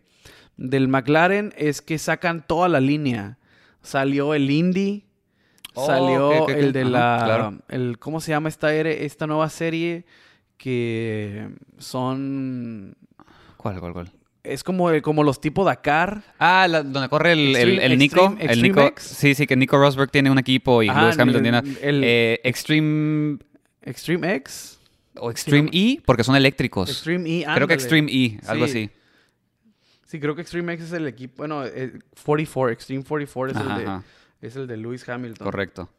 del 0.57 0.87
McLaren 0.87 1.53
es 1.57 1.81
que 1.81 1.97
sacan 1.99 2.43
toda 2.47 2.69
la 2.69 2.79
línea. 2.79 3.37
Salió 3.83 4.33
el 4.33 4.49
Indy. 4.49 5.05
Oh, 5.79 5.85
salió 5.85 6.47
el 6.49 6.71
de 6.73 6.81
Ajá, 6.81 6.89
la... 6.89 7.21
claro. 7.25 7.57
el, 7.69 7.97
¿Cómo 7.99 8.19
se 8.21 8.31
llama 8.31 8.49
esta, 8.49 8.73
esta 8.75 9.27
nueva 9.27 9.49
serie? 9.49 10.05
Que 10.57 11.49
son... 11.77 12.95
¿Cuál, 13.57 13.79
cuál, 13.79 13.93
cuál? 13.93 14.11
Es 14.43 14.63
como, 14.63 14.89
como 15.01 15.23
los 15.23 15.41
tipo 15.41 15.63
Dakar. 15.63 16.21
Ah, 16.39 16.67
la- 16.69 16.81
donde 16.83 17.09
corre 17.09 17.33
el, 17.33 17.55
el- 17.55 17.79
Extreme- 17.79 17.81
el 17.83 17.97
Nico. 17.97 18.15
Extreme- 18.15 18.37
el 18.39 18.45
Extreme 18.49 18.67
Nico. 18.69 18.81
X. 18.87 19.03
Sí, 19.03 19.35
sí, 19.35 19.47
que 19.47 19.55
Nico 19.55 19.77
Rosberg 19.77 20.09
tiene 20.11 20.31
un 20.31 20.37
equipo 20.39 20.81
y 20.81 20.89
Ajá, 20.89 21.01
Lewis 21.03 21.19
Hamilton 21.19 21.45
el- 21.45 21.61
tiene 21.63 21.77
el- 21.81 22.03
eh, 22.03 22.39
Extreme 22.43 23.37
Extreme 23.81 24.35
X. 24.35 24.79
o 25.17 25.29
Extreme 25.31 25.69
E, 25.73 26.01
porque 26.05 26.23
son 26.23 26.35
eléctricos. 26.35 26.89
Extreme 26.89 27.29
E. 27.29 27.43
Creo 27.43 27.45
que 27.45 27.51
ándale. 27.61 27.73
Extreme 27.73 28.11
E, 28.11 28.39
algo 28.47 28.65
Sí. 28.65 28.71
así. 28.71 28.89
Sí, 30.05 30.19
creo 30.19 30.35
que 30.35 30.41
Extreme 30.41 30.73
X 30.73 30.85
es 30.87 30.93
el 30.93 31.07
equipo. 31.07 31.35
Bueno, 31.37 31.63
eh, 31.65 31.99
44, 32.25 32.71
Extreme 32.73 33.03
44 33.03 33.51
es, 33.51 33.57
Ajá, 33.65 33.79
el, 33.79 33.85
de. 33.85 34.01
Es 34.41 34.55
el 34.55 34.67
de 34.67 34.77
Lewis 34.77 35.07
Hamilton. 35.07 35.45
Correcto. 35.45 35.89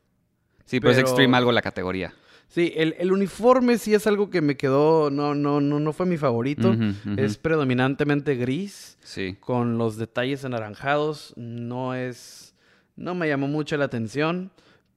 Sí, 0.64 0.80
pero, 0.80 0.92
es 0.92 0.98
Extreme 0.98 1.36
algo 1.36 1.52
la 1.52 1.62
categoría. 1.62 2.14
Sí, 2.48 2.72
el, 2.76 2.94
el 2.98 3.12
uniforme 3.12 3.78
sí 3.78 3.94
es 3.94 4.06
algo 4.06 4.28
que 4.30 4.40
me 4.40 4.56
quedó. 4.56 5.10
No, 5.10 5.34
no, 5.34 5.60
no, 5.60 5.78
no 5.78 5.92
fue 5.92 6.06
mi 6.06 6.16
favorito. 6.16 6.74
Es 7.16 7.38
predominantemente 7.38 8.34
gris, 8.34 8.98
Sí. 9.02 9.36
con 9.40 9.78
los 9.78 9.96
detalles 9.96 10.44
anaranjados. 10.44 11.32
No 11.36 11.94
es. 11.94 12.54
No 12.96 13.14
me 13.14 13.28
llamó 13.28 13.46
mucho 13.46 13.76
la 13.76 13.84
atención. 13.84 14.50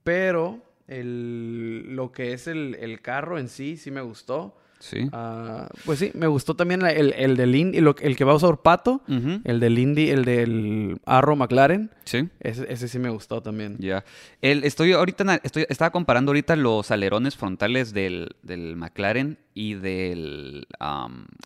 Pero 0.04 0.62
el, 0.88 1.96
lo 1.96 2.12
que 2.12 2.34
es 2.34 2.48
el, 2.48 2.76
el 2.80 3.02
carro 3.02 3.38
en 3.38 3.50
sí, 3.50 3.78
sí 3.78 3.92
me 3.92 4.02
gustó. 4.02 4.58
Sí. 4.84 5.08
Ah, 5.14 5.70
pues 5.86 6.00
sí, 6.00 6.12
me 6.14 6.28
gustó 6.28 6.56
también 6.58 6.86
el, 6.86 7.14
el 7.14 7.38
del 7.38 7.56
Indy, 7.56 7.78
el 7.78 8.16
que 8.18 8.24
va 8.26 8.34
a 8.34 8.36
usar 8.36 8.58
Pato, 8.58 9.02
el 9.08 9.62
del 9.62 9.80
Indy, 9.80 10.10
el 10.10 10.26
del 10.26 11.00
Arrow 11.06 11.38
McLaren. 11.38 11.90
Sí. 12.04 12.28
Ese, 12.42 12.66
ese 12.70 12.90
sí 12.90 13.00
me 13.00 13.10
gustó 13.10 13.42
también. 13.42 13.78
Ya. 13.80 14.04
El- 14.42 14.66
estoy 14.66 14.92
ahorita, 14.92 15.40
estoy, 15.42 15.66
estaba 15.70 15.92
comparando 15.92 16.32
ahorita 16.32 16.58
los 16.58 16.92
alerones 16.92 17.38
frontales 17.38 17.94
del, 17.94 18.36
del 18.42 18.76
McLaren 18.76 19.38
y 19.54 19.76
del 19.76 20.68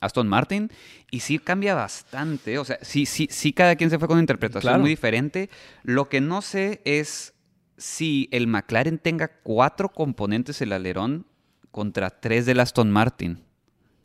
Aston 0.01 0.27
Martin. 0.27 0.71
Y 1.11 1.19
sí 1.19 1.37
cambia 1.37 1.75
bastante. 1.75 2.57
O 2.57 2.65
sea, 2.65 2.79
sí, 2.81 3.05
sí, 3.05 3.27
sí, 3.29 3.53
cada 3.53 3.75
quien 3.75 3.91
se 3.91 3.99
fue 3.99 4.07
con 4.07 4.15
una 4.15 4.23
interpretación 4.23 4.61
Claro. 4.71 4.79
muy 4.81 4.89
diferente. 4.89 5.51
Lo 5.83 6.09
que 6.09 6.21
no 6.21 6.41
sé 6.41 6.81
es 6.85 7.35
si 7.77 8.29
el 8.31 8.47
McLaren 8.47 8.97
tenga 8.97 9.27
cuatro 9.43 9.89
componentes 9.89 10.59
el 10.63 10.73
alerón 10.73 11.27
contra 11.71 12.09
tres 12.09 12.45
del 12.45 12.59
Aston 12.59 12.91
Martin. 12.91 13.43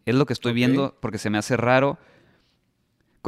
Es 0.06 0.14
lo 0.14 0.26
que 0.26 0.32
estoy 0.32 0.52
viendo 0.52 0.96
porque 1.00 1.18
se 1.18 1.30
me 1.30 1.38
hace 1.38 1.56
raro. 1.56 1.98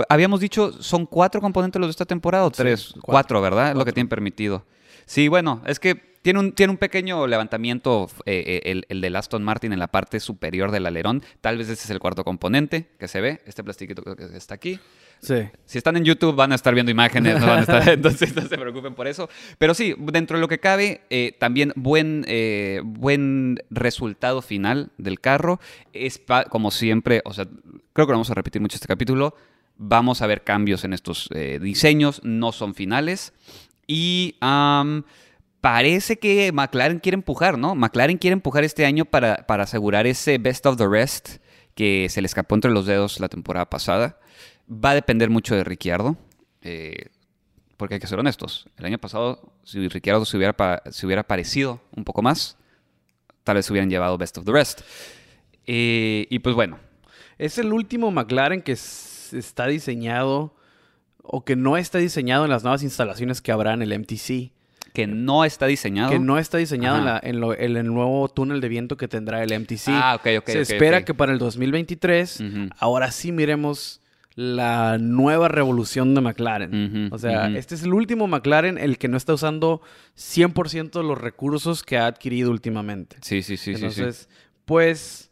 Habíamos 0.09 0.41
dicho, 0.41 0.73
¿son 0.83 1.07
cuatro 1.07 1.41
componentes 1.41 1.79
los 1.81 1.87
de 1.89 1.93
esta 1.93 2.05
temporada 2.05 2.45
o 2.47 2.51
Sí, 2.51 2.57
tres? 2.57 2.89
cuatro. 2.95 3.03
cuatro, 3.05 3.41
¿verdad? 3.43 3.71
Es 3.71 3.77
lo 3.77 3.85
que 3.85 3.93
tienen 3.93 4.09
permitido. 4.09 4.67
Sí, 5.07 5.29
bueno, 5.29 5.63
es 5.67 5.79
que 5.79 5.95
tiene 6.23 6.41
un, 6.41 6.53
tiene 6.53 6.73
un 6.73 6.79
pequeño 6.79 7.27
levantamiento 7.29 8.09
eh, 8.25 8.43
eh, 8.47 8.71
el, 8.71 8.87
el 8.89 9.01
del 9.01 9.15
Aston 9.15 9.45
Martin 9.45 9.73
en 9.73 9.79
la 9.79 9.87
parte 9.89 10.19
superior 10.19 10.73
del 10.73 10.87
alerón. 10.87 11.23
Tal 11.41 11.59
vez 11.59 11.69
ese 11.69 11.85
es 11.85 11.91
el 11.91 12.01
cuarto 12.01 12.25
componente 12.25 12.89
que 12.99 13.07
se 13.07 13.21
ve. 13.21 13.41
Este 13.47 13.63
plastiquito 13.63 14.03
que 14.03 14.37
está 14.37 14.55
aquí. 14.55 14.81
Sí. 15.21 15.37
Si 15.65 15.79
están 15.79 15.97
en 15.97 16.05
YouTube 16.05 16.35
van 16.35 16.53
a 16.53 16.55
estar 16.55 16.75
viendo 16.75 16.93
imágenes, 16.93 17.41
no 17.41 17.47
van 17.47 17.59
a 17.59 17.63
estar- 17.63 17.89
entonces 17.93 18.35
no 18.37 18.43
se 18.43 18.59
preocupen 18.59 18.95
por 18.95 19.07
eso. 19.07 19.29
Pero 19.59 19.73
sí, 19.75 19.95
dentro 19.99 20.37
de 20.37 20.41
lo 20.43 20.49
que 20.49 20.59
cabe, 20.61 21.03
eh, 21.11 21.35
también 21.39 21.73
buen, 21.77 22.25
eh, 22.29 22.81
buen 22.85 23.59
resultado 23.71 24.43
final 24.43 24.91
del 24.99 25.21
carro. 25.21 25.61
Es 25.93 26.21
como 26.51 26.71
siempre, 26.71 27.23
o 27.25 27.33
sea, 27.33 27.47
creo 27.93 28.07
que 28.07 28.13
lo 28.13 28.17
vamos 28.19 28.31
a 28.31 28.35
repetir 28.35 28.61
mucho 28.61 28.77
este 28.77 28.89
capítulo. 28.89 29.35
Vamos 29.77 30.23
a 30.23 30.27
ver 30.27 30.45
cambios 30.45 30.85
en 30.85 30.93
estos 30.93 31.29
eh, 31.35 31.59
diseños, 31.61 32.21
no 32.23 32.53
son 32.53 32.75
finales. 32.75 33.33
Y 33.87 34.37
am, 34.41 35.05
parece 35.61 36.19
que 36.19 36.53
McLaren 36.53 36.99
quiere 37.01 37.17
empujar, 37.17 37.59
¿no? 37.59 37.75
McLaren 37.75 38.19
quiere 38.19 38.35
empujar 38.35 38.65
este 38.65 38.85
año 38.87 39.05
para, 39.05 39.47
para 39.47 39.65
asegurar 39.65 40.07
ese 40.07 40.39
best 40.39 40.65
of 40.67 40.77
the 40.77 40.87
rest 40.87 41.39
que 41.75 42.07
se 42.09 42.21
le 42.21 42.27
escapó 42.27 42.55
entre 42.55 42.71
los 42.71 42.87
dedos 42.87 43.19
la 43.19 43.29
temporada 43.29 43.69
pasada. 43.69 44.19
Va 44.71 44.91
a 44.91 44.95
depender 44.95 45.31
mucho 45.31 45.55
de 45.55 45.65
Ricciardo, 45.65 46.17
eh, 46.63 47.07
porque 47.77 47.95
hay 47.95 48.01
que 48.01 48.07
ser 48.07 48.19
honestos. 48.19 48.67
El 48.79 48.87
año 48.87 48.99
pasado, 48.99 49.53
si 49.65 49.87
Ricciardo 49.89 50.25
se 50.25 50.37
hubiera, 50.37 50.53
pa- 50.55 50.83
se 50.91 51.05
hubiera 51.07 51.23
parecido 51.23 51.81
un 51.95 52.05
poco 52.05 52.23
más, 52.23 52.57
tal 53.43 53.57
vez 53.57 53.71
hubieran 53.71 53.91
llevado 53.91 54.17
best 54.17 54.39
of 54.39 54.45
the 54.45 54.53
rest. 54.53 54.81
Eh, 55.67 56.27
y 56.31 56.39
pues 56.41 56.55
bueno, 56.55 56.79
Es 57.37 57.59
el 57.59 57.73
último 57.73 58.13
McLaren 58.13 58.63
que 58.63 58.71
está 58.73 59.67
diseñado 59.67 60.55
o 61.21 61.45
que 61.45 61.57
no 61.57 61.77
está 61.77 61.99
diseñado 61.99 62.45
en 62.45 62.51
las 62.51 62.63
nuevas 62.63 62.85
instalaciones 62.85 63.43
que 63.43 63.51
habrá 63.51 63.75
en 63.75 63.83
el 63.83 63.93
MTC. 63.93 64.53
que 64.93 65.09
no 65.09 65.45
está 65.45 65.67
diseñado. 65.67 66.13
Que 66.13 66.21
no 66.21 66.39
está 66.39 66.59
diseñado 66.59 66.99
en, 66.99 67.05
la- 67.05 67.21
en 67.21 67.41
lo- 67.41 67.53
en 67.59 67.77
el 67.77 67.87
nuevo 67.93 68.29
túnel 68.29 68.61
de 68.61 68.69
viento 68.69 68.97
que 68.97 69.09
tendrá 69.09 69.43
el 69.43 69.53
MTC. 69.53 69.89
Ah, 69.89 70.15
ok, 70.21 70.27
ok, 70.39 70.47
Se 70.51 70.61
espera 70.61 71.05
que 71.05 71.13
para 71.15 71.33
el 71.33 71.39
2023 71.41 72.41
Ujú. 72.41 72.69
ahora 72.79 73.11
sí 73.11 73.33
miremos 73.33 74.01
la 74.37 74.99
nueva 74.99 75.49
revolución 75.49 76.15
de 76.15 76.21
McLaren. 76.21 77.13
O 77.13 77.19
sea, 77.19 77.49
este 77.49 77.75
es 77.75 77.85
el 77.85 77.95
último 77.95 78.27
McLaren 78.27 78.79
el 78.79 78.99
que 78.99 79.09
no 79.09 79.17
está 79.17 79.35
usando 79.35 79.81
100% 80.17 80.91
de 80.91 81.03
los 81.05 81.19
recursos 81.19 81.83
que 81.83 81.99
ha 81.99 82.07
adquirido 82.07 82.51
últimamente. 82.51 83.17
Sí, 83.21 83.43
sí, 83.43 83.57
sí, 83.57 83.75
sí, 83.75 83.79
sí. 83.79 83.85
Entonces, 83.85 84.29
pues 84.65 85.31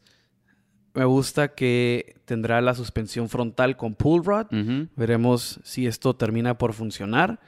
me 0.94 1.04
gusta 1.04 1.48
que 1.54 2.16
tendrá 2.24 2.60
la 2.60 2.74
suspensión 2.74 3.28
frontal 3.28 3.76
con 3.76 3.94
pull 3.94 4.24
rod. 4.24 4.46
Veremos 4.94 5.60
si 5.64 5.86
esto 5.86 6.14
termina 6.14 6.58
por 6.58 6.72
funcionar. 6.72 7.40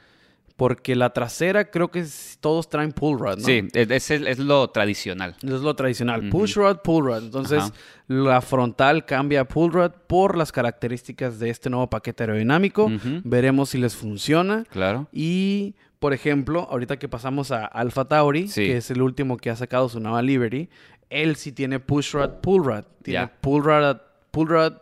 Porque 0.57 0.95
la 0.95 1.09
trasera 1.11 1.69
creo 1.69 1.91
que 1.91 1.99
es- 1.99 2.37
todos 2.39 2.69
traen 2.69 2.93
pull 2.93 3.19
rod, 3.19 3.39
¿no? 3.39 3.45
Sí, 3.45 3.67
es, 3.73 3.89
es- 3.91 4.09
es 4.11 4.39
lo 4.39 4.69
tradicional. 4.69 5.35
Es 5.43 5.49
lo 5.61 5.75
tradicional. 5.75 6.29
Push 6.29 6.55
rod, 6.55 6.77
pull 6.81 7.03
rod. 7.05 7.23
Entonces, 7.23 7.61
Ajá. 7.63 7.73
la 8.07 8.39
frontal 8.39 9.05
cambia 9.05 9.41
a 9.41 9.45
pull 9.45 9.73
rod 9.73 9.91
por 10.07 10.37
las 10.37 10.53
características 10.53 11.39
de 11.39 11.49
este 11.49 11.69
nuevo 11.69 11.89
paquete 11.89 12.23
aerodinámico. 12.23 12.89
Veremos 13.25 13.71
si 13.71 13.79
les 13.79 13.95
funciona. 13.97 14.63
Claro. 14.71 15.09
Y, 15.11 15.75
por 15.99 16.13
ejemplo, 16.13 16.67
ahorita 16.71 16.97
que 16.99 17.09
pasamos 17.09 17.51
a 17.51 17.65
Alpha 17.65 18.05
Tauri, 18.05 18.47
Sí. 18.47 18.65
que 18.67 18.77
es 18.77 18.89
el 18.91 19.01
último 19.01 19.35
que 19.35 19.49
ha 19.49 19.55
sacado 19.57 19.89
su 19.89 19.99
nueva 19.99 20.21
Liberty, 20.21 20.69
él 21.09 21.35
sí 21.35 21.51
tiene 21.51 21.81
push 21.81 22.13
rod, 22.13 22.29
pull 22.41 22.63
rod. 22.63 22.85
Tiene 23.03 23.27
pull 23.41 23.61
rod, 23.61 23.97
pull 24.31 24.47
rod 24.47 24.73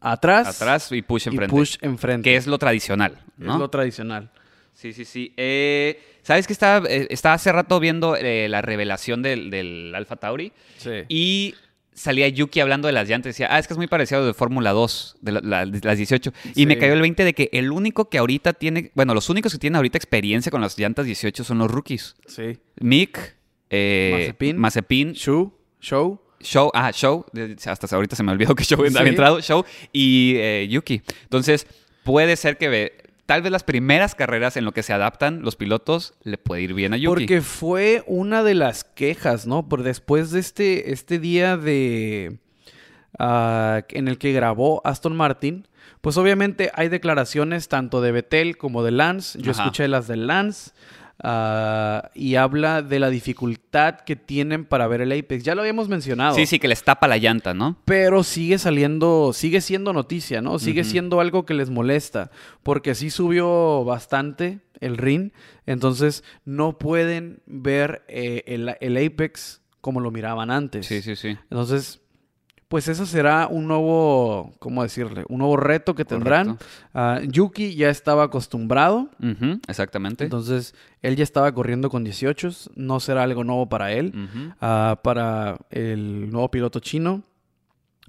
atrás, 0.00 0.48
Atrás 0.60 0.90
y 0.92 1.02
push 1.02 1.26
y 1.26 1.30
enfrente. 1.30 1.54
push 1.54 1.76
enfrente. 1.82 2.30
Que 2.30 2.36
es 2.36 2.46
lo 2.46 2.58
tradicional, 2.58 3.12
Es 3.38 3.44
¿no? 3.44 3.58
lo 3.58 3.68
tradicional. 3.68 4.30
Sí, 4.74 4.92
sí, 4.92 5.04
sí. 5.04 5.32
Eh, 5.36 6.00
¿Sabes 6.22 6.46
que 6.46 6.52
estaba, 6.52 6.86
eh, 6.88 7.06
estaba 7.10 7.34
hace 7.36 7.50
rato 7.52 7.80
viendo 7.80 8.16
eh, 8.16 8.48
la 8.48 8.60
revelación 8.62 9.22
del, 9.22 9.50
del 9.50 9.94
Alpha 9.94 10.16
Tauri? 10.16 10.52
Sí. 10.76 10.90
Y 11.08 11.54
salía 11.92 12.28
Yuki 12.28 12.60
hablando 12.60 12.86
de 12.88 12.92
las 12.92 13.08
llantas. 13.08 13.30
Decía, 13.30 13.48
ah, 13.50 13.58
es 13.58 13.66
que 13.66 13.74
es 13.74 13.78
muy 13.78 13.86
parecido 13.86 14.26
de 14.26 14.34
Fórmula 14.34 14.72
2, 14.72 15.16
de, 15.20 15.32
la- 15.32 15.40
la- 15.40 15.66
de 15.66 15.80
las 15.82 15.96
18. 15.96 16.32
Y 16.54 16.66
me 16.66 16.76
cayó 16.76 16.92
el 16.92 17.00
20 17.00 17.24
de 17.24 17.32
que 17.34 17.50
el 17.52 17.70
único 17.70 18.08
que 18.10 18.18
ahorita 18.18 18.52
tiene, 18.54 18.90
bueno, 18.94 19.14
los 19.14 19.30
únicos 19.30 19.52
que 19.52 19.58
tienen 19.58 19.76
ahorita 19.76 19.96
experiencia 19.96 20.50
con 20.50 20.60
las 20.60 20.76
llantas 20.78 21.06
18 21.06 21.44
son 21.44 21.58
los 21.58 21.70
rookies. 21.70 22.16
Sí. 22.26 22.58
Mick, 22.80 23.36
eh, 23.70 24.10
Mazepin. 24.12 24.56
Mazepin, 24.58 25.12
Show, 25.14 25.52
show. 25.80 26.20
Show, 26.40 26.70
ah, 26.74 26.90
Show, 26.92 27.24
hasta 27.64 27.96
ahorita 27.96 28.16
se 28.16 28.22
me 28.22 28.30
olvidó 28.32 28.54
que 28.54 28.64
Show 28.64 28.78
había 28.80 28.90
Sí. 29.02 29.08
entrado, 29.08 29.40
Show 29.40 29.64
y 29.94 30.34
eh, 30.36 30.66
Yuki. 30.68 31.00
Entonces, 31.22 31.66
puede 32.02 32.36
ser 32.36 32.58
que 32.58 32.68
tal 33.26 33.42
vez 33.42 33.50
las 33.50 33.62
primeras 33.64 34.14
carreras 34.14 34.56
en 34.56 34.64
lo 34.64 34.72
que 34.72 34.82
se 34.82 34.92
adaptan 34.92 35.42
los 35.42 35.56
pilotos 35.56 36.14
le 36.22 36.38
puede 36.38 36.62
ir 36.62 36.74
bien 36.74 36.92
a 36.92 36.96
Yuki. 36.96 37.22
Porque 37.22 37.40
fue 37.40 38.02
una 38.06 38.42
de 38.42 38.54
las 38.54 38.84
quejas, 38.84 39.46
¿no? 39.46 39.68
Por 39.68 39.82
después 39.82 40.30
de 40.30 40.40
este, 40.40 40.92
este 40.92 41.18
día 41.18 41.56
de. 41.56 42.38
ah, 43.18 43.82
en 43.90 44.08
el 44.08 44.18
que 44.18 44.32
grabó 44.32 44.80
Aston 44.84 45.16
Martin. 45.16 45.66
Pues 46.00 46.18
obviamente 46.18 46.70
hay 46.74 46.88
declaraciones 46.88 47.68
tanto 47.68 48.02
de 48.02 48.12
Vettel 48.12 48.58
como 48.58 48.82
de 48.82 48.90
Lance. 48.90 49.40
Yo 49.40 49.52
Ajá. 49.52 49.62
escuché 49.62 49.88
las 49.88 50.06
de 50.06 50.16
Lance. 50.16 50.72
Ah, 51.22 52.10
y 52.14 52.36
habla 52.36 52.82
de 52.82 52.98
la 52.98 53.10
dificultad 53.10 54.00
que 54.00 54.16
tienen 54.16 54.64
para 54.64 54.86
ver 54.86 55.00
el 55.00 55.12
Apex. 55.12 55.44
Ya 55.44 55.54
lo 55.54 55.62
habíamos 55.62 55.88
mencionado. 55.88 56.34
Sí, 56.34 56.46
sí, 56.46 56.58
que 56.58 56.68
les 56.68 56.82
tapa 56.82 57.08
la 57.08 57.18
llanta, 57.18 57.54
¿no? 57.54 57.76
Pero 57.84 58.22
sigue 58.22 58.58
saliendo, 58.58 59.32
sigue 59.32 59.60
siendo 59.60 59.92
noticia, 59.92 60.40
¿no? 60.40 60.58
Sigue 60.58 60.84
siendo 60.84 61.20
algo 61.20 61.46
que 61.46 61.54
les 61.54 61.70
molesta. 61.70 62.30
Porque 62.62 62.94
sí 62.94 63.10
subió 63.10 63.84
bastante 63.84 64.60
el 64.80 64.96
ring. 64.96 65.32
Entonces 65.66 66.24
no 66.44 66.78
pueden 66.78 67.42
ver 67.46 68.04
eh, 68.08 68.42
el, 68.46 68.76
el 68.80 68.96
Apex 68.96 69.62
como 69.80 70.00
lo 70.00 70.10
miraban 70.10 70.50
antes. 70.50 70.86
Sí, 70.86 71.02
sí, 71.02 71.14
sí. 71.14 71.36
Entonces, 71.50 72.00
pues 72.68 72.88
eso 72.88 73.06
será 73.06 73.46
un 73.48 73.68
nuevo, 73.68 74.52
¿cómo 74.58 74.82
decirle? 74.82 75.24
Un 75.28 75.38
nuevo 75.38 75.56
reto 75.56 75.94
que 75.94 76.04
tendrán. 76.04 76.58
Ah, 76.92 77.20
Yuki 77.22 77.74
ya 77.74 77.90
estaba 77.90 78.24
acostumbrado. 78.24 79.08
Exactamente. 79.68 80.24
Entonces, 80.24 80.74
él 81.02 81.16
ya 81.16 81.24
estaba 81.24 81.52
corriendo 81.52 81.90
con 81.90 82.04
18. 82.04 82.50
No 82.76 83.00
será 83.00 83.22
algo 83.22 83.44
nuevo 83.44 83.68
para 83.68 83.92
él. 83.92 84.12
Ah, 84.60 85.00
para 85.02 85.58
el 85.70 86.30
nuevo 86.30 86.50
piloto 86.50 86.80
chino. 86.80 87.22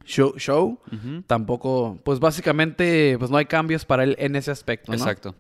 Show, 0.06 0.34
Show 0.38 0.80
tampoco, 1.26 1.98
pues 2.04 2.20
básicamente, 2.20 3.18
pues 3.18 3.32
no 3.32 3.38
hay 3.38 3.46
cambios 3.46 3.86
para 3.86 4.04
él 4.04 4.15
en 4.20 4.36
ese 4.36 4.52
aspecto, 4.52 4.91
¿no? 4.91 4.98
Exacto. 4.98 5.36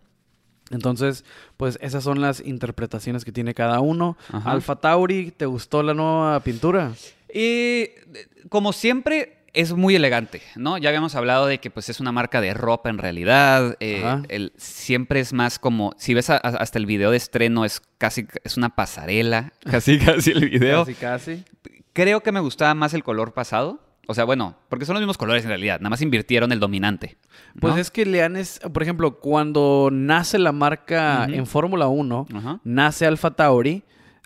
Entonces, 0.71 1.23
pues 1.57 1.77
esas 1.81 2.03
son 2.03 2.21
las 2.21 2.39
interpretaciones 2.39 3.23
que 3.23 3.31
tiene 3.31 3.53
cada 3.53 3.79
uno. 3.79 4.17
Alfa 4.43 4.75
Tauri, 4.77 5.29
¿te 5.29 5.45
gustó 5.45 5.83
la 5.83 5.93
nueva 5.93 6.39
pintura? 6.39 6.93
Y 7.39 7.89
de- 8.07 8.27
como 8.49 8.71
siempre, 8.71 9.39
es 9.53 9.73
muy 9.73 9.95
elegante, 9.95 10.41
¿no? 10.55 10.77
Ya 10.77 10.89
habíamos 10.89 11.15
hablado 11.15 11.47
de 11.47 11.57
que 11.59 11.69
pues 11.69 11.89
es 11.89 11.99
una 11.99 12.11
marca 12.11 12.39
de 12.41 12.53
ropa 12.53 12.89
en 12.89 12.97
realidad. 12.97 13.75
eh, 13.81 14.03
el- 14.29 14.53
siempre 14.57 15.19
es 15.19 15.33
más 15.33 15.59
como, 15.59 15.93
si 15.97 16.13
ves 16.13 16.29
a- 16.29 16.35
a- 16.37 16.39
hasta 16.39 16.77
el 16.79 16.85
video 16.85 17.11
de 17.11 17.17
estreno, 17.17 17.65
es 17.65 17.81
casi, 17.97 18.25
es 18.43 18.55
una 18.57 18.69
pasarela, 18.75 19.51
casi, 19.69 19.99
casi 19.99 20.31
el 20.31 20.49
video. 20.49 20.85
Casi, 20.85 20.93
casi. 20.95 21.43
Creo 21.93 22.21
que 22.21 22.31
me 22.31 22.39
gustaba 22.39 22.73
más 22.73 22.93
el 22.93 23.03
color 23.03 23.33
pasado. 23.33 23.81
O 24.07 24.13
sea, 24.13 24.23
bueno, 24.23 24.55
porque 24.69 24.85
son 24.85 24.93
los 24.93 25.01
mismos 25.01 25.17
colores 25.17 25.43
en 25.43 25.49
realidad, 25.49 25.79
nada 25.79 25.89
más 25.89 26.01
invirtieron 26.01 26.51
el 26.51 26.59
dominante. 26.59 27.17
¿no? 27.55 27.61
Pues 27.61 27.77
es 27.77 27.89
que 27.91 28.05
le 28.05 28.21
han, 28.23 28.35
es- 28.35 28.59
por 28.71 28.83
ejemplo, 28.83 29.19
cuando 29.19 29.89
nace 29.91 30.37
la 30.37 30.51
marca 30.51 31.25
en 31.25 31.45
Fórmula 31.47 31.87
1, 31.87 32.27
Ajá. 32.33 32.59
nace 32.63 33.05
Alfa 33.07 33.31
Tauri, 33.31 33.83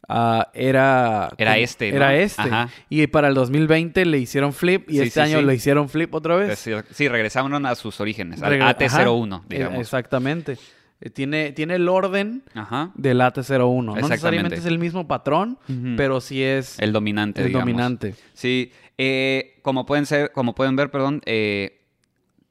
ah, 0.10 0.50
era... 0.54 1.30
Era 1.38 1.58
este, 1.58 1.92
¿no? 1.92 1.96
Era 1.98 2.16
este. 2.16 2.42
Ajá. 2.42 2.70
Y 2.90 3.08
para 3.08 3.28
el 3.30 3.34
2020 3.36 4.06
le 4.06 4.18
hicieron 4.18 4.52
flip 4.54 4.90
y 4.90 4.94
Sí, 4.96 5.00
este 5.02 5.12
sí, 5.12 5.20
año 5.22 5.40
sí. 5.40 5.46
le 5.46 5.56
hicieron 5.56 5.88
flip 5.88 6.14
otra 6.14 6.36
vez. 6.36 6.60
Sí, 6.92 7.08
regresaron 7.08 7.66
a 7.66 7.76
sus 7.76 8.00
orígenes, 8.02 8.42
al 8.44 8.54
Regre- 8.54 8.76
AT01, 8.78 9.34
Ajá, 9.36 9.46
digamos. 9.48 9.80
Exactamente. 9.80 10.58
eh, 11.02 11.10
tiene, 11.10 11.52
tiene 11.54 11.76
el 11.76 11.88
orden 11.88 12.44
Ajá. 12.54 12.92
del 12.96 13.22
AT01. 13.22 13.84
No 13.84 13.96
necesariamente 13.96 14.58
es 14.58 14.66
el 14.66 14.80
mismo 14.80 15.08
patrón, 15.08 15.58
pero 15.96 16.20
sí 16.20 16.44
es 16.44 16.78
El 16.80 16.92
dominante, 16.92 17.42
el 17.42 17.48
digamos. 17.48 17.66
dominante. 17.68 18.16
Sí, 18.34 18.72
eh, 18.98 19.60
como 19.62 19.86
pueden 19.86 20.06
ser, 20.06 20.32
como 20.34 20.56
pueden 20.56 20.76
ver, 20.76 20.92
perdón, 20.92 21.22
eh, 21.26 21.80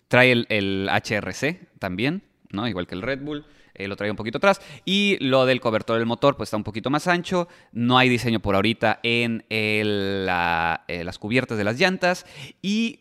trae 0.08 0.32
el, 0.32 0.46
el 0.48 0.88
HRC 0.90 1.60
también, 1.78 2.22
¿no? 2.50 2.66
Igual 2.66 2.86
que 2.86 2.94
el 2.94 3.02
Red 3.02 3.20
Bull. 3.20 3.44
Eh, 3.78 3.88
lo 3.88 3.96
trae 3.96 4.10
un 4.10 4.16
poquito 4.16 4.38
atrás. 4.38 4.60
Y 4.84 5.16
lo 5.20 5.46
del 5.46 5.60
cobertor 5.60 5.96
del 5.98 6.06
motor, 6.06 6.36
pues 6.36 6.48
está 6.48 6.56
un 6.56 6.64
poquito 6.64 6.90
más 6.90 7.06
ancho. 7.06 7.48
No 7.72 7.96
hay 7.98 8.08
diseño 8.08 8.40
por 8.40 8.54
ahorita 8.54 9.00
en 9.02 9.44
el- 9.48 10.26
la- 10.26 10.84
eh, 10.88 11.04
las 11.04 11.18
cubiertas 11.18 11.56
de 11.58 11.64
las 11.64 11.78
llantas. 11.78 12.26
Y 12.62 13.00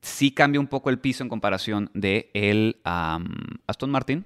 sí 0.00 0.30
cambia 0.30 0.60
un 0.60 0.68
poco 0.68 0.88
el 0.90 0.98
piso 0.98 1.22
en 1.24 1.28
comparación 1.28 1.90
de 1.94 2.30
el 2.34 2.76
Aston 2.84 3.90
Martin. 3.90 4.24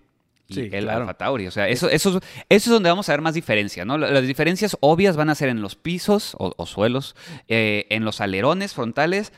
Y 0.48 0.54
Sí, 0.54 0.60
el 0.72 0.84
claro. 0.84 1.02
Alfa 1.02 1.14
Tauri. 1.14 1.46
O 1.46 1.50
sea, 1.52 1.68
eso, 1.68 1.88
eso, 1.88 2.10
eso 2.18 2.20
es 2.48 2.66
donde 2.68 2.88
vamos 2.90 3.08
a 3.08 3.12
ver 3.12 3.20
más 3.20 3.34
diferencia, 3.34 3.84
¿no? 3.84 3.96
Las 3.96 4.26
diferencias 4.26 4.76
obvias 4.80 5.16
van 5.16 5.30
a 5.30 5.36
ser 5.36 5.48
en 5.48 5.62
los 5.62 5.76
pisos 5.76 6.34
o, 6.40 6.52
o 6.56 6.66
suelos, 6.66 7.14
eh, 7.46 7.86
en 7.90 8.04
los 8.04 8.20
alerones 8.20 8.74
frontales, 8.74 9.32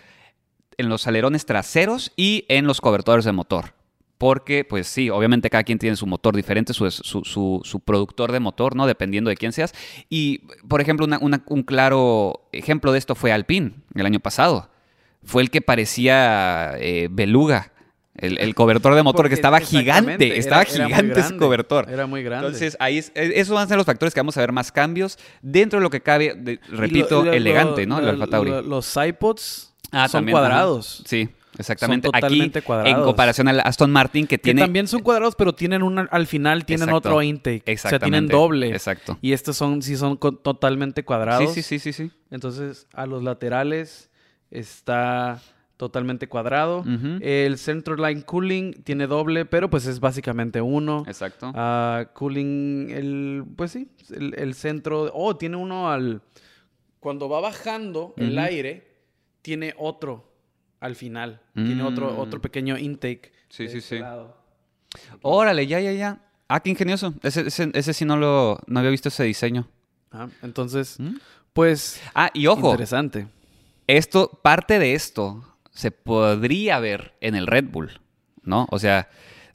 en 0.79 0.89
los 0.89 1.07
alerones 1.07 1.45
traseros 1.45 2.13
y 2.17 2.47
en 2.49 2.67
los 2.67 2.81
cobertores 2.81 3.27
de 3.27 3.33
motor. 3.33 3.75
Porque, 4.23 4.65
pues 4.65 4.87
sí, 4.87 5.11
obviamente 5.11 5.51
cada 5.51 5.65
quien 5.65 5.81
tiene 5.81 5.97
su 5.97 6.07
motor 6.07 6.37
diferente, 6.37 6.73
su, 6.73 6.89
su, 6.93 7.23
su- 7.25 7.61
su 7.65 7.81
productor 7.81 8.31
de 8.31 8.39
motor, 8.39 8.77
¿no? 8.77 8.87
Dependiendo 8.87 9.31
de 9.31 9.37
quién 9.37 9.51
seas. 9.53 9.75
Y, 10.09 10.43
por 10.69 10.81
ejemplo, 10.81 11.05
una- 11.07 11.19
una- 11.21 11.43
un 11.49 11.65
claro 11.65 12.47
ejemplo 12.53 12.93
de 12.93 12.99
esto 13.01 13.17
fue 13.17 13.33
Alpine 13.33 13.73
el 13.97 14.07
año 14.07 14.21
pasado. 14.21 14.71
Fue 15.25 15.43
el 15.43 15.51
que 15.51 15.61
parecía 15.61 16.75
eh, 16.79 17.09
beluga. 17.11 17.73
El, 18.15 18.39
el 18.39 18.55
cobertor 18.55 18.95
de 18.95 19.03
motor 19.03 19.27
que 19.29 19.35
estaba 19.35 19.59
gigante. 19.59 20.39
Estaba 20.39 20.63
era- 20.63 20.73
era 20.75 20.87
gigante 20.87 21.19
ese 21.21 21.37
cobertor. 21.37 21.91
Era 21.91 22.07
muy 22.07 22.23
grande. 22.23 22.47
Entonces, 22.47 22.77
ahí 22.79 22.99
es- 22.99 23.11
eh, 23.17 23.33
esos 23.37 23.55
van 23.55 23.65
a 23.65 23.69
ser 23.69 23.77
los 23.77 23.87
factores 23.87 24.15
que 24.15 24.21
vamos 24.21 24.37
a 24.37 24.41
ver 24.41 24.53
más 24.53 24.71
cambios 24.71 25.19
dentro 25.41 25.81
de 25.81 25.83
lo 25.83 25.91
que 25.91 26.01
cabe, 26.01 26.35
de- 26.37 26.61
repito, 26.69 27.21
lo- 27.25 27.31
lo- 27.31 27.33
elegante, 27.33 27.87
¿no? 27.87 27.99
El 27.99 28.09
Alfa 28.09 28.27
Tauri. 28.29 28.51
lo- 28.51 28.63
los 28.63 28.97
iPods 28.97 29.75
Ah, 29.91 30.07
son 30.09 30.19
también, 30.21 30.37
ajá. 30.37 30.47
cuadrados. 30.47 31.03
Sí, 31.07 31.29
exactamente. 31.63 32.07
Son 32.07 32.13
totalmente 32.13 32.59
Aquí, 32.59 32.67
cuadrados. 32.67 32.99
en 32.99 33.05
comparación 33.05 33.49
al 33.49 33.61
Aston 33.61 33.91
Martin, 33.91 34.27
que 34.27 34.37
Que 34.37 34.43
tiene... 34.43 34.61
también 34.61 34.87
son 34.87 35.01
cuadrados, 35.03 35.35
pero 35.35 35.55
tienen 35.55 35.83
una, 35.83 36.03
al 36.11 36.27
final 36.27 36.65
tienen 36.65 36.89
Exacto. 36.91 37.09
otro 37.09 37.23
intake. 37.23 37.57
O 37.57 37.79
sea, 37.79 37.99
tienen 37.99 38.25
Exactamente, 38.25 38.33
doble. 38.35 38.69
exacto. 38.69 39.19
Y 39.23 39.33
estos 39.33 39.57
son, 39.57 39.81
sí 39.83 39.97
son 39.97 40.19
totalmente 40.19 41.05
cuadrados. 41.05 41.53
Sí, 41.55 41.63
sí, 41.63 41.79
sí, 41.79 41.93
sí, 41.93 42.09
sí. 42.09 42.13
Entonces, 42.31 42.87
a 42.93 43.07
los 43.07 43.23
laterales 43.23 44.11
está 44.51 45.41
totalmente 45.77 46.29
cuadrado. 46.29 46.85
El 47.21 47.59
Centerline 47.59 48.23
Cooling 48.23 48.73
tiene 48.85 49.07
doble, 49.07 49.45
pero 49.47 49.69
pues 49.69 49.87
es 49.87 49.99
básicamente 49.99 50.61
uno. 50.61 51.03
Exacto. 51.09 51.51
Ah, 51.55 52.07
cooling, 52.15 52.91
el, 52.91 53.45
pues 53.57 53.73
sí, 53.73 53.89
el, 54.15 54.35
el 54.39 54.55
centro. 54.55 55.11
Oh, 55.13 55.37
tiene 55.37 55.57
uno 55.57 55.91
al. 55.91 56.23
Cuando 57.01 57.29
va 57.29 57.41
bajando 57.41 58.15
el 58.17 58.39
aire, 58.39 58.87
tiene 59.43 59.75
otro 59.77 60.32
al 60.83 60.97
final. 60.97 61.41
Tiene 61.55 61.83
otro, 61.83 62.13
Mm. 62.13 62.19
otro 62.19 62.41
pequeño 62.41 62.77
intake. 62.77 63.33
Sí, 63.49 63.69
sí, 63.69 63.79
este 63.79 63.97
sí. 63.97 63.99
lado. 63.99 64.37
Órale, 65.23 65.67
ya, 65.67 65.81
ya, 65.81 65.93
ya. 65.93 66.21
Ah, 66.49 66.61
qué 66.61 66.71
ingenioso. 66.71 67.15
Ese, 67.23 67.47
ese, 67.47 67.71
ese 67.73 67.95
sí 67.95 68.05
no 68.05 68.17
lo... 68.17 68.59
No 68.67 68.81
había 68.81 68.91
visto 68.91 69.09
ese 69.09 69.25
diseño. 69.25 69.67
Ah, 70.11 70.29
entonces, 70.43 71.01
¿Mm? 71.01 71.17
pues. 71.55 72.03
Ah, 72.15 72.31
y 72.35 72.47
ojo, 72.47 72.71
Interesante. 72.71 73.27
esto, 73.87 74.29
parte 74.43 74.79
de 74.79 74.95
esto 74.95 75.43
se 75.71 75.91
podría 75.91 76.79
ver 76.81 77.15
en 77.23 77.35
el 77.35 77.47
Red 77.47 77.67
Bull, 77.71 78.01
¿no? 78.43 78.67
O 78.71 78.79
sea, 78.79 79.09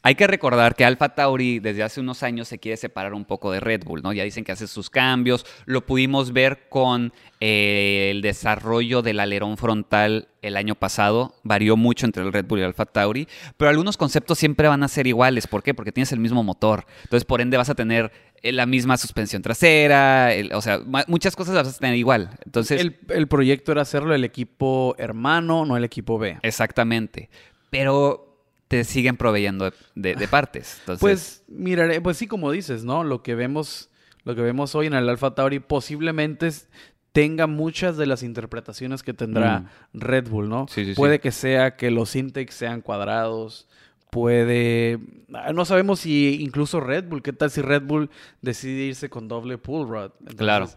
hay 0.07 0.15
que 0.15 0.25
recordar 0.25 0.75
que 0.75 0.85
Alfa 0.85 1.09
Tauri 1.09 1.59
desde 1.59 1.83
hace 1.83 1.99
unos 1.99 2.23
años 2.23 2.47
se 2.47 2.59
quiere 2.59 2.77
separar 2.77 3.13
un 3.13 3.25
poco 3.25 3.51
de 3.51 3.59
Red 3.59 3.83
Bull, 3.83 4.01
¿no? 4.01 4.13
Ya 4.13 4.23
dicen 4.23 4.45
que 4.45 4.53
hace 4.53 4.65
sus 4.67 4.89
cambios, 4.89 5.45
lo 5.65 5.85
pudimos 5.85 6.31
ver 6.31 6.69
con 6.69 7.11
eh, 7.41 8.09
el 8.11 8.21
desarrollo 8.21 9.01
del 9.01 9.19
alerón 9.19 9.57
frontal 9.57 10.29
el 10.41 10.55
año 10.55 10.75
pasado, 10.75 11.35
varió 11.43 11.75
mucho 11.75 12.05
entre 12.05 12.23
el 12.23 12.31
Red 12.31 12.45
Bull 12.45 12.59
y 12.59 12.61
el 12.61 12.67
Alfa 12.67 12.85
Tauri, 12.85 13.27
pero 13.57 13.67
algunos 13.69 13.97
conceptos 13.97 14.37
siempre 14.37 14.69
van 14.69 14.81
a 14.81 14.87
ser 14.87 15.07
iguales, 15.07 15.45
¿por 15.45 15.61
qué? 15.61 15.73
Porque 15.73 15.91
tienes 15.91 16.13
el 16.13 16.19
mismo 16.19 16.41
motor, 16.41 16.85
entonces 17.03 17.25
por 17.25 17.41
ende 17.41 17.57
vas 17.57 17.69
a 17.69 17.75
tener 17.75 18.09
eh, 18.43 18.53
la 18.53 18.65
misma 18.65 18.95
suspensión 18.95 19.41
trasera, 19.41 20.33
el- 20.33 20.53
o 20.53 20.61
sea, 20.61 20.79
muchas 21.07 21.35
cosas 21.35 21.53
las 21.53 21.65
vas 21.67 21.75
a 21.75 21.79
tener 21.79 21.97
igual, 21.97 22.29
entonces... 22.45 22.79
El, 22.79 22.97
el 23.09 23.27
proyecto 23.27 23.73
era 23.73 23.81
hacerlo 23.81 24.15
el 24.15 24.23
equipo 24.23 24.95
hermano, 24.97 25.65
no 25.65 25.75
el 25.75 25.83
equipo 25.83 26.17
B. 26.17 26.37
Exactamente. 26.43 27.29
Pero 27.69 28.26
te 28.67 28.83
siguen 28.83 29.17
proveyendo 29.17 29.65
de, 29.65 29.73
de- 29.95 30.15
de 30.15 30.27
partes. 30.27 30.77
Entonces, 30.81 30.99
Pues 31.01 31.43
miraré, 31.47 32.01
pues 32.01 32.17
sí, 32.17 32.27
como 32.27 32.51
dices, 32.51 32.83
¿no? 32.83 33.03
Lo 33.03 33.23
que 33.23 33.33
vemos, 33.35 33.89
lo 34.23 34.35
que 34.35 34.41
vemos 34.41 34.75
hoy 34.75 34.87
en 34.87 34.93
el 34.93 35.07
Alpha 35.07 35.33
Tauri 35.35 35.59
posiblemente 35.59 36.47
es- 36.47 36.69
tenga 37.13 37.47
muchas 37.47 37.97
de 37.97 38.05
las 38.05 38.21
interpretaciones 38.23 39.01
que 39.01 39.13
tendrá 39.13 39.71
Red 39.93 40.29
Bull, 40.29 40.49
¿no? 40.49 40.63
Mm. 40.65 40.67
Sí, 40.67 40.83
sí, 40.85 40.91
sí. 40.91 40.95
puede 40.95 41.19
que 41.19 41.31
sea 41.31 41.75
que 41.75 41.89
los 41.91 42.15
intakes 42.15 42.53
sean 42.53 42.81
cuadrados, 42.81 43.67
puede, 44.11 44.99
ah, 45.33 45.53
no 45.53 45.65
sabemos 45.65 45.99
si 46.01 46.41
incluso 46.41 46.79
Red 46.79 47.05
Bull, 47.05 47.21
¿qué 47.21 47.33
tal 47.33 47.51
si 47.51 47.61
Red 47.61 47.83
Bull 47.83 48.09
decide 48.41 48.83
irse 48.83 49.09
con 49.09 49.27
doble 49.27 49.57
pull 49.57 49.87
rod? 49.87 50.11
Entonces, 50.19 50.37
Claro. 50.37 50.69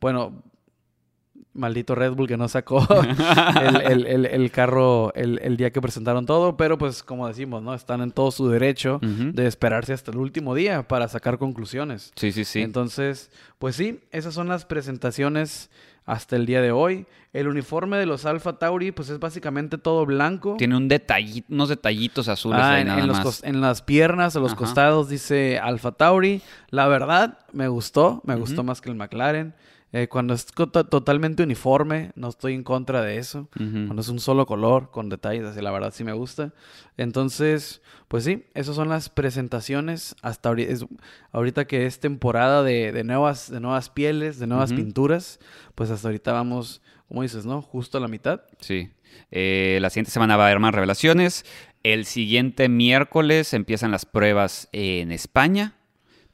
Bueno, 0.00 0.42
maldito 1.56 1.94
Red 1.94 2.12
Bull 2.12 2.28
que 2.28 2.36
no 2.36 2.48
sacó 2.48 2.86
el, 3.62 3.80
el- 3.82 4.06
el- 4.06 4.26
el 4.26 4.50
carro 4.50 5.12
el, 5.14 5.38
el 5.42 5.56
día 5.56 5.70
que 5.72 5.80
presentaron 5.80 6.26
todo, 6.26 6.56
pero 6.56 6.78
pues 6.78 7.02
como 7.02 7.26
decimos, 7.26 7.62
¿no? 7.62 7.74
Están 7.74 8.00
en 8.02 8.10
todo 8.12 8.30
su 8.30 8.48
derecho 8.48 8.98
de 9.02 9.46
esperarse 9.46 9.92
hasta 9.92 10.10
el 10.10 10.18
último 10.18 10.54
día 10.54 10.86
para 10.86 11.08
sacar 11.08 11.38
conclusiones. 11.38 12.12
sí, 12.16 12.32
sí, 12.32 12.44
sí. 12.44 12.60
Entonces, 12.62 13.30
pues 13.58 13.76
sí, 13.76 14.00
esas 14.12 14.34
son 14.34 14.48
las 14.48 14.64
presentaciones 14.64 15.70
hasta 16.04 16.36
el 16.36 16.46
día 16.46 16.62
de 16.62 16.70
hoy. 16.72 17.06
El 17.32 17.48
uniforme 17.48 17.96
de 17.98 18.06
los 18.06 18.24
Alpha 18.24 18.54
Tauri, 18.58 18.92
pues 18.92 19.08
es 19.10 19.18
básicamente 19.18 19.76
todo 19.76 20.06
blanco. 20.06 20.54
Tiene 20.56 20.76
un 20.76 20.88
detallito, 20.88 21.46
unos 21.52 21.68
detallitos 21.68 22.28
azules 22.28 22.60
Ah, 22.62 22.74
ahí 22.76 22.82
en, 22.82 22.86
nada 22.88 23.00
en 23.00 23.08
los 23.08 23.24
más. 23.24 23.42
en 23.44 23.60
las 23.60 23.82
piernas, 23.82 24.36
a 24.36 24.40
los 24.40 24.52
Ajá. 24.52 24.58
costados 24.58 25.08
dice 25.08 25.58
Alpha 25.58 25.92
Tauri. 25.92 26.40
La 26.70 26.86
verdad, 26.86 27.38
me 27.52 27.68
gustó, 27.68 28.22
me 28.24 28.36
gustó 28.36 28.62
más 28.62 28.80
que 28.80 28.88
el 28.88 28.94
McLaren. 28.96 29.54
Eh, 29.92 30.08
cuando 30.08 30.34
es 30.34 30.46
totalmente 30.46 31.42
uniforme, 31.44 32.10
no 32.16 32.28
estoy 32.28 32.54
en 32.54 32.64
contra 32.64 33.02
de 33.02 33.18
eso. 33.18 33.48
Ujú. 33.58 33.86
Cuando 33.86 34.00
es 34.02 34.08
un 34.08 34.18
solo 34.20 34.44
color, 34.44 34.90
con 34.90 35.08
detalles, 35.08 35.44
así 35.44 35.60
la 35.62 35.70
verdad 35.70 35.92
sí 35.94 36.04
me 36.04 36.12
gusta. 36.12 36.52
Entonces, 36.96 37.82
pues 38.08 38.24
sí, 38.24 38.44
esas 38.54 38.74
son 38.74 38.88
las 38.88 39.08
presentaciones 39.08 40.16
hasta 40.22 40.48
ahorita, 40.48 40.72
es- 40.72 40.86
ahorita 41.32 41.66
que 41.66 41.86
es 41.86 42.00
temporada 42.00 42.62
de, 42.62 42.92
de 42.92 43.04
nuevas, 43.04 43.50
de 43.50 43.60
nuevas 43.60 43.88
pieles, 43.90 44.38
de 44.38 44.46
nuevas 44.46 44.72
Ujú. 44.72 44.80
pinturas, 44.82 45.38
pues 45.74 45.90
hasta 45.90 46.08
ahorita 46.08 46.32
vamos, 46.32 46.82
como 47.08 47.22
dices, 47.22 47.46
¿no? 47.46 47.62
Justo 47.62 47.98
a 47.98 48.00
la 48.00 48.08
mitad. 48.08 48.42
Sí. 48.60 48.90
Eh, 49.30 49.78
la 49.80 49.90
siguiente 49.90 50.10
semana 50.10 50.36
va 50.36 50.44
a 50.44 50.46
haber 50.48 50.58
más 50.60 50.74
revelaciones. 50.74 51.44
El 51.82 52.04
siguiente 52.06 52.68
miércoles 52.68 53.54
empiezan 53.54 53.92
las 53.92 54.04
pruebas 54.04 54.68
en 54.72 55.12
España. 55.12 55.74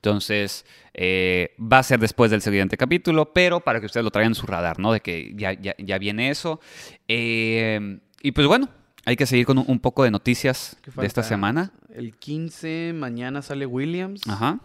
Entonces, 0.04 0.66
eh, 0.94 1.54
va 1.60 1.78
a 1.78 1.82
ser 1.84 2.00
después 2.00 2.28
del 2.32 2.42
siguiente 2.42 2.76
capítulo, 2.76 3.32
pero 3.32 3.60
para 3.60 3.78
que 3.78 3.86
ustedes 3.86 4.02
lo 4.02 4.10
traigan 4.10 4.32
en 4.32 4.34
su 4.34 4.48
radar, 4.48 4.80
¿no? 4.80 4.92
De 4.92 4.98
que 4.98 5.32
ya, 5.36 5.52
ya, 5.52 5.76
ya 5.78 5.96
viene 5.98 6.28
eso. 6.28 6.58
Eh, 7.06 8.00
y 8.20 8.32
pues 8.32 8.48
bueno, 8.48 8.68
hay 9.04 9.14
que 9.14 9.26
seguir 9.26 9.46
con 9.46 9.58
un, 9.58 9.64
un 9.68 9.78
poco 9.78 10.02
de 10.02 10.10
noticias 10.10 10.76
¿Qué 10.82 10.90
de 11.00 11.06
esta 11.06 11.22
semana. 11.22 11.70
El 11.94 12.16
15, 12.16 12.94
mañana 12.96 13.42
sale 13.42 13.64
Williams. 13.64 14.22
Ajá. 14.26 14.58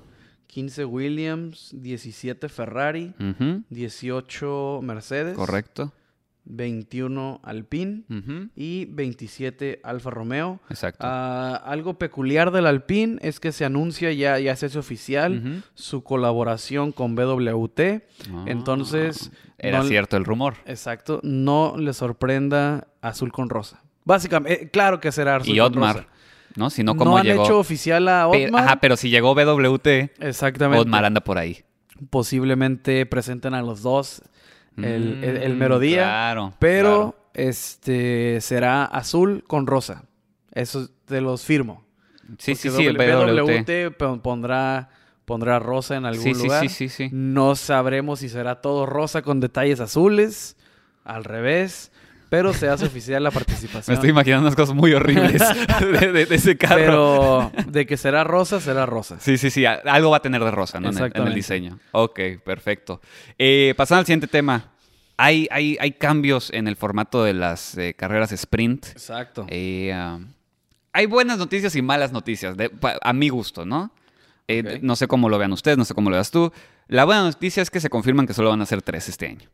15 0.48 0.86
Williams, 0.86 1.70
17 1.72 2.50
Ferrari, 2.50 3.14
Ujú. 3.20 3.62
18 3.70 4.80
Mercedes. 4.82 5.36
Correcto. 5.36 5.94
21 6.50 7.40
Alpine 7.44 8.04
y 8.56 8.86
27 8.86 9.82
Alfa 9.84 10.10
Romeo. 10.10 10.60
Exacto. 10.70 11.00
Ah, 11.08 11.62
algo 11.66 11.96
peculiar 12.00 12.52
del 12.52 12.66
Alpine 12.66 13.18
es 13.22 13.40
que 13.40 13.52
se 13.52 13.66
anuncia 13.66 14.12
ya, 14.14 14.40
ya 14.40 14.56
se 14.56 14.68
hace 14.68 14.80
oficial 14.80 15.64
su 15.74 16.04
colaboración 16.04 16.92
con 16.92 17.16
BWT. 17.16 17.80
Ah, 18.34 18.44
Entonces, 18.48 19.32
Era 19.58 19.80
no- 19.80 19.86
cierto 19.88 20.18
el 20.18 20.26
rumor. 20.26 20.56
Exacto, 20.66 21.20
no 21.24 21.76
le 21.78 21.94
sorprenda 21.94 22.88
azul 23.02 23.32
con 23.32 23.50
rosa. 23.50 23.82
Básicamente, 24.06 24.64
eh, 24.64 24.70
claro 24.70 25.00
que 25.00 25.12
será 25.12 25.36
azul 25.38 25.54
Y 25.54 25.58
con 25.60 25.68
Otmar, 25.68 25.96
rosa. 25.98 26.08
¿no? 26.56 26.70
Si 26.70 26.84
no, 26.84 26.94
No, 26.94 26.98
¿cómo 27.00 27.18
han 27.18 27.26
llegó? 27.26 27.44
hecho 27.44 27.60
oficial 27.60 28.08
a 28.08 28.28
Otmar. 28.28 28.64
Ajá, 28.64 28.76
pero 28.80 28.96
si 28.96 29.10
llegó 29.10 29.36
BWT, 29.36 30.12
Exactamente. 30.20 30.82
Otmar 30.82 31.04
anda 31.06 31.22
por 31.22 31.38
ahí. 31.38 31.64
Posiblemente 32.10 33.06
presenten 33.06 33.54
a 33.54 33.62
los 33.62 33.82
dos 33.82 34.22
el, 34.78 35.24
el- 35.24 35.38
el 35.38 35.56
Mm. 35.56 35.60
Claro. 36.04 36.54
Pero 36.60 36.84
claro. 36.94 37.16
este 37.34 38.40
será 38.42 38.86
azul 38.86 39.44
con 39.48 39.68
rosa. 39.68 40.04
Eso 40.52 40.90
te 41.06 41.22
los 41.22 41.44
firmo. 41.44 41.86
Sí, 42.40 42.54
Porque 42.56 42.70
sí, 42.72 42.86
el 42.86 42.98
BWT. 42.98 43.96
pon- 43.98 44.20
pondrá, 44.22 44.90
pondrá 45.26 45.60
rosa 45.60 45.96
en 45.96 46.06
algún 46.06 46.24
Sí, 46.24 46.34
sí, 46.34 46.44
lugar. 46.44 46.62
sí, 46.64 46.70
sí, 46.70 46.90
sí. 46.90 47.10
No 47.14 47.56
sabremos 47.56 48.20
si 48.20 48.30
será 48.30 48.62
todo 48.62 48.86
rosa 48.86 49.22
con 49.22 49.40
detalles 49.40 49.80
azules, 49.80 50.58
al 51.06 51.24
revés, 51.24 51.92
pero 52.30 52.54
se 52.54 52.68
hace 52.70 52.86
oficial 52.86 53.24
la 53.24 53.30
Me 53.30 53.34
participación. 53.36 53.94
estoy 53.94 54.10
imaginando 54.10 54.48
unas 54.48 54.56
cosas 54.56 54.76
muy 54.76 54.94
horribles 54.94 55.42
de, 56.02 56.12
de- 56.12 56.26
de 56.26 56.36
ese 56.36 56.58
carro. 56.58 57.52
Pero 57.54 57.66
de 57.72 57.86
que 57.86 57.98
será 57.98 58.24
rosa, 58.24 58.60
será 58.60 58.86
rosa. 58.86 59.18
Sí, 59.20 59.38
sí, 59.38 59.50
sí. 59.50 59.66
Algo 59.66 60.10
va 60.12 60.18
a 60.18 60.22
tener 60.22 60.44
de 60.44 60.52
rosa, 60.52 60.80
¿no? 60.80 60.90
En 60.90 60.94
el, 60.94 60.98
en 60.98 61.04
el 61.04 61.08
Exactamente. 61.08 61.36
diseño. 61.36 61.80
Ok, 61.92 62.20
perfecto. 62.44 63.02
Eh, 63.38 63.74
pasando 63.78 64.00
al 64.00 64.06
siguiente 64.06 64.28
tema. 64.28 64.72
Hay, 65.20 65.48
hay, 65.50 65.78
hay 65.80 65.94
cambios 65.94 66.52
en 66.54 66.68
el 66.68 66.76
formato 66.76 67.24
de 67.24 67.34
las 67.34 67.76
eh, 67.78 67.96
carreras 67.98 68.32
sprint. 68.34 68.86
Exacto. 68.88 69.48
Eh, 69.50 69.92
ah, 69.92 70.20
hay 70.94 71.06
buenas 71.08 71.40
noticias 71.40 71.76
y 71.76 71.82
malas 71.82 72.12
noticias, 72.12 72.56
de- 72.56 72.70
pa- 72.70 72.98
a 73.02 73.14
mi 73.14 73.30
gusto, 73.30 73.66
¿no? 73.66 73.92
No 74.82 74.96
sé 74.96 75.08
cómo 75.08 75.28
lo 75.28 75.38
vean 75.38 75.52
ustedes, 75.54 75.78
no 75.78 75.86
sé 75.86 75.94
cómo 75.94 76.10
lo 76.10 76.16
veas 76.16 76.32
tú. 76.32 76.54
La 76.88 77.04
buena 77.04 77.24
noticia 77.24 77.62
es 77.64 77.70
que 77.70 77.80
se 77.82 77.90
confirman 77.90 78.26
que 78.28 78.34
solo 78.34 78.50
van 78.50 78.62
a 78.62 78.66
ser 78.66 78.82
tres 78.82 79.10
este 79.10 79.28
año. 79.28 79.50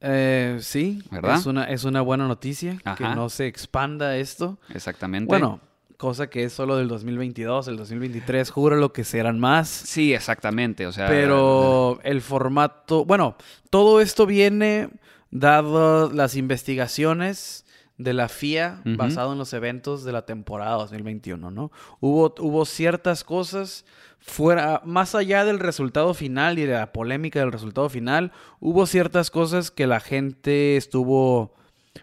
Eh, 0.00 0.58
sí, 0.60 1.02
¿Verdad? 1.10 1.36
Es 1.36 1.46
una, 1.46 1.64
es 1.64 1.84
una 1.84 2.00
buena 2.02 2.28
noticia 2.28 2.78
que 2.96 3.04
no 3.04 3.28
se 3.28 3.46
expanda 3.46 4.16
esto. 4.16 4.58
Exactamente. 4.74 5.28
Bueno, 5.28 5.60
cosa 5.96 6.28
que 6.28 6.44
es 6.44 6.52
solo 6.52 6.76
del 6.76 6.88
2022, 6.88 7.68
el 7.68 7.76
2023, 7.76 8.50
juro 8.50 8.76
lo 8.76 8.92
que 8.92 9.04
serán 9.04 9.40
más. 9.40 9.68
Sí, 9.68 10.12
exactamente. 10.14 10.86
O 10.86 10.92
sea, 10.92 11.08
Pero 11.08 11.98
el 12.02 12.20
formato, 12.20 13.04
bueno, 13.04 13.36
todo 13.70 14.00
esto 14.00 14.26
viene 14.26 14.90
dado 15.30 16.10
las 16.12 16.36
investigaciones 16.36 17.64
de 17.98 18.12
la 18.12 18.28
FIA 18.28 18.82
basado 18.84 19.32
en 19.32 19.38
los 19.38 19.52
eventos 19.54 20.04
de 20.04 20.12
la 20.12 20.26
temporada 20.26 20.74
2021, 20.74 21.50
¿no? 21.50 21.72
Hubo, 22.00 22.34
hubo 22.40 22.66
ciertas 22.66 23.24
cosas 23.24 23.86
fuera, 24.18 24.82
más 24.84 25.14
allá 25.14 25.44
del 25.44 25.58
resultado 25.58 26.14
final 26.14 26.58
y 26.58 26.66
de 26.66 26.74
la 26.74 26.92
polémica 26.92 27.40
del 27.40 27.52
resultado 27.52 27.88
final, 27.88 28.32
hubo 28.60 28.86
ciertas 28.86 29.30
cosas 29.30 29.70
que 29.70 29.86
la 29.86 30.00
gente 30.00 30.76
estuvo, 30.76 31.54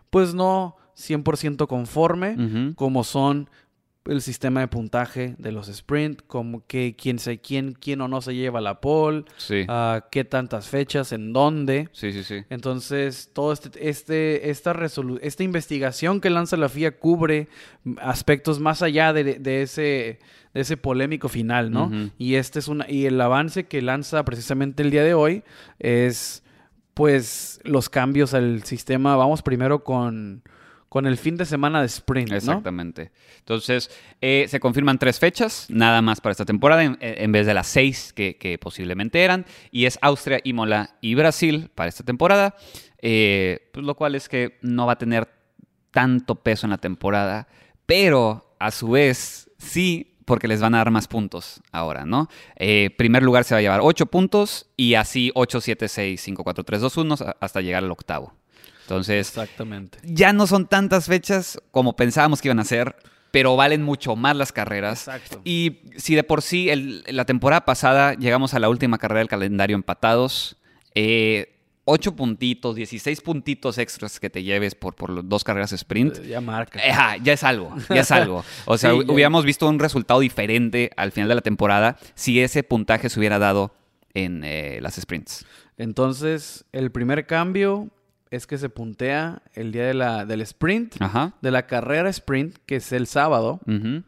pues 0.10 0.34
no 0.34 0.78
100% 0.96 1.68
conforme, 1.68 2.74
como 2.76 3.04
son 3.04 3.50
el 4.06 4.22
sistema 4.22 4.60
de 4.60 4.68
puntaje 4.68 5.36
de 5.38 5.52
los 5.54 5.70
sprint, 5.70 6.22
como 6.28 6.66
que 6.68 6.96
quién, 6.98 7.20
se, 7.20 7.40
quién, 7.40 7.72
quién 7.74 8.02
o 8.02 8.08
no 8.10 8.22
se 8.22 8.36
lleva 8.36 8.60
la 8.60 8.82
pole, 8.82 9.24
Sí. 9.38 9.66
ah, 9.70 10.08
qué 10.12 10.26
tantas 10.26 10.68
fechas, 10.68 11.14
en 11.14 11.32
dónde. 11.32 11.88
Sí, 11.94 12.12
sí, 12.12 12.24
sí. 12.24 12.44
Entonces, 12.50 13.30
todo 13.34 13.54
este, 13.54 13.88
este, 13.90 14.50
esta, 14.50 14.74
resolu- 14.74 15.20
esta 15.22 15.44
investigación 15.44 16.20
que 16.20 16.30
lanza 16.30 16.58
la 16.58 16.68
FIA 16.68 16.98
cubre 17.00 17.48
aspectos 18.02 18.60
más 18.60 18.82
allá 18.82 19.14
de, 19.14 19.24
de 19.40 19.62
ese, 19.62 20.20
de 20.54 20.62
ese 20.62 20.76
polémico 20.76 21.30
final, 21.30 21.72
¿no? 21.72 21.90
Y 22.18 22.36
este 22.36 22.60
es 22.60 22.68
una, 22.68 22.90
y 22.90 23.06
el 23.06 23.20
avance 23.22 23.68
que 23.68 23.82
lanza 23.82 24.26
precisamente 24.26 24.84
el 24.84 24.92
día 24.92 25.04
de 25.04 25.14
hoy 25.14 25.44
es 25.80 26.44
pues 26.94 27.60
los 27.64 27.90
cambios 27.90 28.34
al 28.34 28.64
sistema. 28.64 29.16
Vamos 29.16 29.42
primero 29.42 29.84
con, 29.84 30.44
con 30.94 31.08
el 31.08 31.18
fin 31.18 31.38
de 31.38 31.46
semana 31.46 31.80
de 31.80 31.88
sprint. 31.88 32.32
Exactamente. 32.32 33.12
Entonces, 33.40 33.90
eh, 34.22 34.46
se 34.48 34.60
confirman 34.60 35.00
tres 35.00 35.18
fechas, 35.18 35.66
nada 35.68 36.04
más 36.04 36.22
para 36.22 36.34
esta 36.34 36.46
temporada, 36.46 36.84
en, 36.84 37.32
vez 37.32 37.48
de 37.48 37.56
las 37.56 37.66
seis 37.66 38.14
que, 38.14 38.38
que 38.38 38.60
posiblemente 38.60 39.24
eran. 39.24 39.48
Y 39.72 39.86
es 39.86 39.98
Austria, 40.04 40.40
Imola 40.44 40.92
y 41.02 41.16
Brasil 41.16 41.72
para 41.74 41.90
esta 41.90 42.04
temporada. 42.04 42.56
eh, 43.00 43.72
pues 43.74 43.84
lo 43.84 43.96
cual 43.96 44.14
es 44.14 44.30
que 44.30 44.60
no 44.62 44.86
va 44.86 44.94
a 44.94 44.98
tener 45.00 45.28
tanto 45.90 46.36
peso 46.36 46.68
en 46.68 46.70
la 46.70 46.78
temporada, 46.78 47.48
pero 47.88 48.56
a 48.60 48.70
su 48.70 48.92
vez 48.92 49.50
sí 49.58 50.16
porque 50.26 50.48
les 50.48 50.62
van 50.62 50.76
a 50.76 50.78
dar 50.78 50.92
más 50.92 51.08
puntos 51.08 51.60
ahora, 51.72 52.06
¿no? 52.06 52.30
Eh, 52.56 52.92
primer 53.00 53.24
lugar 53.24 53.46
se 53.46 53.56
va 53.56 53.58
a 53.58 53.62
llevar 53.64 53.80
8 53.82 54.06
puntos 54.06 54.68
y 54.78 54.94
así 54.94 55.32
8, 55.34 55.60
7, 55.60 55.88
6, 55.88 56.22
5, 56.22 56.44
4, 56.44 56.64
3, 56.64 56.82
2, 56.82 56.98
1 56.98 57.16
hasta 57.40 57.62
llegar 57.62 57.84
al 57.84 57.92
octavo. 57.92 58.43
Entonces, 58.84 59.28
Exactamente. 59.30 59.98
ya 60.04 60.34
no 60.34 60.46
son 60.48 60.68
tantas 60.68 61.08
fechas 61.08 61.60
como 61.72 61.96
pensábamos 61.96 62.42
que 62.42 62.48
iban 62.50 62.60
a 62.60 62.66
ser, 62.66 62.96
pero 63.32 63.56
valen 63.56 63.82
mucho 63.82 64.16
más 64.16 64.36
las 64.36 64.52
carreras. 64.52 65.08
Exacto. 65.08 65.42
Y 65.44 65.80
si 65.98 66.16
de 66.16 66.24
por 66.24 66.42
sí 66.42 66.70
el- 66.70 67.04
la 67.08 67.26
temporada 67.26 67.66
pasada 67.66 68.14
llegamos 68.14 68.54
a 68.54 68.60
la 68.60 68.70
última 68.70 68.98
carrera 68.98 69.20
del 69.20 69.28
calendario 69.30 69.76
empatados, 69.76 70.58
eh, 70.96 71.50
8 71.86 72.16
puntitos, 72.16 72.76
16 72.76 73.20
puntitos 73.22 73.78
extras 73.78 74.20
que 74.20 74.30
te 74.30 74.42
lleves 74.44 74.74
por, 74.76 74.96
por 74.96 75.10
los 75.10 75.28
dos 75.28 75.44
carreras 75.44 75.74
sprint. 75.74 76.22
Ya 76.24 76.40
marca. 76.40 76.80
eh, 76.80 77.20
ya 77.24 77.34
es 77.34 77.44
algo, 77.44 77.76
ya 77.90 78.02
es 78.02 78.12
algo. 78.12 78.46
O 78.66 78.78
sea, 78.78 78.92
Sí, 78.92 79.00
hubiéramos 79.08 79.44
visto 79.44 79.68
un 79.68 79.80
resultado 79.80 80.20
diferente 80.22 80.92
al 80.96 81.12
final 81.12 81.28
de 81.30 81.36
la 81.36 81.42
temporada 81.42 81.98
si 82.16 82.40
ese 82.40 82.64
puntaje 82.64 83.10
se 83.10 83.20
hubiera 83.20 83.38
dado 83.40 83.74
en 84.14 84.44
eh, 84.46 84.80
las 84.82 84.96
sprints. 84.96 85.46
Entonces, 85.78 86.64
el 86.72 86.92
primer 86.92 87.26
cambio 87.26 87.90
es 88.36 88.48
que 88.48 88.58
se 88.58 88.70
puntea 88.70 89.42
el 89.54 89.72
día 89.72 89.86
de 89.86 89.94
la, 89.94 90.26
del 90.26 90.42
sprint, 90.42 90.96
Ajá. 91.02 91.34
de 91.42 91.52
la 91.52 91.68
carrera 91.68 92.10
sprint, 92.10 92.58
que 92.66 92.78
es 92.78 92.92
el 92.92 93.08
sábado, 93.08 93.60
Ujú. 93.68 94.04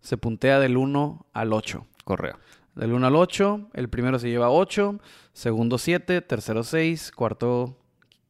se 0.00 0.16
puntea 0.16 0.58
del 0.58 0.76
1 0.76 1.26
al 1.32 1.52
8. 1.52 1.86
Correo. 2.04 2.38
Del 2.74 2.92
1 2.92 3.06
al 3.06 3.16
8, 3.16 3.70
el 3.74 3.88
primero 3.88 4.18
se 4.18 4.28
lleva 4.28 4.50
8, 4.50 5.00
segundo 5.32 5.78
7, 5.78 6.20
tercero 6.22 6.62
6, 6.62 7.12
cuarto 7.12 7.76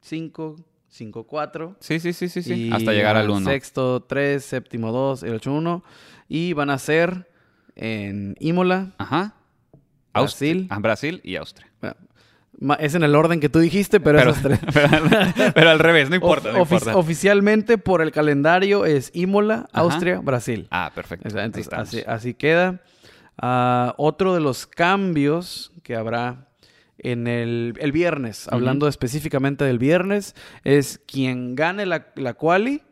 5, 0.00 0.56
5, 0.88 1.24
4. 1.24 1.76
Sí, 1.80 2.00
sí, 2.00 2.12
sí, 2.12 2.28
sí, 2.28 2.42
sí. 2.42 2.70
Hasta 2.72 2.92
llegar 2.92 3.16
al 3.16 3.24
el 3.26 3.30
1. 3.30 3.48
Sexto 3.50 4.02
3, 4.02 4.44
séptimo 4.44 4.92
2, 4.92 5.22
el 5.22 5.34
8, 5.34 5.52
1. 5.52 5.84
Y 6.28 6.52
van 6.52 6.70
a 6.70 6.78
ser 6.78 7.28
en 7.76 8.34
Imola, 8.40 8.92
Ajá. 8.98 9.34
Brasil. 10.12 10.66
Ah, 10.70 10.78
Brasil 10.80 11.20
y 11.22 11.36
Austria. 11.36 11.70
bueno, 11.80 11.96
es 12.78 12.94
en 12.94 13.02
el 13.02 13.14
orden 13.14 13.40
que 13.40 13.48
tú 13.48 13.58
dijiste, 13.58 14.00
pero, 14.00 14.18
Pero, 14.18 14.30
esos 14.32 14.42
tres. 14.42 14.60
pero, 14.74 15.52
pero 15.54 15.70
al 15.70 15.78
revés, 15.78 16.10
no 16.10 16.16
importa, 16.16 16.52
no. 16.52 16.62
Oficialmente 16.62 17.78
por 17.78 18.02
el 18.02 18.12
calendario 18.12 18.84
es 18.84 19.10
Imola, 19.14 19.66
Ajá. 19.72 19.82
Austria, 19.82 20.20
Brasil. 20.20 20.66
Ah, 20.70 20.92
perfecto. 20.94 21.28
Entonces, 21.28 21.72
así, 21.72 22.02
así 22.06 22.34
queda. 22.34 22.82
Ah, 23.38 23.94
otro 23.96 24.34
de 24.34 24.40
los 24.40 24.66
cambios 24.66 25.72
que 25.82 25.96
habrá 25.96 26.48
en 26.98 27.26
el, 27.26 27.74
el 27.80 27.92
viernes, 27.92 28.46
hablando 28.48 28.86
específicamente 28.86 29.64
del 29.64 29.78
viernes, 29.78 30.34
es 30.64 31.00
quien 31.06 31.54
gane 31.54 31.86
la, 31.86 32.08
la 32.14 32.34
quali, 32.34 32.82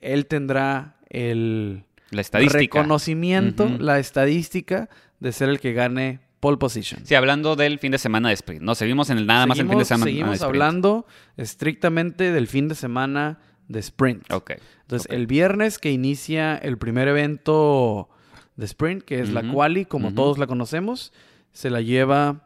él 0.00 0.26
tendrá 0.26 0.96
el 1.08 1.84
La 2.10 2.20
estadística. 2.20 2.58
reconocimiento, 2.58 3.68
la 3.78 4.00
estadística 4.00 4.88
de 5.20 5.30
ser 5.30 5.50
el 5.50 5.60
que 5.60 5.72
gane 5.72 6.18
pole 6.42 6.56
position. 6.56 7.06
Sí, 7.06 7.14
hablando 7.14 7.54
del 7.54 7.78
fin 7.78 7.92
de 7.92 7.98
semana 7.98 8.28
de 8.30 8.34
sprint. 8.34 8.62
No, 8.62 8.74
seguimos 8.74 9.10
en 9.10 9.18
el 9.18 9.26
nada 9.26 9.46
más 9.46 9.58
el 9.60 9.68
fin 9.68 9.78
de 9.78 9.84
Seguimos- 9.84 9.88
semana 9.88 10.04
de 10.06 10.10
Seguimos 10.10 10.34
sprint. 10.34 10.48
hablando 10.48 11.06
estrictamente 11.36 12.32
del 12.32 12.48
fin 12.48 12.66
de 12.66 12.74
semana 12.74 13.38
de 13.68 13.78
sprint. 13.78 14.30
Ok. 14.32 14.52
Entonces, 14.80 15.08
el 15.12 15.28
viernes 15.28 15.78
que 15.78 15.92
inicia 15.92 16.56
el 16.56 16.78
primer 16.78 17.06
evento 17.06 18.08
de 18.56 18.66
sprint, 18.66 19.04
que 19.04 19.20
es 19.20 19.30
la 19.30 19.42
quali, 19.52 19.84
como 19.84 20.12
todos 20.14 20.36
la 20.38 20.46
conocemos, 20.48 21.12
se 21.52 21.70
la 21.70 21.80
lleva 21.80 22.44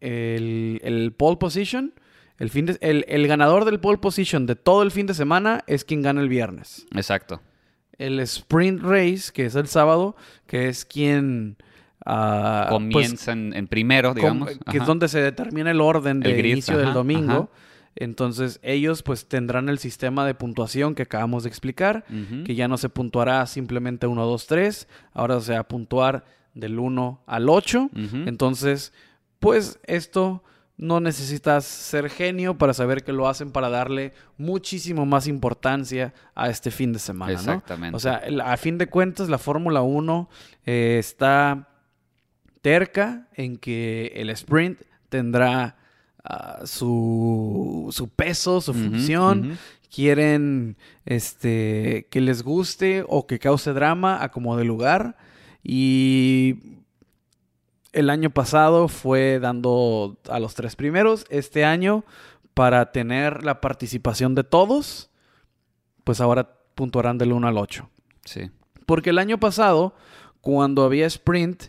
el, 0.00 0.80
el 0.84 1.12
pole 1.12 1.36
position. 1.36 1.92
El, 2.38 2.48
fin 2.48 2.66
de- 2.66 2.78
el, 2.80 3.04
el 3.08 3.26
ganador 3.26 3.64
del 3.64 3.80
pole 3.80 3.98
position 3.98 4.46
de 4.46 4.54
todo 4.56 4.82
el 4.84 4.90
fin 4.92 5.06
de 5.06 5.14
semana 5.14 5.64
es 5.66 5.84
quien 5.84 6.02
gana 6.02 6.20
el 6.20 6.28
viernes. 6.28 6.86
Exacto. 6.94 7.40
El 7.98 8.20
sprint 8.20 8.82
race, 8.82 9.32
que 9.32 9.46
es 9.46 9.54
el 9.56 9.66
sábado, 9.66 10.14
que 10.46 10.68
es 10.68 10.84
quien... 10.84 11.56
ah, 12.04 12.66
pues, 12.68 12.78
Comienza 12.78 13.32
en, 13.32 13.66
primero, 13.68 14.10
com- 14.10 14.16
digamos. 14.16 14.50
que 14.70 14.78
es 14.78 14.86
donde 14.86 15.08
se 15.08 15.20
determina 15.20 15.70
el 15.70 15.80
orden 15.80 16.22
El 16.24 16.32
de 16.42 16.48
inicio 16.48 16.78
del 16.78 16.92
domingo. 16.92 17.50
ajá. 17.52 17.62
Entonces 17.94 18.58
ellos 18.62 19.02
pues 19.02 19.26
tendrán 19.28 19.68
el 19.68 19.78
sistema 19.78 20.24
de 20.26 20.34
puntuación 20.34 20.94
que 20.94 21.02
acabamos 21.02 21.42
de 21.42 21.50
explicar, 21.50 22.06
que 22.46 22.54
ya 22.54 22.66
no 22.66 22.78
se 22.78 22.88
puntuará 22.88 23.44
simplemente 23.46 24.06
1, 24.06 24.24
2, 24.24 24.46
3, 24.46 24.88
ahora 25.12 25.40
se 25.40 25.52
va 25.52 25.58
a 25.58 25.68
puntuar 25.68 26.24
del 26.54 26.78
1 26.78 27.22
al 27.26 27.50
8. 27.50 27.90
Ujú. 27.92 28.16
Entonces, 28.26 28.94
pues 29.40 29.78
esto 29.84 30.42
no 30.78 31.00
necesitas 31.00 31.66
ser 31.66 32.08
genio 32.08 32.56
para 32.56 32.72
saber 32.72 33.04
que 33.04 33.12
lo 33.12 33.28
hacen 33.28 33.50
para 33.52 33.68
darle 33.68 34.14
muchísimo 34.38 35.04
más 35.04 35.26
importancia 35.26 36.14
a 36.34 36.48
este 36.48 36.70
fin 36.70 36.94
de 36.94 36.98
semana, 36.98 37.32
¿no? 37.34 37.38
Exactamente. 37.38 37.94
O 37.94 38.00
sea, 38.00 38.22
a 38.46 38.56
fin 38.56 38.78
de 38.78 38.86
cuentas, 38.88 39.28
la 39.28 39.36
Fórmula 39.38 39.82
1 39.82 40.30
eh, 40.64 40.96
está 40.98 41.68
terca 42.62 43.28
en 43.34 43.58
que 43.58 44.12
el 44.14 44.30
sprint 44.30 44.80
tendrá 45.08 45.76
ah, 46.24 46.60
su, 46.64 47.88
su 47.90 48.08
peso, 48.08 48.60
su 48.60 48.72
función. 48.72 49.58
Quieren 49.94 50.78
este, 51.04 52.06
que 52.10 52.22
les 52.22 52.42
guste 52.42 53.04
o 53.06 53.26
que 53.26 53.38
cause 53.38 53.74
drama 53.74 54.22
a 54.22 54.30
como 54.30 54.56
de 54.56 54.64
lugar. 54.64 55.18
Y 55.62 56.80
el 57.92 58.08
año 58.08 58.30
pasado 58.30 58.88
fue 58.88 59.38
dando 59.38 60.16
a 60.30 60.40
los 60.40 60.54
tres 60.54 60.76
primeros. 60.76 61.26
Este 61.28 61.66
año, 61.66 62.04
para 62.54 62.90
tener 62.90 63.44
la 63.44 63.60
participación 63.60 64.34
de 64.34 64.44
todos, 64.44 65.10
pues 66.04 66.20
ahora 66.20 66.56
puntuarán 66.74 67.18
del 67.18 67.32
1 67.32 67.48
al 67.48 67.58
8. 67.58 67.88
Sí. 68.24 68.50
Porque 68.86 69.10
el 69.10 69.18
año 69.18 69.38
pasado, 69.38 69.94
cuando 70.40 70.84
había 70.84 71.06
sprint, 71.06 71.64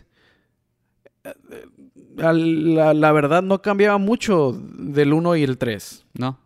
la, 2.16 2.94
la 2.94 3.12
verdad 3.12 3.42
no 3.42 3.62
cambiaba 3.62 3.98
mucho 3.98 4.52
del 4.52 5.12
1 5.12 5.36
y 5.36 5.42
el 5.42 5.58
3. 5.58 6.06
No. 6.14 6.38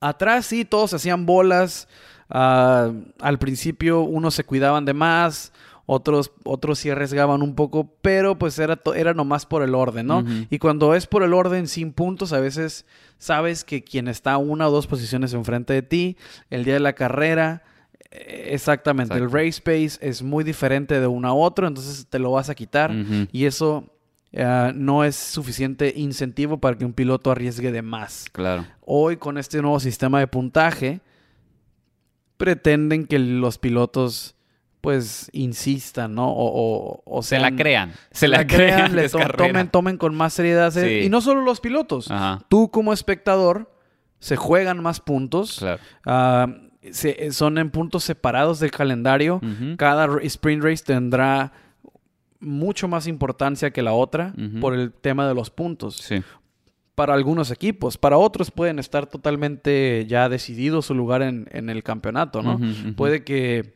Atrás 0.00 0.46
sí, 0.46 0.64
todos 0.64 0.94
hacían 0.94 1.26
bolas. 1.26 1.88
Ah, 2.30 2.92
al 3.20 3.38
principio 3.38 4.02
unos 4.02 4.34
se 4.34 4.44
cuidaban 4.44 4.84
de 4.84 4.92
más, 4.92 5.52
otros, 5.86 6.30
otros 6.44 6.78
sí 6.78 6.90
arriesgaban 6.90 7.40
un 7.40 7.54
poco, 7.54 7.90
pero 8.02 8.38
pues 8.38 8.58
era, 8.58 8.78
era 8.94 9.14
nomás 9.14 9.46
por 9.46 9.62
el 9.62 9.74
orden, 9.74 10.06
¿no? 10.06 10.22
Y 10.50 10.58
cuando 10.58 10.94
es 10.94 11.06
por 11.06 11.22
el 11.22 11.32
orden 11.32 11.66
sin 11.66 11.94
puntos, 11.94 12.34
a 12.34 12.40
veces 12.40 12.84
sabes 13.16 13.64
que 13.64 13.82
quien 13.82 14.08
está 14.08 14.36
una 14.36 14.68
o 14.68 14.70
dos 14.70 14.86
posiciones 14.86 15.32
enfrente 15.32 15.72
de 15.72 15.80
ti, 15.80 16.18
el 16.50 16.64
día 16.64 16.74
de 16.74 16.80
la 16.80 16.92
carrera, 16.92 17.62
eh, 18.10 18.50
exactamente, 18.50 19.14
el 19.14 19.30
race 19.30 19.62
pace 19.62 19.98
es 20.02 20.22
muy 20.22 20.44
diferente 20.44 21.00
de 21.00 21.06
uno 21.06 21.28
a 21.28 21.32
otro, 21.32 21.66
entonces 21.66 22.06
te 22.10 22.18
lo 22.18 22.32
vas 22.32 22.50
a 22.50 22.54
quitar 22.54 22.92
y 23.32 23.46
eso 23.46 23.90
ah, 24.36 24.72
no 24.74 25.04
es 25.04 25.16
suficiente 25.16 25.92
incentivo 25.96 26.58
para 26.58 26.76
que 26.76 26.84
un 26.84 26.92
piloto 26.92 27.30
arriesgue 27.30 27.72
de 27.72 27.82
más. 27.82 28.26
Claro. 28.32 28.66
Hoy 28.80 29.16
con 29.16 29.38
este 29.38 29.60
nuevo 29.62 29.80
sistema 29.80 30.18
de 30.20 30.26
puntaje 30.26 31.00
pretenden 32.36 33.06
que 33.06 33.18
los 33.18 33.58
pilotos 33.58 34.34
pues 34.80 35.28
insistan, 35.32 36.14
¿no? 36.14 36.28
O, 36.30 37.02
o, 37.02 37.02
o 37.04 37.22
Se 37.22 37.40
la 37.40 37.50
crean. 37.54 37.92
Se 38.12 38.28
la 38.28 38.46
crean. 38.46 38.94
to- 39.10 39.18
tomen, 39.36 39.68
tomen 39.68 39.96
con 39.96 40.14
más 40.14 40.34
seriedad. 40.34 40.74
eh, 40.78 41.00
Sí. 41.00 41.06
Y 41.06 41.08
no 41.10 41.20
solo 41.20 41.42
los 41.42 41.60
pilotos. 41.60 42.10
Ajá. 42.10 42.44
Tú 42.48 42.70
como 42.70 42.92
espectador 42.92 43.72
se 44.20 44.36
juegan 44.36 44.80
más 44.80 45.00
puntos. 45.00 45.56
Claro. 45.58 45.82
Ah, 46.06 46.46
se- 46.92 47.32
son 47.32 47.58
en 47.58 47.70
puntos 47.70 48.04
separados 48.04 48.60
del 48.60 48.70
calendario. 48.70 49.40
Cada 49.76 50.06
sprint 50.22 50.62
race 50.62 50.84
tendrá 50.84 51.52
mucho 52.40 52.86
más 52.88 53.06
importancia 53.06 53.70
que 53.70 53.82
la 53.82 53.92
otra 53.92 54.32
por 54.60 54.74
el 54.74 54.92
tema 54.92 55.26
de 55.28 55.34
los 55.34 55.50
puntos. 55.50 55.96
Sí. 55.96 56.22
Para 56.94 57.14
algunos 57.14 57.50
equipos, 57.50 57.96
para 57.96 58.16
otros 58.18 58.50
pueden 58.50 58.78
estar 58.78 59.06
totalmente 59.06 60.04
ya 60.08 60.28
decidido 60.28 60.82
su 60.82 60.94
lugar 60.94 61.22
en, 61.22 61.46
en 61.52 61.70
el 61.70 61.82
campeonato, 61.82 62.42
¿no? 62.42 62.60
Puede 62.96 63.22
que 63.24 63.74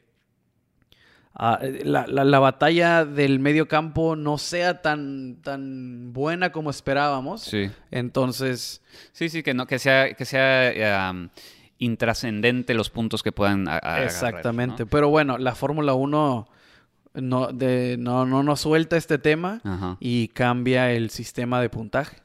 ah, 1.35 1.59
la, 1.85 2.07
la- 2.09 2.25
la 2.25 2.39
batalla 2.41 3.05
del 3.05 3.39
medio 3.39 3.69
campo 3.69 4.17
no 4.17 4.39
sea 4.39 4.83
tan, 4.83 5.37
tan 5.43 6.13
buena 6.13 6.51
como 6.53 6.71
esperábamos. 6.71 7.43
Sí. 7.43 7.71
Entonces, 7.91 8.83
Sí, 9.13 9.29
sí, 9.29 9.43
que 9.43 9.55
no, 9.55 9.67
que 9.67 9.79
sea, 9.79 10.15
que 10.15 10.25
sea 10.25 11.11
um, 11.13 11.29
intrascendente 11.79 12.75
los 12.75 12.91
puntos 12.91 13.23
que 13.23 13.33
puedan 13.33 13.69
a- 13.69 13.75
a- 13.75 13.79
agarrar, 13.79 14.05
exactamente. 14.05 14.85
¿no? 14.85 14.91
Pero 14.91 15.09
bueno, 15.11 15.39
la 15.39 15.55
Fórmula 15.55 15.95
1 15.95 16.49
no, 17.15 17.49
de, 17.49 17.97
no, 17.99 18.27
no 18.27 18.43
nos 18.43 18.61
suelta 18.61 18.97
este 18.97 19.19
tema 19.19 19.61
Ajá. 19.65 19.97
y 20.01 20.29
cambia 20.29 20.93
el 20.93 21.11
sistema 21.11 21.61
de 21.61 21.69
puntaje. 21.69 22.17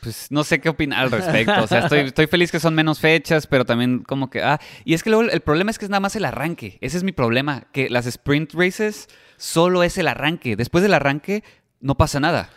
Pues 0.00 0.32
no 0.32 0.42
sé 0.42 0.60
qué 0.60 0.68
opinar 0.68 1.04
al 1.04 1.10
respecto. 1.12 1.62
O 1.62 1.66
sea, 1.68 1.80
estoy, 1.80 2.00
estoy 2.06 2.26
feliz 2.26 2.50
que 2.50 2.58
son 2.58 2.74
menos 2.74 2.98
fechas, 2.98 3.46
pero 3.46 3.64
también 3.64 4.02
como 4.02 4.30
que. 4.30 4.42
Ah, 4.42 4.60
y 4.84 4.94
es 4.94 5.04
que 5.04 5.10
luego 5.10 5.30
el 5.30 5.40
problema 5.40 5.70
es 5.70 5.78
que 5.78 5.84
es 5.84 5.90
nada 5.90 6.00
más 6.00 6.16
el 6.16 6.24
arranque. 6.24 6.78
Ese 6.80 6.96
es 6.96 7.04
mi 7.04 7.12
problema. 7.12 7.68
Que 7.72 7.88
las 7.88 8.06
sprint 8.06 8.52
races 8.54 9.08
solo 9.36 9.84
es 9.84 9.96
el 9.98 10.08
arranque. 10.08 10.56
Después 10.56 10.82
del 10.82 10.94
arranque 10.94 11.44
no 11.80 11.96
pasa 11.96 12.18
nada. 12.18 12.50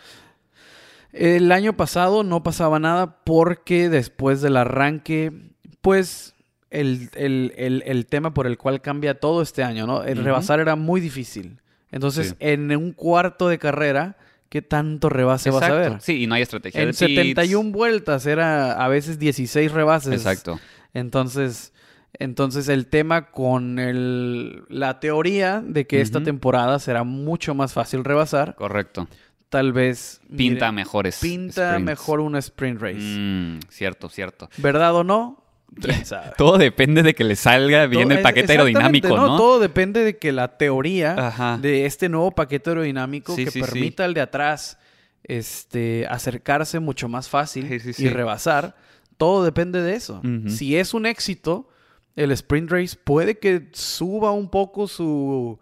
El 1.12 1.52
año 1.52 1.76
pasado 1.76 2.24
no 2.24 2.42
pasaba 2.42 2.80
nada 2.80 3.22
porque 3.24 3.88
después 3.88 4.42
del 4.42 4.56
arranque, 4.56 5.32
pues 5.80 6.34
el, 6.80 7.10
el- 7.14 7.52
el- 7.56 7.82
el 7.86 8.06
tema 8.06 8.32
por 8.34 8.46
el 8.46 8.56
cual 8.58 8.80
cambia 8.80 9.18
todo 9.18 9.42
este 9.42 9.62
año, 9.62 9.86
¿no? 9.86 10.02
El 10.04 10.22
rebasar 10.24 10.60
era 10.60 10.76
muy 10.76 11.00
difícil. 11.00 11.58
Entonces, 11.90 12.28
Sí. 12.30 12.34
en 12.40 12.76
un 12.76 12.92
cuarto 12.92 13.48
de 13.48 13.58
carrera, 13.58 14.16
¿qué 14.48 14.60
tanto 14.62 15.08
rebase 15.08 15.50
vas 15.50 15.62
a 15.64 15.74
ver? 15.74 16.00
Sí, 16.00 16.22
y 16.22 16.26
no 16.26 16.34
hay 16.34 16.42
estrategia 16.42 16.80
En 16.80 16.86
de 16.88 16.90
pits. 16.92 16.98
71 16.98 17.72
vueltas 17.72 18.26
era 18.26 18.72
a 18.72 18.88
veces 18.88 19.18
16 19.18 19.72
rebases. 19.72 20.12
Exacto. 20.12 20.58
Entonces, 20.94 21.72
entonces 22.18 22.68
el 22.68 22.86
tema 22.86 23.30
con 23.30 23.78
el, 23.78 24.64
la 24.68 24.98
teoría 25.00 25.62
de 25.64 25.86
que 25.86 26.00
esta 26.00 26.22
temporada 26.22 26.78
será 26.78 27.04
mucho 27.04 27.54
más 27.54 27.72
fácil 27.74 28.04
rebasar, 28.04 28.54
Correcto. 28.56 29.06
tal 29.50 29.72
vez 29.72 30.20
Pinta 30.36 30.72
mire, 30.72 30.84
mejores. 30.84 31.18
pinta 31.20 31.70
sprints. 31.72 31.84
mejor 31.84 32.20
una 32.20 32.38
sprint 32.38 32.80
race. 32.80 32.96
Mm, 32.98 33.60
cierto, 33.68 34.08
cierto. 34.08 34.48
¿Verdad 34.56 34.94
o 34.96 35.04
no? 35.04 35.44
¿Quién 35.80 36.04
sabe? 36.06 36.32
Todo 36.36 36.58
depende 36.58 37.02
de 37.02 37.14
que 37.14 37.24
le 37.24 37.36
salga 37.36 37.86
bien 37.86 38.08
Todo- 38.08 38.16
el 38.18 38.22
paquete 38.22 38.52
aerodinámico, 38.52 39.08
¿no? 39.16 39.36
Todo 39.36 39.58
depende 39.60 40.02
de 40.04 40.16
que 40.18 40.32
la 40.32 40.56
teoría 40.58 41.14
Ajá. 41.28 41.58
de 41.60 41.86
este 41.86 42.08
nuevo 42.08 42.30
paquete 42.32 42.70
aerodinámico 42.70 43.34
Sí, 43.36 43.44
que 43.44 43.50
sí, 43.50 43.60
sí. 43.62 43.70
permita 43.70 44.04
al 44.04 44.14
de 44.14 44.20
atrás 44.22 44.78
este, 45.24 46.06
acercarse 46.08 46.78
mucho 46.80 47.08
más 47.08 47.28
fácil 47.28 47.68
y 47.98 48.08
rebasar, 48.08 48.76
todo 49.16 49.44
depende 49.44 49.82
de 49.82 49.94
eso. 49.94 50.22
Si 50.48 50.76
es 50.76 50.94
un 50.94 51.06
éxito, 51.06 51.68
el 52.16 52.30
sprint 52.32 52.70
race 52.70 52.96
puede 53.02 53.38
que 53.38 53.68
suba 53.72 54.30
un 54.32 54.48
poco 54.50 54.86
su... 54.88 55.58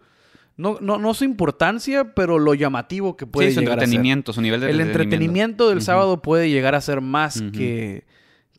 No, 0.57 0.77
no, 0.79 0.97
no 0.97 1.13
su 1.13 1.25
importancia, 1.25 2.13
pero 2.13 2.39
lo 2.39 2.53
llamativo 2.53 3.17
que 3.17 3.25
puede 3.27 3.49
sí, 3.49 3.55
su 3.55 3.59
llegar 3.61 3.79
a 3.79 3.81
ser. 3.81 3.83
entretenimiento, 3.89 4.31
su 4.31 4.41
nivel 4.41 4.61
de 4.61 4.69
El 4.69 4.79
entretenimiento 4.79 5.67
del 5.69 5.81
sábado 5.81 6.21
puede 6.21 6.49
llegar 6.49 6.75
a 6.75 6.81
ser 6.81 7.01
más 7.01 7.41
que, 7.53 8.05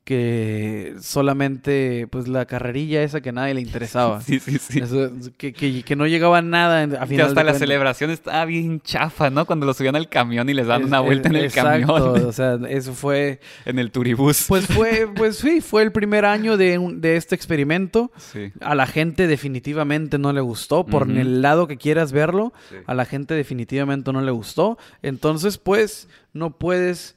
que 0.07 0.95
solamente 1.01 2.07
pues 2.11 2.29
la 2.29 2.47
carrerilla 2.47 3.03
esa 3.03 3.21
que 3.21 3.31
a 3.31 3.33
nadie 3.33 3.55
le 3.55 3.61
interesaba. 3.61 4.21
Sí, 4.27 4.39
sí, 4.39 4.57
sí. 4.59 4.79
Eso, 4.79 5.11
que, 5.37 5.53
que- 5.53 5.83
que 5.83 5.97
no 5.97 6.07
llegaba 6.07 6.41
nada 6.43 6.83
a 6.85 7.01
Que 7.01 7.07
final 7.09 7.27
hasta 7.27 7.43
la 7.43 7.55
celebración 7.55 8.11
estaba 8.11 8.45
bien 8.45 8.81
chafa, 8.81 9.31
¿no? 9.31 9.47
Cuando 9.47 9.67
lo 9.67 9.75
subían 9.75 9.97
al 9.97 10.09
camión 10.09 10.49
y 10.49 10.55
les 10.55 10.69
daban 10.69 10.85
una 10.85 11.01
vuelta 11.01 11.29
en 11.29 11.35
el 11.37 11.45
exacto, 11.47 11.93
camión, 11.93 12.25
O 12.27 12.33
sea, 12.33 12.57
eso 12.69 12.95
fue. 12.95 13.41
en 13.67 13.81
el 13.81 13.91
turibús. 13.91 14.45
Pues 14.47 14.67
fue, 14.69 15.09
pues 15.15 15.39
sí, 15.39 15.61
fue 15.61 15.83
el 15.83 15.91
primer 15.91 16.25
año 16.25 16.57
de, 16.57 16.79
un- 16.79 17.01
de 17.01 17.17
este 17.17 17.35
experimento. 17.35 18.13
sí. 18.17 18.53
A 18.61 18.75
la 18.77 18.87
gente 18.87 19.27
definitivamente 19.27 20.19
no 20.19 20.33
le 20.33 20.41
gustó, 20.41 20.87
por 20.87 21.11
el 21.11 21.43
lado 21.43 21.67
que 21.67 21.77
quieras 21.79 22.13
verlo, 22.13 22.53
Sí. 22.71 22.77
a 22.87 22.95
la 22.95 23.05
gente 23.07 23.35
definitivamente 23.35 24.13
no 24.13 24.21
le 24.21 24.31
gustó. 24.31 24.79
Entonces, 25.03 25.59
pues, 25.59 26.09
no 26.33 26.57
puedes 26.57 27.16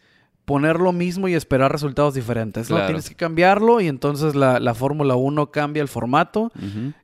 poner 0.50 0.80
lo 0.80 0.92
mismo 0.92 1.28
y 1.28 1.36
esperar 1.36 1.72
resultados 1.72 2.16
diferentes. 2.16 2.70
¿no? 2.72 2.78
Tienes 2.88 3.08
que 3.08 3.16
cambiarlo 3.16 3.82
y 3.82 3.88
entonces 3.88 4.34
la, 4.34 4.60
la 4.60 4.74
Fórmula 4.74 5.16
1 5.16 5.52
cambia 5.52 5.82
el 5.84 5.88
formato 5.88 6.52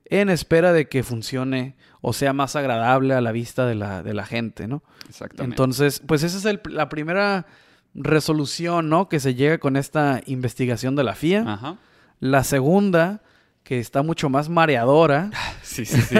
en 0.05 0.29
espera 0.29 0.73
de 0.73 0.89
que 0.89 1.03
funcione 1.03 1.75
o 2.01 2.11
sea 2.13 2.33
más 2.33 2.55
agradable 2.55 3.13
a 3.13 3.21
la 3.21 3.31
vista 3.31 3.67
de 3.67 3.75
la, 3.75 4.01
de 4.01 4.13
la 4.15 4.25
gente, 4.25 4.67
¿no? 4.67 4.81
Exactamente. 5.07 5.53
Entonces, 5.53 6.01
pues 6.05 6.23
esa 6.23 6.37
es 6.39 6.45
el- 6.45 6.61
la 6.69 6.89
primera 6.89 7.45
resolución, 7.93 8.89
¿no? 8.89 9.09
Que 9.09 9.19
se 9.19 9.35
llega 9.35 9.57
con 9.59 9.75
esta 9.77 10.21
investigación 10.25 10.95
de 10.95 11.03
la 11.03 11.13
FIA. 11.15 11.43
Ajá. 11.47 11.77
La 12.19 12.43
segunda, 12.43 13.21
que 13.63 13.79
está 13.79 14.01
mucho 14.03 14.29
más 14.29 14.49
mareadora, 14.49 15.29
Sí, 15.61 15.85
sí, 15.85 16.01
sí. 16.01 16.15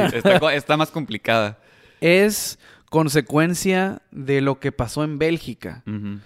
Está, 0.53 0.77
más 0.77 0.91
complicada. 0.91 1.57
es 2.01 2.59
consecuencia 2.89 4.01
de 4.11 4.41
lo 4.41 4.59
que 4.59 4.71
pasó 4.71 5.03
en 5.03 5.17
Bélgica. 5.17 5.83
Ujú. 5.87 6.19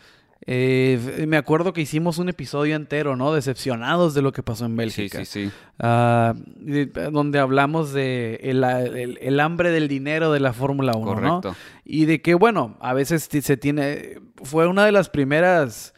Eh, 0.51 1.25
me 1.27 1.37
acuerdo 1.37 1.73
que 1.73 1.81
hicimos 1.81 2.17
un 2.17 2.27
episodio 2.27 2.75
entero, 2.75 3.15
¿no? 3.15 3.31
Decepcionados 3.33 4.15
de 4.15 4.23
lo 4.23 4.31
que 4.31 4.41
pasó 4.41 4.65
en 4.65 4.75
Bélgica. 4.75 5.19
sí, 5.23 5.45
sí. 5.45 5.51
Ah, 5.77 6.33
de- 6.55 6.87
donde 6.87 7.37
hablamos 7.37 7.93
de 7.93 8.39
el, 8.41 8.63
el- 8.63 9.19
el 9.21 9.39
hambre 9.41 9.69
del 9.69 9.87
dinero 9.87 10.31
de 10.31 10.39
la 10.39 10.51
Fórmula 10.51 10.93
1, 10.97 11.05
¿no? 11.21 11.41
Y 11.85 12.05
de 12.05 12.23
que, 12.23 12.33
bueno, 12.33 12.77
a 12.79 12.93
veces 12.95 13.29
se 13.31 13.57
tiene... 13.57 14.21
Fue 14.43 14.65
una 14.65 14.85
de 14.85 14.91
las 14.91 15.09
primeras... 15.09 15.93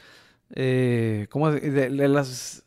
Eh, 0.53 1.27
¿Cómo? 1.29 1.49
de 1.49 1.89
las, 2.09 2.63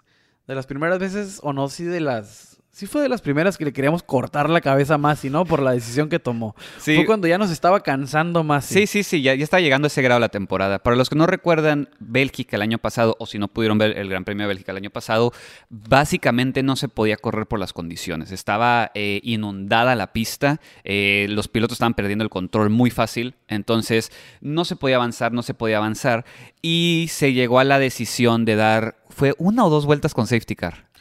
de 0.47 0.55
las 0.55 0.66
primeras 0.66 0.99
veces, 0.99 1.39
o 1.43 1.53
no, 1.53 1.68
sí 1.68 1.85
de 1.85 2.01
las... 2.01 2.53
Sí 2.75 2.89
fue 2.89 3.03
de 3.03 3.09
las 3.09 3.22
primeras 3.22 3.57
que 3.57 3.64
le 3.64 3.72
queríamos 3.72 4.03
cortar 4.03 4.51
la 4.51 4.61
cabeza 4.61 4.99
más, 4.99 5.25
y 5.25 5.31
no 5.31 5.45
por 5.45 5.62
la 5.62 5.70
decisión 5.70 6.09
que 6.09 6.18
tomó. 6.18 6.57
Sí. 6.79 6.97
Fue 6.97 7.07
cuando 7.07 7.29
ya 7.29 7.39
nos 7.39 7.53
estaba 7.53 7.79
cansando 7.85 8.43
más. 8.43 8.64
Sí, 8.64 8.89
sí, 8.89 9.05
sí, 9.05 9.22
ya, 9.22 9.33
ya 9.37 9.45
está 9.45 9.61
llegando 9.61 9.87
a 9.87 9.89
ese 9.89 10.03
grado 10.03 10.18
la 10.18 10.29
temporada. 10.29 10.81
Para 10.81 10.97
los 10.97 11.09
que 11.09 11.14
no 11.14 11.29
recuerdan 11.29 11.89
Bélgica 12.01 12.57
el 12.57 12.62
año 12.62 12.79
pasado, 12.79 13.14
o 13.20 13.27
si 13.27 13.39
no 13.39 13.47
pudieron 13.47 13.79
ver 13.79 13.97
el 13.97 14.09
Gran 14.09 14.25
Premio 14.25 14.43
de 14.43 14.49
Bélgica 14.49 14.72
el 14.72 14.79
año 14.79 14.91
pasado, 14.91 15.33
básicamente 15.70 16.64
no 16.64 16.75
se 16.75 16.89
podía 16.89 17.16
correr 17.16 17.47
por 17.47 17.61
las 17.61 17.72
condiciones. 17.72 18.33
Estaba 18.33 18.91
eh, 18.97 19.20
inundada 19.22 19.95
la 19.95 20.12
pista, 20.12 20.61
eh, 20.83 21.29
los 21.31 21.47
pilotos 21.47 21.77
estaban 21.77 21.95
perdiendo 21.95 22.25
el 22.25 22.31
control 22.31 22.70
muy 22.70 22.91
fácil, 22.91 23.37
entonces 23.47 24.11
no 24.41 24.64
se 24.64 24.75
podía 24.75 24.97
avanzar, 24.97 25.31
no 25.31 25.45
se 25.45 25.55
podía 25.55 25.77
avanzar, 25.77 26.25
y 26.61 27.07
se 27.09 27.35
llegó 27.35 27.61
a 27.61 27.64
la 27.64 27.79
decisión 27.79 28.45
de 28.45 28.57
dar, 28.57 28.97
fue 29.11 29.37
una 29.39 29.64
o 29.64 29.70
dos 29.70 29.87
vueltas 29.87 30.12
con 30.12 30.27
safety 30.27 30.57
car. 30.57 30.93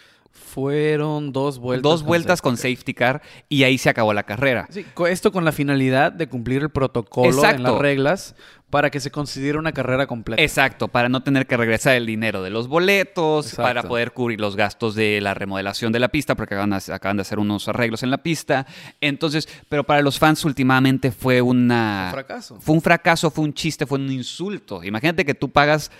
Fueron 0.53 1.31
dos 1.31 1.57
vueltas. 1.57 1.81
dos 1.83 2.01
con 2.01 2.07
vueltas 2.07 2.39
safety 2.39 2.43
con 2.43 2.57
safety 2.57 2.93
car 2.93 3.21
y 3.49 3.63
ahí 3.63 3.79
se 3.79 3.89
acabó 3.89 4.13
la 4.13 4.23
carrera. 4.23 4.67
Sí, 4.69 4.85
esto 5.09 5.31
con 5.31 5.45
la 5.45 5.51
finalidad 5.51 6.11
de 6.11 6.27
cumplir 6.27 6.61
el 6.61 6.69
protocolo 6.69 7.29
en 7.29 7.35
Exacto. 7.35 7.63
las 7.63 7.77
reglas 7.79 8.35
para 8.69 8.89
que 8.89 8.99
se 8.99 9.11
considere 9.11 9.59
una 9.59 9.71
carrera 9.71 10.07
completa. 10.07 10.41
Exacto, 10.41 10.87
para 10.87 11.07
no 11.07 11.21
tener 11.21 11.45
que 11.45 11.57
regresar 11.57 11.95
el 11.95 12.07
dinero 12.07 12.41
de 12.41 12.49
los 12.49 12.67
boletos, 12.67 13.45
Exacto. 13.45 13.61
para 13.61 13.83
poder 13.83 14.13
cubrir 14.13 14.41
los 14.41 14.55
gastos 14.55 14.95
de 14.95 15.21
la 15.21 15.35
remodelación 15.35 15.91
de 15.91 15.99
la 15.99 16.07
pista, 16.07 16.33
porque 16.33 16.55
acaban 16.55 16.71
de, 16.71 16.93
acaban 16.93 17.17
de 17.17 17.21
hacer 17.21 17.37
unos 17.37 17.67
arreglos 17.67 18.01
en 18.01 18.09
la 18.09 18.17
pista. 18.17 18.65
Entonces, 18.99 19.47
pero 19.69 19.83
para 19.83 20.01
los 20.01 20.17
fans 20.17 20.43
últimamente 20.43 21.11
fue 21.11 21.39
una... 21.41 22.05
Un 22.07 22.13
fracaso. 22.13 22.57
Fue 22.61 22.73
un 22.75 22.81
fracaso, 22.81 23.29
fue 23.29 23.43
un 23.43 23.53
chiste, 23.53 23.85
fue 23.85 23.99
un 23.99 24.11
insulto. 24.11 24.83
Imagínate 24.83 25.23
que 25.23 25.35
tú 25.35 25.51
pagas 25.51 25.91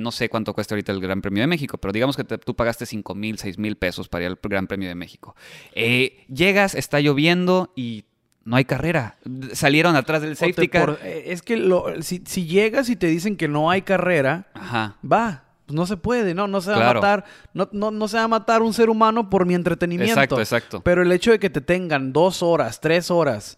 no 0.00 0.12
sé 0.12 0.28
cuánto 0.28 0.54
cuesta 0.54 0.74
ahorita 0.74 0.92
el 0.92 1.00
Gran 1.00 1.22
Premio 1.22 1.42
de 1.42 1.46
México, 1.46 1.78
pero 1.78 1.92
digamos 1.92 2.16
que 2.16 2.24
tú 2.24 2.54
pagaste 2.54 2.86
5 2.86 3.14
mil, 3.14 3.38
6 3.38 3.58
mil 3.58 3.76
pesos 3.76 4.08
para 4.08 4.24
ir 4.24 4.30
al 4.30 4.38
Gran 4.42 4.66
Premio 4.66 4.88
de 4.88 4.94
México. 4.94 5.34
Eh, 5.74 6.24
llegas, 6.28 6.74
está 6.74 7.00
lloviendo 7.00 7.72
y 7.76 8.04
no 8.44 8.56
hay 8.56 8.64
carrera. 8.64 9.16
Salieron 9.52 9.96
atrás 9.96 10.22
del 10.22 10.36
safety 10.36 10.68
car. 10.68 10.98
Eh, 11.02 11.24
es 11.26 11.42
que 11.42 11.56
si, 12.02 12.46
llegas 12.46 12.88
y 12.88 12.96
te 12.96 13.06
dicen 13.06 13.36
que 13.36 13.48
no 13.48 13.70
hay 13.70 13.82
carrera, 13.82 14.48
va. 14.56 15.44
Pues 15.66 15.76
no 15.76 15.86
se 15.86 15.96
puede, 15.96 16.34
¿no? 16.34 16.48
No 16.48 16.60
se 16.60 16.72
va 16.72 16.90
a 16.90 16.94
matar. 16.94 17.24
No, 17.54 17.68
no, 17.70 18.08
se 18.08 18.16
va 18.16 18.24
a 18.24 18.28
matar 18.28 18.60
un 18.60 18.74
ser 18.74 18.90
humano 18.90 19.30
por 19.30 19.46
mi 19.46 19.54
entretenimiento. 19.54 20.14
Exacto, 20.14 20.40
exacto. 20.40 20.80
Pero 20.80 21.02
el 21.02 21.12
hecho 21.12 21.30
de 21.30 21.38
que 21.38 21.48
te 21.48 21.60
tengan 21.60 22.12
dos 22.12 22.42
horas, 22.42 22.80
tres 22.80 23.08
horas. 23.08 23.56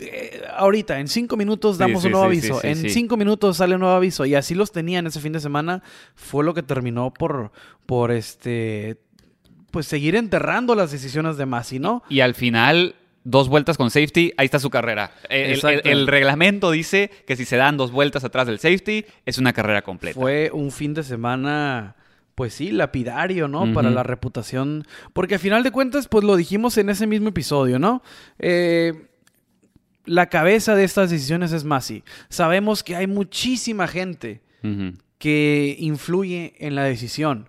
Eh, 0.00 0.42
ahorita, 0.56 1.00
en 1.00 1.08
cinco 1.08 1.36
minutos 1.36 1.78
damos 1.78 2.04
un 2.04 2.12
nuevo 2.12 2.26
aviso. 2.26 2.62
en 2.62 2.76
cinco 2.90 3.16
minutos 3.16 3.56
sale 3.56 3.74
un 3.74 3.80
nuevo 3.80 3.94
aviso. 3.94 4.24
Y 4.26 4.34
así 4.34 4.54
los 4.54 4.72
tenían 4.72 5.06
ese 5.06 5.20
fin 5.20 5.32
de 5.32 5.40
semana. 5.40 5.82
Fue 6.14 6.44
lo 6.44 6.54
que 6.54 6.62
terminó 6.62 7.12
por, 7.12 7.52
por 7.86 8.10
este. 8.10 8.98
Pues 9.70 9.86
seguir 9.86 10.16
enterrando 10.16 10.74
las 10.74 10.90
decisiones 10.90 11.36
de 11.36 11.46
Masi, 11.46 11.78
¿no? 11.78 12.02
Y 12.08 12.20
al 12.20 12.34
final 12.34 12.96
dos 13.24 13.48
vueltas 13.48 13.76
con 13.76 13.90
safety, 13.90 14.32
ahí 14.36 14.44
está 14.44 14.58
su 14.58 14.70
carrera. 14.70 15.12
El, 15.28 16.06
reglamento 16.06 16.70
dice 16.70 17.10
que 17.26 17.36
si 17.36 17.44
se 17.44 17.56
dan 17.56 17.76
dos 17.76 17.90
vueltas 17.90 18.24
atrás 18.24 18.46
del 18.46 18.58
safety, 18.58 19.04
es 19.26 19.38
una 19.38 19.52
carrera 19.52 19.82
completa. 19.82 20.18
Fue 20.18 20.50
un 20.52 20.70
fin 20.70 20.94
de 20.94 21.02
semana, 21.02 21.96
pues 22.34 22.54
sí, 22.54 22.70
lapidario, 22.70 23.48
¿no? 23.48 23.72
Para 23.72 23.90
la 23.90 24.02
reputación. 24.02 24.86
Porque 25.12 25.34
al 25.34 25.40
final 25.40 25.62
de 25.62 25.70
cuentas, 25.70 26.08
pues 26.08 26.24
lo 26.24 26.36
dijimos 26.36 26.78
en 26.78 26.90
ese 26.90 27.06
mismo 27.06 27.28
episodio, 27.28 27.78
¿no? 27.78 28.02
Eh, 28.38 29.09
la 30.04 30.26
cabeza 30.28 30.74
de 30.74 30.84
estas 30.84 31.10
decisiones 31.10 31.52
es 31.52 31.64
Masi. 31.64 32.04
Sabemos 32.28 32.82
que 32.82 32.96
hay 32.96 33.06
muchísima 33.06 33.86
gente 33.86 34.40
que 35.18 35.76
influye 35.78 36.54
en 36.58 36.74
la 36.74 36.84
decisión. 36.84 37.48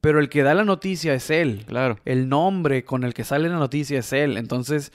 Pero 0.00 0.20
el 0.20 0.28
que 0.28 0.42
da 0.42 0.54
la 0.54 0.64
noticia 0.64 1.12
es 1.14 1.28
él. 1.28 1.64
Claro. 1.66 1.98
El 2.04 2.28
nombre 2.28 2.84
con 2.84 3.02
el 3.02 3.14
que 3.14 3.24
sale 3.24 3.48
la 3.48 3.56
noticia 3.56 3.98
es 3.98 4.12
él. 4.12 4.36
Entonces, 4.36 4.92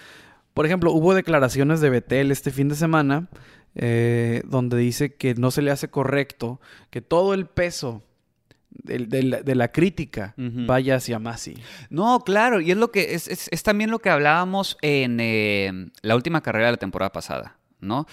por 0.54 0.66
ejemplo, 0.66 0.92
hubo 0.94 1.14
declaraciones 1.14 1.82
de 1.82 1.90
Betel 1.90 2.32
este 2.32 2.52
fin 2.52 2.70
de 2.70 2.76
semana 2.76 3.28
eh, 3.76 4.44
donde 4.46 4.78
dice 4.78 5.16
que 5.16 5.34
no 5.34 5.50
se 5.50 5.64
le 5.64 5.72
hace 5.72 5.90
correcto 5.90 6.62
que 6.92 7.02
todo 7.02 7.34
el 7.34 7.48
peso 7.48 8.04
de, 8.84 9.56
la, 9.56 9.68
crítica 9.70 10.34
vaya 10.38 10.96
hacia 10.96 11.20
Masi. 11.20 11.56
No, 11.90 12.20
claro, 12.22 12.62
y 12.62 12.72
es 12.72 12.78
lo 12.78 12.92
que 12.92 13.14
es, 13.14 13.64
también 13.64 13.92
lo 13.92 14.00
que 14.00 14.10
hablábamos 14.10 14.78
en 14.82 15.20
eh, 15.20 15.90
la 16.02 16.16
última 16.16 16.42
carrera 16.42 16.68
de 16.68 16.72
la 16.74 16.78
temporada 16.78 17.12
pasada, 17.12 17.58
¿no? 17.80 18.08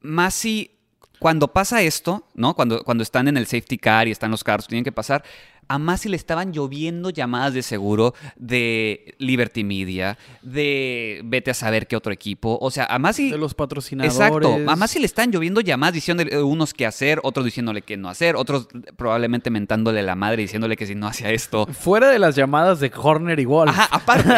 Masi, 0.00 0.70
cuando 1.18 1.52
pasa 1.52 1.82
esto, 1.82 2.28
¿no? 2.34 2.54
Cuando, 2.54 2.82
cuando 2.84 3.02
están 3.02 3.28
en 3.28 3.36
el 3.36 3.46
safety 3.46 3.78
car 3.78 4.08
y 4.08 4.10
están 4.10 4.30
los 4.30 4.44
carros, 4.44 4.66
tienen 4.66 4.84
que 4.84 4.92
pasar, 4.92 5.24
a 5.68 5.78
Masi 5.78 6.08
le 6.08 6.16
estaban 6.16 6.52
lloviendo 6.52 7.10
llamadas 7.10 7.54
de 7.54 7.62
seguro 7.62 8.14
de 8.36 9.14
Liberty 9.18 9.64
Media, 9.64 10.18
de 10.42 11.20
vete 11.24 11.50
a 11.50 11.54
saber 11.54 11.86
qué 11.86 11.96
otro 11.96 12.12
equipo. 12.12 12.58
O 12.60 12.70
sea, 12.70 12.86
a 12.86 12.98
Masi. 12.98 13.30
De 13.30 13.38
los 13.38 13.54
patrocinadores. 13.54 14.14
Exacto. 14.14 14.56
A 14.70 14.76
Masi 14.76 14.98
le 14.98 15.06
están 15.06 15.30
lloviendo 15.30 15.60
llamadas 15.60 15.94
diciendo 15.94 16.24
unos 16.44 16.74
qué 16.74 16.86
hacer, 16.86 17.20
otros 17.22 17.44
diciéndole 17.44 17.82
qué 17.82 17.96
no 17.96 18.08
hacer, 18.08 18.36
otros 18.36 18.68
probablemente 18.96 19.50
mentándole 19.50 20.02
la 20.02 20.14
madre 20.14 20.42
diciéndole 20.42 20.76
que 20.76 20.86
si 20.86 20.94
no 20.94 21.06
hacía 21.06 21.30
esto. 21.30 21.66
Fuera 21.66 22.10
de 22.10 22.18
las 22.18 22.36
llamadas 22.36 22.80
de 22.80 22.90
Horner 22.94 23.40
y 23.40 23.44
Wolf. 23.44 23.70
Ajá, 23.70 23.88
aparte. 23.90 24.32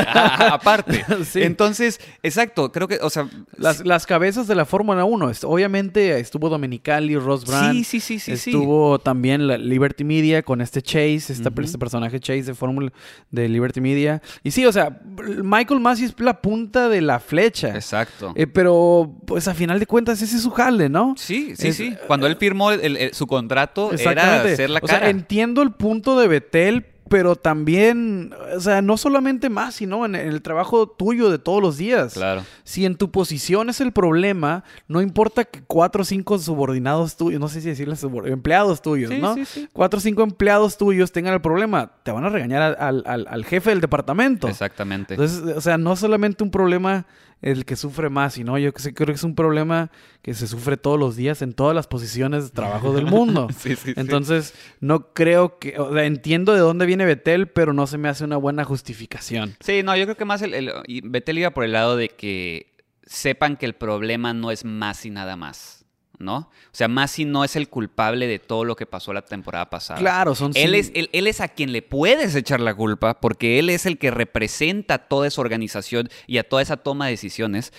aparte. 0.50 1.04
Entonces, 1.34 2.00
exacto. 2.22 2.72
Creo 2.72 2.88
que, 2.88 2.98
o 3.02 3.10
sea. 3.10 3.28
Las, 3.56 4.06
cabezas 4.06 4.46
de 4.46 4.54
la 4.54 4.64
Fórmula 4.64 5.04
1. 5.04 5.32
Obviamente 5.44 6.20
estuvo 6.20 6.48
Dominicali, 6.48 7.16
Ross 7.16 7.44
Brand. 7.44 7.72
Sí, 7.72 7.84
sí, 7.84 8.00
sí, 8.00 8.18
sí. 8.20 8.32
Estuvo 8.32 8.98
también 8.98 9.46
la 9.46 9.58
Liberty 9.58 10.04
Media 10.04 10.42
con 10.42 10.60
este 10.60 10.82
Chase 10.82 11.15
este 11.16 11.78
personaje 11.78 12.20
Chase 12.20 12.42
de 12.42 12.54
Fórmula 12.54 12.92
de 13.30 13.48
Liberty 13.48 13.80
Media. 13.80 14.22
Y 14.42 14.50
sí, 14.50 14.66
o 14.66 14.72
sea, 14.72 15.00
Michael 15.42 15.80
Massey 15.80 16.06
es 16.06 16.14
la 16.20 16.40
punta 16.40 16.88
de 16.88 17.00
la 17.00 17.20
flecha. 17.20 17.74
Exacto. 17.74 18.32
Eh, 18.36 18.46
pero, 18.46 19.20
pues 19.26 19.48
a 19.48 19.54
final 19.54 19.78
de 19.78 19.86
cuentas, 19.86 20.22
ese 20.22 20.36
es 20.36 20.42
su 20.42 20.50
jale, 20.50 20.88
¿no? 20.88 21.14
Sí, 21.16 21.54
sí, 21.56 21.72
sí. 21.72 21.96
Cuando 22.06 22.26
él 22.26 22.36
firmó 22.36 22.70
su 23.12 23.26
contrato, 23.26 23.92
era 23.92 24.42
hacer 24.42 24.70
la 24.70 24.80
cara. 24.80 24.96
O 24.96 25.00
sea, 25.00 25.10
entiendo 25.10 25.62
el 25.62 25.72
punto 25.72 26.18
de 26.18 26.28
Betel, 26.28 26.86
pero 27.08 27.36
también, 27.36 28.34
o 28.56 28.60
sea, 28.60 28.82
no 28.82 28.96
solamente 28.96 29.48
más, 29.48 29.76
sino 29.76 30.04
en, 30.04 30.14
el 30.14 30.42
trabajo 30.42 30.88
tuyo 30.88 31.30
de 31.30 31.38
todos 31.38 31.62
los 31.62 31.76
días. 31.76 32.14
Claro. 32.14 32.44
Si 32.64 32.84
en 32.84 32.96
tu 32.96 33.10
posición 33.10 33.70
es 33.70 33.80
el 33.80 33.92
problema, 33.92 34.64
no 34.88 35.00
importa 35.00 35.44
que 35.44 35.62
cuatro 35.62 36.02
o 36.02 36.04
cinco 36.04 36.38
subordinados 36.38 37.16
tuyos, 37.16 37.40
no 37.40 37.48
sé 37.48 37.60
si 37.60 37.68
decirles 37.68 38.04
empleados 38.24 38.82
tuyos, 38.82 39.12
¿no? 39.12 39.34
Sí, 39.34 39.44
sí. 39.44 39.68
Cuatro 39.72 39.98
o 39.98 40.00
cinco 40.00 40.22
empleados 40.22 40.76
tuyos 40.76 41.12
tengan 41.12 41.34
el 41.34 41.40
problema, 41.40 41.92
te 42.02 42.10
van 42.10 42.24
a 42.24 42.28
regañar 42.28 42.76
al, 42.78 43.04
al 43.06 43.44
jefe 43.44 43.70
del 43.70 43.80
departamento. 43.80 44.48
Exactamente. 44.48 45.14
Entonces, 45.14 45.56
o 45.56 45.60
sea, 45.60 45.78
no 45.78 45.94
solamente 45.96 46.42
un 46.42 46.50
problema 46.50 47.06
el 47.42 47.64
que 47.64 47.76
sufre 47.76 48.08
más, 48.08 48.38
y 48.38 48.44
no, 48.44 48.58
yo 48.58 48.72
creo 48.72 49.06
que 49.06 49.12
es 49.12 49.22
un 49.22 49.34
problema 49.34 49.90
que 50.22 50.34
se 50.34 50.46
sufre 50.46 50.76
todos 50.76 50.98
los 50.98 51.16
días 51.16 51.42
en 51.42 51.52
todas 51.52 51.74
las 51.74 51.86
posiciones 51.86 52.44
de 52.44 52.50
trabajo 52.50 52.92
del 52.92 53.06
mundo. 53.06 53.48
Entonces, 53.96 54.54
no 54.80 55.12
creo 55.12 55.58
que, 55.58 55.78
o 55.78 55.92
sea, 55.92 56.04
entiendo 56.04 56.54
de 56.54 56.60
dónde 56.60 56.86
viene 56.86 57.04
Betel, 57.04 57.48
pero 57.48 57.72
no 57.72 57.86
se 57.86 57.98
me 57.98 58.08
hace 58.08 58.24
una 58.24 58.36
buena 58.36 58.64
justificación. 58.64 59.56
Sí, 59.60 59.82
no, 59.82 59.96
yo 59.96 60.04
creo 60.04 60.16
que 60.16 60.24
más 60.24 60.42
el, 60.42 60.72
Betel 61.04 61.38
iba 61.38 61.50
por 61.50 61.64
el 61.64 61.72
lado 61.72 61.96
de 61.96 62.08
que 62.08 62.74
sepan 63.04 63.56
que 63.56 63.66
el 63.66 63.74
problema 63.74 64.32
no 64.32 64.50
es 64.50 64.64
más 64.64 65.06
y 65.06 65.10
nada 65.10 65.36
más. 65.36 65.85
¿No? 66.18 66.36
O 66.36 66.50
sea, 66.72 66.88
Masi 66.88 67.24
no 67.24 67.44
es 67.44 67.56
el 67.56 67.68
culpable 67.68 68.26
de 68.26 68.38
todo 68.38 68.64
lo 68.64 68.76
que 68.76 68.86
pasó 68.86 69.12
la 69.12 69.22
temporada 69.22 69.68
pasada. 69.70 69.98
Claro, 69.98 70.34
son 70.34 70.52
él 70.54 70.74
es 70.74 70.90
él, 70.94 71.26
es 71.26 71.40
a 71.40 71.48
quien 71.48 71.72
le 71.72 71.82
puedes 71.82 72.34
echar 72.34 72.60
la 72.60 72.74
culpa 72.74 73.20
porque 73.20 73.58
él 73.58 73.70
es 73.70 73.86
el 73.86 73.98
que 73.98 74.10
representa 74.10 74.98
toda 74.98 75.26
esa 75.26 75.40
organización 75.40 76.08
y 76.26 76.38
a 76.38 76.48
toda 76.48 76.62
esa 76.62 76.76
toma 76.76 77.06
de 77.06 77.12
decisiones, 77.12 77.72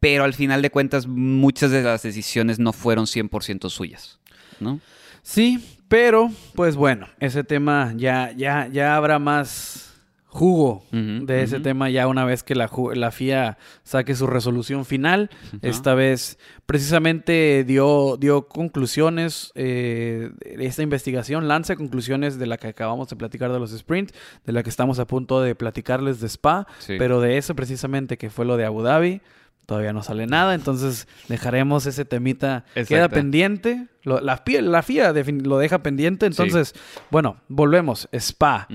pero 0.00 0.24
al 0.24 0.34
final 0.34 0.62
de 0.62 0.70
cuentas 0.70 1.06
muchas 1.06 1.70
de 1.70 1.82
las 1.82 2.02
decisiones 2.02 2.58
no 2.58 2.72
fueron 2.72 3.06
100% 3.06 3.70
suyas, 3.70 4.18
¿no? 4.60 4.80
Sí, 5.22 5.80
pero 5.88 6.30
pues 6.54 6.76
bueno, 6.76 7.08
ese 7.20 7.44
tema 7.44 7.92
ya 7.96 8.32
ya 8.32 8.68
ya 8.68 8.96
habrá 8.96 9.18
más 9.18 9.95
jugo 10.36 10.84
de 10.92 11.42
ese 11.42 11.60
tema 11.60 11.88
ya 11.88 12.06
una 12.06 12.24
vez 12.24 12.42
que 12.42 12.54
la, 12.54 12.70
la 12.94 13.10
FIA 13.10 13.56
saque 13.82 14.14
su 14.14 14.26
resolución 14.26 14.84
final. 14.84 15.30
Esta 15.62 15.94
vez 15.94 16.38
precisamente 16.66 17.64
dio, 17.66 18.16
dio 18.18 18.46
conclusiones, 18.46 19.52
eh, 19.54 20.30
esta 20.42 20.82
investigación 20.82 21.48
lanza 21.48 21.74
conclusiones 21.76 22.38
de 22.38 22.46
la 22.46 22.58
que 22.58 22.68
acabamos 22.68 23.08
de 23.08 23.16
platicar 23.16 23.50
de 23.52 23.58
los 23.58 23.70
sprints, 23.70 24.12
de 24.44 24.52
la 24.52 24.62
que 24.62 24.70
estamos 24.70 24.98
a 24.98 25.06
punto 25.06 25.40
de 25.40 25.54
platicarles 25.54 26.20
de 26.20 26.28
Spa, 26.28 26.66
pero 26.86 27.20
de 27.20 27.38
eso 27.38 27.54
precisamente 27.54 28.18
que 28.18 28.30
fue 28.30 28.44
lo 28.44 28.56
de 28.56 28.66
Abu 28.66 28.82
Dhabi. 28.82 29.22
Todavía 29.64 29.92
no 29.92 30.04
sale 30.04 30.28
nada, 30.28 30.54
entonces 30.54 31.08
dejaremos 31.28 31.86
ese 31.86 32.04
temita. 32.04 32.64
Queda 32.86 33.08
pendiente. 33.08 33.88
la, 34.04 34.36
FIA, 34.36 34.62
la 34.62 34.82
FIA 34.84 35.12
lo 35.12 35.58
deja 35.58 35.82
pendiente. 35.82 36.26
Entonces, 36.26 36.72
bueno, 37.10 37.38
volvemos. 37.48 38.08
Spa. 38.12 38.68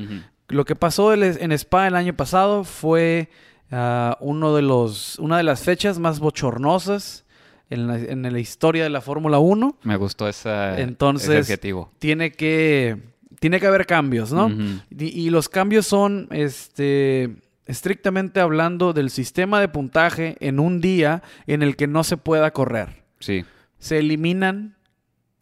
Lo 0.51 0.65
que 0.65 0.75
pasó 0.75 1.13
en 1.13 1.51
Spa 1.51 1.87
el 1.87 1.95
año 1.95 2.15
pasado 2.15 2.63
fue 2.63 3.29
ah, 3.71 4.17
uno 4.19 4.55
de 4.55 4.61
los, 4.61 5.17
una 5.19 5.37
de 5.37 5.43
las 5.43 5.63
fechas 5.63 5.99
más 5.99 6.19
bochornosas 6.19 7.25
en 7.69 8.21
la, 8.33 8.39
historia 8.39 8.83
de 8.83 8.89
la 8.89 9.01
Fórmula 9.01 9.39
1. 9.39 9.77
Me 9.83 9.95
gustó 9.95 10.27
ese, 10.27 10.49
Entonces, 10.81 11.59
Tiene 11.99 12.31
que, 12.33 12.97
tiene 13.39 13.59
que 13.59 13.67
haber 13.67 13.85
cambios, 13.85 14.33
¿no? 14.33 14.51
y, 14.89 15.29
los 15.29 15.47
cambios 15.47 15.87
son, 15.87 16.27
este, 16.31 17.33
estrictamente 17.65 18.41
hablando 18.41 18.91
del 18.91 19.09
sistema 19.09 19.61
de 19.61 19.69
puntaje 19.69 20.35
en 20.41 20.59
un 20.59 20.81
día 20.81 21.23
en 21.47 21.63
el 21.63 21.77
que 21.77 21.87
no 21.87 22.03
se 22.03 22.17
pueda 22.17 22.51
correr. 22.51 23.03
Sí. 23.19 23.45
Se 23.79 23.99
eliminan 23.99 24.75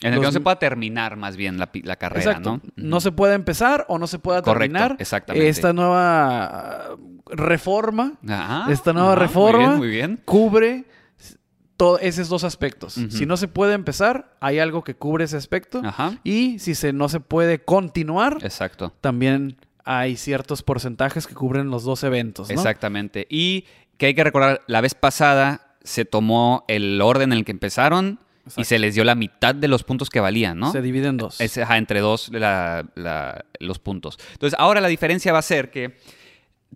en 0.02 0.14
el 0.14 0.20
que 0.20 0.26
no 0.26 0.32
se 0.32 0.40
pueda 0.40 0.60
terminar 0.60 1.18
más 1.18 1.36
bien 1.36 1.58
la, 1.58 1.96
carrera, 1.98 2.40
¿no? 2.40 2.62
No 2.76 3.02
se 3.02 3.12
puede 3.12 3.36
empezar 3.36 3.86
o 3.90 4.00
no 4.00 4.08
se 4.08 4.20
pueda 4.20 4.42
terminar. 4.42 4.96
Exactamente. 5.00 5.50
Esta 5.50 5.74
nueva 5.74 6.96
reforma, 7.26 8.14
esta 8.70 8.94
nueva 8.94 9.16
reforma 9.16 9.76
muy 9.76 9.90
bien, 9.90 10.22
cubre 10.24 10.86
todos 11.76 12.00
esos 12.02 12.30
dos 12.30 12.44
aspectos. 12.44 12.94
Si 12.94 13.26
no 13.26 13.38
se 13.38 13.48
puede 13.48 13.74
empezar, 13.74 14.36
hay 14.40 14.60
algo 14.60 14.84
que 14.84 14.96
cubre 14.96 15.26
ese 15.26 15.38
aspecto. 15.38 15.82
Y 16.24 16.60
si 16.60 16.76
se, 16.76 16.94
no 16.94 17.10
se 17.10 17.20
puede 17.20 17.64
continuar, 17.64 18.38
Exacto. 18.42 18.94
también 19.02 19.58
hay 19.84 20.18
ciertos 20.18 20.62
porcentajes 20.62 21.26
que 21.26 21.34
cubren 21.34 21.72
los 21.72 21.84
dos 21.84 22.04
eventos. 22.04 22.50
Exactamente. 22.50 23.28
Y 23.30 23.66
que 23.98 24.08
hay 24.08 24.14
que 24.14 24.24
recordar, 24.24 24.62
la 24.68 24.82
vez 24.82 24.94
pasada 24.94 25.76
se 25.84 26.06
tomó 26.06 26.64
el 26.68 27.02
orden 27.02 27.32
en 27.32 27.40
el 27.40 27.46
que 27.46 27.52
empezaron 27.52 28.20
y 28.58 28.64
se 28.64 28.80
les 28.80 28.96
dio 28.96 29.04
la 29.04 29.16
mitad 29.16 29.56
de 29.56 29.68
los 29.68 29.84
puntos 29.84 30.10
que 30.10 30.20
valían, 30.20 30.60
¿no? 30.60 30.72
Se 30.72 30.82
dividen 30.82 31.18
dos. 31.18 31.40
Es, 31.42 31.58
entre 31.58 32.00
dos 32.00 32.32
los 33.60 33.80
puntos. 33.80 34.18
Entonces, 34.34 34.58
ahora 34.60 34.82
la 34.82 34.88
diferencia 34.88 35.34
va 35.34 35.40
a 35.40 35.44
ser 35.44 35.72
que 35.72 35.98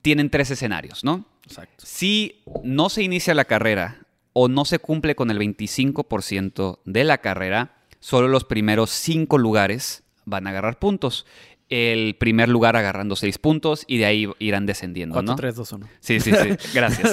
tienen 0.01 0.30
tres 0.30 0.51
escenarios, 0.51 1.03
¿no? 1.03 1.26
Exacto. 1.45 1.84
Si 1.86 2.43
no 2.63 2.89
se 2.89 3.03
inicia 3.03 3.34
la 3.34 3.45
carrera 3.45 4.05
o 4.34 4.47
no 4.47 4.65
se 4.65 4.80
cumple 4.80 5.15
con 5.15 5.30
el 5.32 5.39
25% 5.39 6.80
de 6.86 7.03
la 7.03 7.19
carrera, 7.19 7.76
solo 7.99 8.28
los 8.28 8.43
primeros 8.43 8.89
cinco 8.89 9.38
lugares 9.38 10.03
van 10.26 10.47
a 10.47 10.51
agarrar 10.51 10.80
puntos. 10.80 11.26
El 11.70 12.16
primer 12.16 12.49
lugar 12.49 12.76
agarrando 12.76 13.16
seis 13.16 13.38
puntos 13.38 13.84
y 13.88 13.97
de 13.97 14.05
ahí 14.05 14.30
irán 14.39 14.66
descendiendo, 14.66 15.14
4, 15.14 15.32
¿no? 15.32 15.36
3, 15.36 15.55
2, 15.55 15.72
1. 15.72 15.89
Sí, 15.99 16.20
sí, 16.20 16.32
sí. 16.32 16.49
Gracias. 16.74 17.11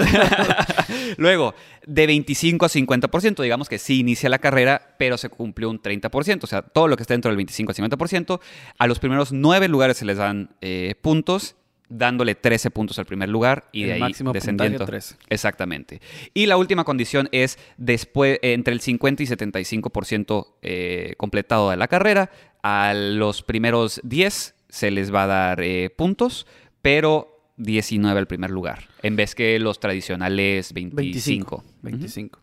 Luego, 1.16 1.54
de 1.86 2.06
25 2.06 2.66
a 2.66 2.68
50%, 2.68 3.42
digamos 3.42 3.68
que 3.68 3.78
sí 3.78 4.00
inicia 4.00 4.28
la 4.28 4.38
carrera, 4.38 4.94
pero 4.98 5.16
se 5.16 5.28
cumplió 5.28 5.70
un 5.70 5.80
30%. 5.80 6.44
O 6.44 6.46
sea, 6.46 6.62
todo 6.62 6.88
lo 6.88 6.96
que 6.96 7.02
está 7.02 7.14
dentro 7.14 7.30
del 7.30 7.36
25 7.36 7.72
a 7.72 7.74
50%. 7.74 8.40
A 8.78 8.86
los 8.86 8.98
primeros 8.98 9.32
nueve 9.32 9.68
lugares 9.68 9.96
se 9.96 10.04
les 10.04 10.18
dan 10.18 10.50
eh, 10.60 10.94
puntos, 11.00 11.56
dándole 11.90 12.34
13 12.34 12.70
puntos 12.70 12.98
al 12.98 13.04
primer 13.04 13.28
lugar 13.28 13.68
y 13.72 13.82
El 13.82 13.88
de 13.88 13.92
ahí 13.94 14.00
máximo 14.00 14.32
descendiendo. 14.32 14.78
puntaje, 14.78 14.92
13. 14.92 15.16
Exactamente. 15.28 16.00
Y 16.32 16.46
la 16.46 16.56
última 16.56 16.84
condición 16.84 17.28
es 17.32 17.58
después, 17.76 18.38
eh, 18.42 18.54
entre 18.54 18.72
el 18.72 18.80
50 18.80 19.22
y 19.22 19.26
75% 19.26 20.54
eh, 20.62 21.14
completado 21.18 21.70
de 21.70 21.76
la 21.76 21.88
carrera. 21.88 22.30
A 22.62 22.94
los 22.94 23.42
primeros 23.42 24.00
10 24.04 24.54
se 24.68 24.90
les 24.90 25.12
va 25.12 25.24
a 25.24 25.26
dar 25.26 25.60
eh, 25.60 25.90
puntos, 25.90 26.46
pero 26.80 27.52
19 27.56 28.18
al 28.18 28.26
primer 28.26 28.50
lugar, 28.50 28.88
en 29.02 29.16
vez 29.16 29.34
que 29.34 29.58
los 29.58 29.80
tradicionales 29.80 30.72
25. 30.72 31.02
25. 31.02 31.64
25. 31.82 32.40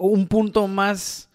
Un 0.00 0.26
punto 0.26 0.68
más 0.68 1.29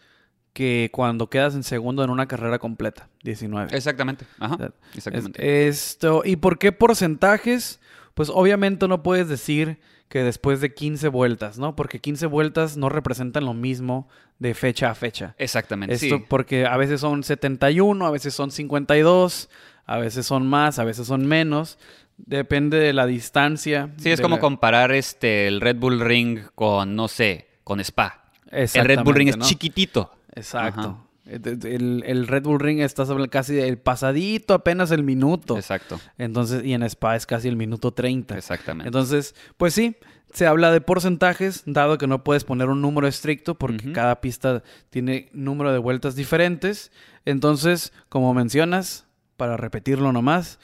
que 0.56 0.90
cuando 0.94 1.30
quedas 1.30 1.54
en 1.54 1.64
segundo 1.64 2.02
en 2.02 2.10
una 2.10 2.30
carrera 2.30 2.60
completa. 2.60 3.10
19. 3.24 3.76
Exactamente. 3.76 4.26
Ajá. 4.40 4.72
Exactamente. 4.96 5.68
Esto, 5.68 6.22
¿Y 6.24 6.38
por 6.38 6.58
qué 6.58 6.72
porcentajes? 6.72 7.82
Pues 8.14 8.32
obviamente 8.34 8.88
no 8.88 9.04
puedes 9.04 9.28
decir 9.28 9.80
que 10.08 10.24
después 10.24 10.62
de 10.62 10.74
15 10.74 11.10
vueltas, 11.10 11.58
¿no? 11.60 11.76
Porque 11.76 12.00
15 12.00 12.28
vueltas 12.28 12.78
no 12.78 12.88
representan 12.88 13.44
lo 13.44 13.54
mismo 13.54 14.08
de 14.40 14.54
fecha 14.54 14.90
a 14.90 14.96
fecha. 14.96 15.36
Exactamente. 15.38 15.94
Esto 15.94 16.20
sí. 16.20 16.26
porque 16.30 16.66
a 16.66 16.78
veces 16.78 17.02
son 17.02 17.24
71, 17.24 18.06
a 18.06 18.12
veces 18.12 18.34
son 18.34 18.50
52, 18.50 19.50
a 19.86 19.98
veces 19.98 20.26
son 20.26 20.48
más, 20.48 20.80
a 20.80 20.86
veces 20.86 21.06
son 21.06 21.26
menos. 21.26 21.78
Depende 22.16 22.78
de 22.78 22.94
la 22.94 23.06
distancia. 23.06 23.90
Sí, 23.98 24.10
es 24.10 24.22
como 24.22 24.38
la- 24.38 24.42
comparar 24.42 24.94
este, 24.94 25.48
el 25.50 25.60
Red 25.60 25.76
Bull 25.76 26.00
Ring 26.00 26.40
con, 26.56 26.96
no 26.96 27.10
sé, 27.10 27.50
con 27.66 27.82
Spa. 27.82 28.24
El 28.50 28.86
Red 28.86 29.04
Bull 29.04 29.16
Ring 29.16 29.28
es 29.28 29.40
chiquitito. 29.40 30.14
Exacto. 30.36 30.80
Ajá. 30.82 30.98
El, 31.26 31.66
el- 31.66 32.04
el 32.06 32.28
Red 32.28 32.44
Bull 32.44 32.60
Ring 32.60 32.82
estás 32.82 33.10
hablando 33.10 33.32
casi 33.32 33.56
del 33.56 33.80
pasadito, 33.80 34.54
apenas 34.54 34.92
el 34.92 35.04
minuto. 35.04 35.56
Exacto. 35.58 36.00
Entonces, 36.20 36.64
y 36.64 36.74
en 36.74 36.84
Spa 36.84 37.16
es 37.16 37.26
casi 37.26 37.48
el 37.48 37.56
minuto 37.56 37.92
30. 37.92 38.38
Exactamente. 38.38 38.88
Entonces, 38.88 39.34
pues 39.58 39.74
sí, 39.74 39.96
se 40.32 40.46
habla 40.46 40.72
de 40.72 40.82
porcentajes, 40.82 41.64
dado 41.66 41.98
que 41.98 42.06
no 42.06 42.24
puedes 42.24 42.44
poner 42.44 42.70
un 42.70 42.80
número 42.82 43.08
estricto 43.08 43.56
porque 43.56 43.92
cada 43.92 44.22
pista 44.22 44.62
tiene 44.92 45.30
número 45.34 45.72
de 45.72 45.80
vueltas 45.80 46.16
diferentes. 46.16 46.92
Entonces, 47.26 47.92
como 48.10 48.34
mencionas, 48.36 49.08
para 49.36 49.58
repetirlo 49.58 50.12
nomás, 50.12 50.60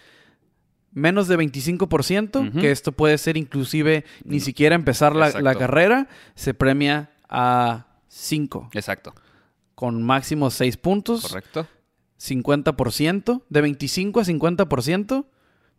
menos 0.92 1.28
de 1.28 1.38
25%, 1.38 2.50
Ujú. 2.50 2.60
que 2.60 2.70
esto 2.72 2.92
puede 2.92 3.18
ser 3.18 3.36
inclusive 3.38 4.06
ni 4.26 4.40
siquiera 4.42 4.76
empezar 4.76 5.16
la, 5.16 5.56
carrera, 5.56 6.08
se 6.36 6.54
premia 6.54 7.10
a 7.30 7.88
5, 8.10 8.70
Exacto. 8.74 9.16
Con 9.82 10.04
máximo 10.04 10.52
6 10.52 10.78
puntos. 10.78 11.24
Correcto. 11.24 11.66
50%, 12.20 13.42
de 13.50 13.62
25 13.62 14.20
a 14.20 14.24
50% 14.24 15.26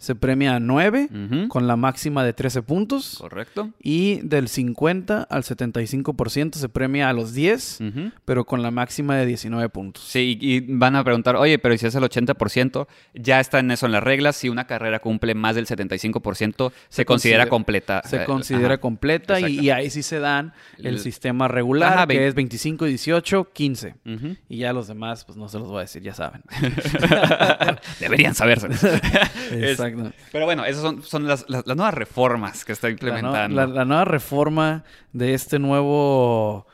se 0.03 0.17
premia 0.17 0.57
a 0.57 0.61
9 0.61 1.09
Ujú. 1.13 1.47
con 1.49 1.69
la 1.69 1.77
máxima 1.77 2.25
de 2.25 2.33
13 2.33 2.63
puntos 2.63 3.19
Correcto. 3.21 3.71
y 3.81 4.17
del 4.23 4.49
50 4.49 5.23
al 5.23 5.45
75% 5.45 6.55
se 6.55 6.69
premia 6.69 7.09
a 7.09 7.13
los 7.13 7.35
10, 7.35 7.79
Ujú. 7.81 8.11
pero 8.25 8.45
con 8.45 8.63
la 8.63 8.73
máxima 8.73 9.15
de 9.17 9.27
19 9.27 9.69
puntos. 9.69 10.03
Sí, 10.03 10.37
y 10.41 10.59
van 10.61 10.97
a 10.97 11.05
preguntar, 11.05 11.37
oye, 11.37 11.59
pero 11.61 11.79
si 11.79 11.87
es 11.87 11.95
el 11.95 12.03
80%, 12.03 12.89
ya 13.15 13.39
está 13.39 13.61
en 13.61 13.71
eso 13.71 13.87
en 13.87 13.93
las 13.93 14.03
reglas. 14.03 14.35
Si 14.35 14.49
una 14.49 14.67
carrera 14.67 14.99
cumple 14.99 15.37
más 15.37 15.55
del 15.55 15.67
75%, 15.67 16.73
se, 16.89 17.05
considera 17.05 17.45
considera- 17.45 17.49
completa. 17.49 18.03
Se 18.05 18.17
Eh, 18.23 18.25
considera 18.25 18.67
ajá. 18.75 18.79
completa 18.81 19.39
y, 19.41 19.71
ahí 19.71 19.89
sí 19.89 20.03
se 20.03 20.19
dan 20.19 20.53
el 20.79 20.87
El- 20.87 20.99
sistema 20.99 21.47
regular 21.47 21.93
Ajá, 21.93 22.07
que 22.09 22.27
es 22.27 22.35
25, 22.35 22.87
18, 22.87 23.53
15. 23.53 23.95
Ujú. 24.05 24.37
Y 24.49 24.57
ya 24.59 24.73
los 24.73 24.89
demás, 24.89 25.25
pues 25.25 25.39
no 25.39 25.49
se 25.49 25.61
los 25.61 25.69
voy 25.69 25.79
a 25.79 25.81
decir, 25.83 26.03
ya 26.03 26.13
saben. 26.15 26.43
Deberían 28.01 28.35
saberse. 28.35 28.67
Exacto. 29.53 29.92
Pero 30.33 30.45
bueno, 30.45 30.65
esas 30.65 30.83
son, 30.83 31.03
son 31.03 31.27
las, 31.27 31.45
las- 31.49 31.67
las 31.67 31.77
nuevas 31.77 31.95
reformas 31.95 32.65
que 32.65 32.73
está 32.73 32.89
La, 32.89 32.93
no- 32.93 32.95
implementando. 32.95 33.57
la- 33.57 33.67
la 33.67 33.85
nueva 33.85 34.05
reforma 34.05 34.85
de 35.13 35.35
este 35.35 35.59
nuevo 35.59 36.67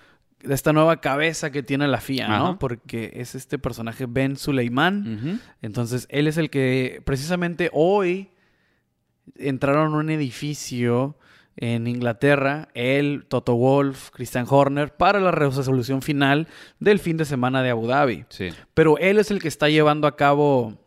de 0.42 0.54
esta 0.54 0.72
nueva 0.72 1.00
cabeza 1.00 1.50
que 1.50 1.64
tiene 1.64 1.88
la 1.88 2.00
FIA, 2.00 2.28
¿no? 2.28 2.58
Porque 2.60 3.10
es 3.16 3.34
este 3.34 3.58
personaje 3.58 4.06
Ben 4.08 4.36
Suleiman. 4.36 5.40
Entonces, 5.62 6.06
él 6.10 6.28
es 6.28 6.36
el 6.38 6.48
que 6.48 7.02
precisamente 7.04 7.70
hoy 7.72 8.30
entraron 9.36 9.94
a 9.94 9.96
un 9.96 10.10
edificio 10.10 11.16
en 11.56 11.88
Inglaterra, 11.88 12.68
él, 12.74 13.24
Toto 13.28 13.56
Wolf, 13.56 14.10
Christian 14.10 14.46
Horner, 14.48 14.94
para 14.96 15.18
la 15.18 15.32
resolución 15.32 16.02
final 16.02 16.46
del 16.78 17.00
fin 17.00 17.16
de 17.16 17.24
semana 17.24 17.60
de 17.64 17.70
Abu 17.70 17.88
Dhabi. 17.88 18.24
Sí. 18.28 18.50
Pero 18.74 18.96
él 18.98 19.18
es 19.18 19.32
el 19.32 19.42
que 19.42 19.48
está 19.48 19.68
llevando 19.68 20.06
a 20.06 20.14
cabo 20.14 20.78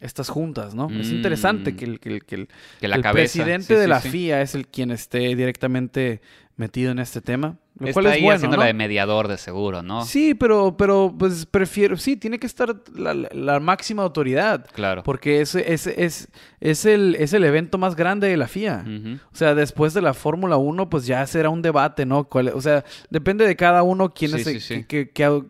estas 0.00 0.28
juntas, 0.28 0.74
¿no? 0.74 0.88
Es 0.90 1.10
Mm. 1.10 1.16
interesante 1.16 1.74
que 1.76 1.84
el, 1.84 1.98
que 2.00 2.08
el- 2.10 2.24
que 2.24 2.34
el- 2.36 2.48
Que 2.80 2.88
la 2.88 2.96
el 2.96 3.02
cabeza. 3.02 3.14
presidente 3.42 3.66
sí, 3.66 3.74
de 3.74 3.82
sí, 3.84 3.88
la 3.88 4.00
sí. 4.00 4.08
FIA 4.10 4.42
es 4.42 4.54
el 4.54 4.66
quien 4.68 4.90
esté 4.92 5.34
directamente 5.34 6.20
metido 6.56 6.90
en 6.92 6.98
este 6.98 7.20
tema. 7.20 7.56
Lo 7.78 7.86
Está 7.86 7.94
cual 8.00 8.06
es 8.06 8.12
ahí 8.14 8.22
bueno, 8.24 8.56
la 8.56 8.64
de 8.66 8.74
mediador 8.74 9.28
de 9.28 9.38
seguro, 9.38 9.82
¿no? 9.84 10.04
Sí, 10.04 10.34
pero, 10.34 10.76
pero 10.76 11.14
pues 11.16 11.46
prefiero, 11.46 11.96
sí, 11.96 12.16
tiene 12.16 12.40
que 12.40 12.46
estar 12.48 12.74
la, 12.96 13.14
la- 13.14 13.28
la 13.32 13.60
máxima 13.60 14.02
autoridad. 14.02 14.66
Claro. 14.72 15.04
Porque 15.04 15.40
es, 15.40 15.54
es, 15.54 15.86
es, 15.86 16.28
es, 16.60 16.84
el, 16.84 17.14
es 17.20 17.32
el 17.32 17.44
evento 17.44 17.78
más 17.78 17.94
grande 17.94 18.26
de 18.28 18.36
la 18.36 18.48
FIA. 18.48 18.84
O 19.32 19.36
sea, 19.36 19.54
después 19.54 19.94
de 19.94 20.02
la 20.02 20.14
Fórmula 20.14 20.56
1, 20.56 20.90
pues 20.90 21.06
ya 21.06 21.24
será 21.28 21.50
un 21.50 21.62
debate, 21.62 22.04
¿no? 22.06 22.28
O 22.32 22.60
sea, 22.60 22.84
depende 23.10 23.46
de 23.46 23.54
cada 23.54 23.84
uno 23.84 24.12
quién 24.12 24.34
es, 24.34 24.44
el- 24.70 24.86
qué- 24.88 25.10
qué 25.10 25.24
au- 25.26 25.48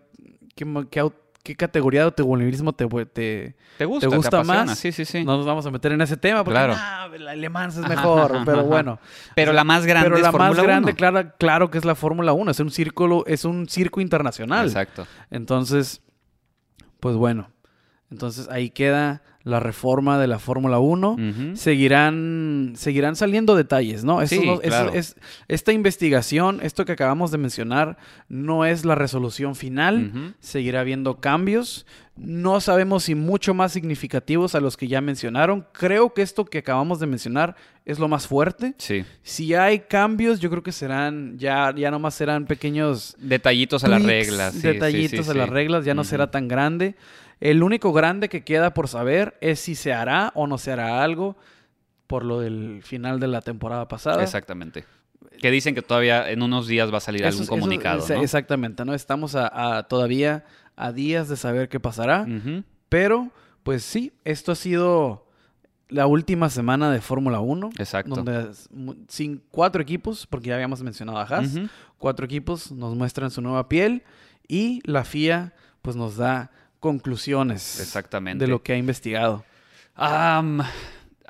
qué 1.43 1.57
categoría 1.57 2.01
de 2.01 2.05
automovilismo 2.07 2.72
te, 2.72 2.86
te, 2.86 3.57
¿Te 3.78 3.84
gusta? 3.84 4.09
te 4.09 4.16
gusta 4.16 4.43
más. 4.45 4.78
Sí, 4.78 4.93
sí, 4.93 5.05
sí. 5.05 5.24
No 5.24 5.36
nos 5.39 5.47
vamos 5.47 5.64
a 5.66 5.70
meter 5.70 5.93
en 5.93 6.01
ese 6.01 6.16
tema 6.16 6.45
porque 6.45 6.59
Claro. 6.59 6.74
"Ah, 6.76 7.09
el 7.14 7.26
alemán 7.26 7.70
es 7.70 7.76
mejor, 7.78 8.32
ajá, 8.36 8.43
pero 8.45 8.59
ajá. 8.61 8.66
bueno. 8.68 8.99
Pero 9.34 9.51
O 9.51 9.55
sea, 9.55 9.57
la 9.61 9.64
más 9.64 9.86
grande 9.86 10.07
pero 10.07 10.16
es 10.16 10.22
la 10.22 10.32
más 10.32 10.41
Fórmula 10.49 10.62
grande, 10.62 10.91
1. 10.93 10.97
claro, 10.97 11.32
claro 11.39 11.70
que 11.70 11.78
es 11.78 11.84
la 11.84 11.95
Fórmula 11.95 12.32
1. 12.32 12.51
Es 12.51 12.61
un 12.61 12.70
círculo, 12.70 13.24
es 13.26 13.45
un 13.45 13.68
circo 13.68 14.01
internacional. 14.01 14.66
Exacto. 14.66 15.07
Entonces, 15.30 16.03
pues 17.01 17.16
bueno. 17.16 17.51
Entonces 18.11 18.48
ahí 18.50 18.70
queda 18.70 19.22
la 19.44 19.61
reforma 19.61 20.18
de 20.18 20.26
la 20.26 20.38
Fórmula 20.38 20.78
1. 20.78 21.11
Ujú. 21.12 21.56
Seguirán, 21.56 22.72
seguirán 22.76 23.16
saliendo 23.16 23.54
detalles, 23.56 24.04
¿no? 24.04 24.20
Eso 24.20 24.34
Sí, 24.34 24.46
no- 24.46 24.59
claro. 24.61 24.92
es, 24.92 25.16
esta 25.48 25.72
investigación, 25.72 26.61
esto 26.62 26.84
que 26.84 26.92
acabamos 26.92 27.30
de 27.30 27.38
mencionar, 27.38 27.96
no 28.28 28.64
es 28.64 28.84
la 28.84 28.94
resolución 28.94 29.54
final. 29.54 30.34
Seguirá 30.40 30.80
habiendo 30.80 31.20
cambios. 31.20 31.86
No 32.16 32.61
sabemos 32.61 33.04
si 33.04 33.14
mucho 33.14 33.54
más 33.54 33.72
significativos 33.72 34.54
a 34.54 34.61
los 34.61 34.76
que 34.76 34.88
ya 34.88 35.00
mencionaron. 35.00 35.64
Creo 35.72 36.12
que 36.12 36.22
esto 36.22 36.44
que 36.44 36.59
acabamos 36.59 36.98
de 37.00 37.06
mencionar 37.06 37.54
es 37.86 37.98
lo 37.98 38.09
más 38.09 38.26
fuerte. 38.26 38.74
Sí. 38.78 39.04
Si 39.22 39.54
hay 39.54 39.80
cambios, 39.80 40.40
yo 40.40 40.50
creo 40.50 40.62
que 40.62 40.72
serán, 40.72 41.38
ya, 41.38 41.72
ya 41.76 41.90
nomás 41.90 42.14
serán 42.14 42.44
pequeños 42.46 43.16
Detallitos 43.18 43.84
a 43.84 43.88
las 43.88 44.02
reglas. 44.02 44.54
sí, 44.54 44.61
detallitos 44.62 45.26
sí, 45.26 45.30
a 45.30 45.34
las 45.34 45.48
reglas, 45.48 45.84
ya 45.84 45.94
no 45.94 46.04
será 46.04 46.30
tan 46.30 46.48
grande. 46.48 46.96
El 47.41 47.62
único 47.62 47.93
grande 47.93 48.28
que 48.28 48.43
queda 48.45 48.74
por 48.74 48.89
saber 48.89 49.36
es 49.41 49.61
si 49.61 49.74
se 49.74 49.93
hará 49.93 50.32
o 50.34 50.47
no 50.47 50.59
se 50.59 50.72
hará 50.72 51.03
algo 51.03 51.36
por 52.07 52.24
lo 52.24 52.41
del 52.41 52.80
final 52.82 53.20
de 53.20 53.28
la 53.28 53.41
temporada 53.43 53.86
pasada. 53.89 54.22
Exactamente. 54.22 54.84
Que 55.41 55.51
dicen 55.51 55.74
que 55.74 55.82
todavía 55.82 56.30
en 56.30 56.43
unos 56.43 56.66
días 56.66 56.93
va 56.93 56.99
a 56.99 57.01
salir 57.01 57.20
Eso 57.22 57.28
algún 57.28 57.43
eso- 57.45 57.51
comunicado, 57.51 58.05
¿no? 58.09 58.22
Exactamente, 58.22 58.84
¿no? 58.84 58.95
Estamos 58.95 59.34
a, 59.36 59.78
a- 59.78 59.82
todavía 59.89 60.45
a 60.74 60.93
días 60.93 61.28
de 61.28 61.36
saber 61.36 61.68
qué 61.68 61.78
pasará. 61.78 62.26
Pero, 62.89 63.30
pues 63.62 63.82
sí, 63.84 64.12
esto 64.24 64.53
ha 64.53 64.55
sido 64.57 65.26
la 65.89 66.07
última 66.07 66.51
semana 66.51 66.91
de 66.91 67.01
Fórmula 67.01 67.41
1. 67.41 67.70
Exacto. 67.78 68.14
Donde 68.16 68.49
sin 69.09 69.43
cuatro 69.51 69.80
equipos, 69.82 70.26
porque 70.26 70.49
ya 70.49 70.55
habíamos 70.55 70.82
mencionado 70.82 71.18
a 71.18 71.22
Haas, 71.24 71.55
cuatro 71.99 72.24
equipos 72.24 72.72
nos 72.72 72.95
muestran 72.97 73.30
su 73.30 73.41
nueva 73.43 73.68
piel 73.68 74.03
y 74.49 74.80
la 74.84 75.05
FIA 75.05 75.53
pues 75.82 75.95
nos 75.97 76.16
da 76.16 76.51
conclusiones 76.81 77.81
Exactamente. 77.81 78.45
de 78.45 78.51
lo 78.51 78.62
que 78.62 78.72
ha 78.72 78.76
investigado. 78.76 79.45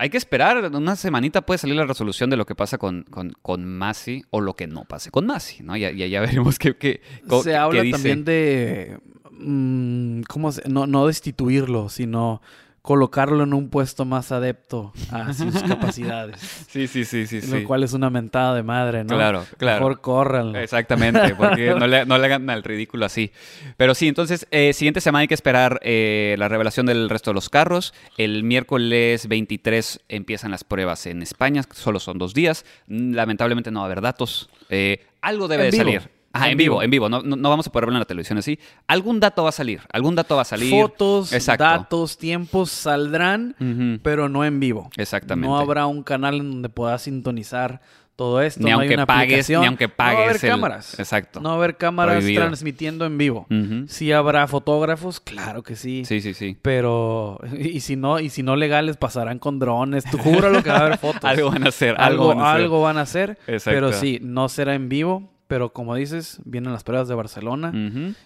Hay 0.01 0.11
que 0.11 0.17
esperar. 0.17 0.71
Una 0.75 0.95
semanita 0.97 1.43
puede 1.43 1.59
salir 1.59 1.75
la 1.77 1.85
resolución 1.87 2.31
de 2.31 2.37
lo 2.37 2.47
que 2.47 2.55
pasa 2.55 2.79
con, 2.79 3.03
con, 3.05 3.33
con 3.43 3.65
Masi 3.65 4.25
o 4.31 4.41
lo 4.41 4.55
que 4.55 4.67
no 4.67 4.85
pase 4.85 5.11
con 5.11 5.27
Masi, 5.27 5.63
¿no? 5.63 5.77
Ya, 5.77 5.91
ya, 5.91 6.07
ya 6.07 6.21
veremos 6.21 6.59
qué, 6.59 6.77
qué, 6.77 7.01
Se 7.43 7.51
qué 7.51 7.57
habla 7.57 7.83
dice. 7.83 7.93
también 7.97 8.25
de, 8.25 8.99
mm, 9.33 10.23
¿cómo 10.29 10.53
se- 10.53 10.69
no, 10.69 10.87
no 10.87 11.07
destituirlo, 11.07 11.89
sino 11.89 12.41
colocarlo 12.83 13.45
en 13.45 13.53
un 13.55 13.69
puesto 13.69 14.05
más 14.05 14.33
adepto 14.33 14.93
a 15.11 15.33
sus 15.33 15.63
capacidades. 15.69 16.41
Sí, 16.69 16.87
sí, 16.87 17.05
sí, 17.05 17.27
sí. 17.27 17.41
Lo 17.47 17.67
cual 17.67 17.83
es 17.83 17.93
una 17.93 18.11
mentada 18.11 18.55
de 18.55 18.63
madre, 18.63 19.05
¿no? 19.05 19.15
Claro, 19.15 19.45
claro. 19.57 19.81
Mejor 19.81 20.01
córranlo. 20.01 20.59
Exactamente, 20.59 21.35
porque 21.37 21.75
no 21.75 21.87
le, 21.87 22.07
no 22.07 22.19
le 22.19 22.27
hagan 22.27 22.49
al 22.51 22.63
ridículo 22.63 23.07
así. 23.07 23.33
Pero 23.77 23.95
sí, 23.95 24.09
entonces, 24.09 24.47
eh, 24.51 24.73
siguiente 24.73 25.01
semana 25.01 25.23
hay 25.23 25.29
que 25.29 25.35
esperar 25.35 25.81
eh, 25.83 26.37
la 26.39 26.49
revelación 26.49 26.87
del 26.87 27.09
resto 27.09 27.31
de 27.31 27.35
los 27.35 27.49
carros. 27.51 27.95
El 28.17 28.45
miércoles 28.45 29.29
23 29.29 30.01
empiezan 30.09 30.51
las 30.51 30.65
pruebas 30.65 31.07
en 31.07 31.23
España, 31.23 31.63
solo 31.73 32.01
son 32.01 32.19
dos 32.19 32.35
días. 32.35 32.65
Lamentablemente 32.87 33.71
no 33.71 33.81
va 33.81 33.87
a 33.87 33.87
haber 33.87 34.01
datos. 34.01 34.51
Eh, 34.71 35.07
algo 35.21 35.49
debe 35.49 35.65
de 35.65 35.73
salir. 35.73 36.18
Ajá, 36.33 36.47
En 36.47 36.53
en 36.53 36.59
vivo, 36.59 36.75
vivo. 36.75 36.83
en 36.83 36.91
vivo. 36.91 37.09
No, 37.09 37.23
no, 37.23 37.49
vamos 37.51 37.67
a 37.67 37.73
poder 37.73 37.87
verlo 37.87 37.97
en 37.97 38.01
la 38.01 38.05
televisión 38.07 38.39
así. 38.39 38.59
Algún 38.87 39.19
dato 39.19 39.43
va 39.45 39.49
a 39.49 39.53
salir. 39.53 39.81
Algún 39.93 40.15
dato 40.15 40.37
va 40.37 40.43
a 40.43 40.45
salir. 40.45 40.71
Fotos, 40.71 41.33
Exacto. 41.33 41.65
datos, 41.65 42.19
tiempos 42.19 42.71
saldrán, 42.71 43.57
pero 44.03 44.29
no 44.29 44.45
en 44.45 44.61
vivo. 44.61 44.91
Exactamente. 44.97 45.49
No 45.49 45.59
habrá 45.59 45.87
un 45.87 46.03
canal 46.03 46.37
en 46.37 46.51
donde 46.51 46.69
puedas 46.69 47.03
sintonizar 47.03 47.81
todo 48.15 48.43
esto. 48.43 48.61
Ni 48.65 48.71
no 48.71 48.79
hay 48.79 48.87
aunque 48.89 48.95
una 48.95 49.07
pagues, 49.07 49.23
aplicación. 49.27 49.61
ni 49.63 49.67
aunque 49.69 49.87
No 49.87 49.95
va 49.99 50.05
a 50.05 50.11
haber 50.11 50.27
pagues 50.27 50.45
el- 50.45 50.51
cámaras. 50.51 50.99
Exacto. 50.99 51.41
No 51.41 51.51
va 51.51 51.55
a 51.55 51.59
haber 51.59 51.77
cámaras 51.77 52.17
Prohibido. 52.17 52.43
transmitiendo 52.43 53.07
en 53.07 53.17
vivo. 53.17 53.47
Ujú. 53.49 53.85
Sí 53.87 54.11
habrá 54.13 54.47
fotógrafos, 54.49 55.21
claro 55.21 55.63
que 55.63 55.77
sí. 55.77 56.05
Sí, 56.05 56.21
sí, 56.21 56.35
sí. 56.35 56.59
Pero, 56.61 57.39
y 57.59 57.79
si 57.81 57.95
no, 57.97 58.19
y 58.19 58.29
si 58.29 58.43
no 58.43 58.57
legales, 58.57 58.97
pasarán 58.97 59.39
con 59.39 59.61
drones. 59.61 60.05
Tú 60.11 60.19
juro 60.19 60.51
lo 60.51 60.63
que 60.65 60.69
va 60.71 60.77
a 60.77 60.81
haber 60.81 60.99
fotos. 60.99 61.25
Algo 61.25 61.51
van 61.53 61.65
a 61.65 61.69
hacer. 61.69 61.95
algo, 61.99 62.33
Algo, 62.33 62.35
van 62.35 62.41
a 62.41 62.51
hacer. 62.51 62.63
algo 62.63 62.83
van 62.83 62.99
a 62.99 63.01
hacer. 63.03 63.39
Exacto. 63.47 63.71
Pero 63.77 63.93
sí, 63.93 64.19
no 64.21 64.49
será 64.49 64.75
en 64.75 64.89
vivo. 64.89 65.31
Pero 65.49 65.73
como 65.73 65.95
dices, 65.95 66.41
vienen 66.45 66.73
las 66.73 66.85
pruebas 66.85 67.09
de 67.09 67.15
Barcelona. 67.15 67.73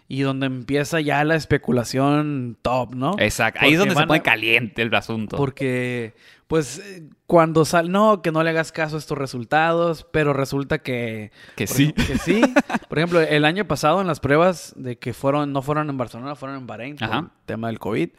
Y 0.09 0.21
donde 0.23 0.47
empieza 0.47 1.01
ya 1.01 1.25
la 1.25 1.37
especulación 1.37 2.59
top, 2.63 2.95
¿no? 2.95 3.15
Exacto. 3.19 3.61
Ahí 3.63 3.73
es 3.75 3.79
donde 3.79 3.95
se 3.95 4.07
pone 4.07 4.19
a- 4.19 4.23
caliente 4.23 4.83
el 4.83 4.95
asunto. 4.95 5.37
Porque, 5.37 6.15
pues, 6.49 6.81
eh, 6.81 7.09
cuando 7.27 7.65
sale, 7.65 7.89
no, 7.89 8.23
que 8.23 8.33
no 8.33 8.43
le 8.43 8.51
hagas 8.51 8.73
caso 8.73 8.97
a 8.97 8.99
estos 8.99 9.17
resultados, 9.17 10.05
pero 10.13 10.33
resulta 10.33 10.79
que... 10.79 11.31
Que 11.57 11.67
sí. 11.69 11.95
ejemplo, 11.97 12.05
que 12.09 12.19
sí. 12.19 12.43
Por 12.89 12.99
ejemplo, 12.99 13.21
el 13.21 13.45
año 13.45 13.67
pasado 13.67 14.01
en 14.01 14.09
las 14.09 14.19
pruebas 14.21 14.75
de 14.77 14.99
que 14.99 15.15
fueron, 15.15 15.53
no 15.53 15.63
fueron 15.63 15.89
en 15.91 15.97
Barcelona, 15.97 16.35
fueron 16.35 16.59
en 16.59 16.67
Bahrein, 16.67 16.97
por 16.97 17.09
Ajá. 17.09 17.19
el 17.21 17.27
tema 17.47 17.69
del 17.69 17.79
COVID, 17.79 18.11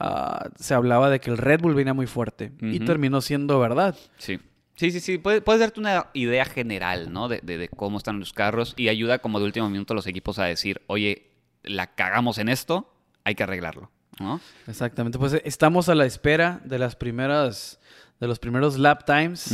ah, 0.00 0.48
se 0.56 0.72
hablaba 0.74 1.10
de 1.10 1.20
que 1.20 1.30
el 1.30 1.36
Red 1.36 1.60
Bull 1.60 1.74
venía 1.74 1.92
muy 1.94 2.06
fuerte. 2.06 2.52
Y 2.60 2.80
terminó 2.80 3.20
siendo 3.20 3.60
verdad. 3.60 3.94
Sí. 4.16 4.40
Sí, 4.76 4.90
sí, 4.90 5.00
sí. 5.00 5.18
Puedes, 5.18 5.42
puedes 5.42 5.60
darte 5.60 5.80
una 5.80 6.06
idea 6.12 6.44
general, 6.44 7.12
¿no? 7.12 7.28
De, 7.28 7.40
de- 7.42 7.58
de 7.58 7.68
cómo 7.68 7.98
están 7.98 8.18
los 8.20 8.32
carros 8.32 8.74
y 8.76 8.88
ayuda 8.88 9.18
como 9.18 9.38
de 9.40 9.46
último 9.46 9.68
minuto 9.70 9.94
a 9.94 9.96
los 9.96 10.06
equipos 10.06 10.38
a 10.38 10.44
decir, 10.44 10.82
oye, 10.86 11.30
la 11.62 11.94
cagamos 11.94 12.38
en 12.38 12.48
esto, 12.48 12.92
hay 13.24 13.34
que 13.34 13.42
arreglarlo, 13.42 13.90
¿no? 14.20 14.40
Exactamente. 14.66 15.18
Pues 15.18 15.32
estamos 15.44 15.88
a 15.88 15.94
la 15.94 16.04
espera 16.06 16.60
de 16.64 16.78
las 16.78 16.94
primeras, 16.94 17.80
de 18.20 18.28
los 18.28 18.38
primeros 18.38 18.78
lap 18.78 19.04
times. 19.04 19.50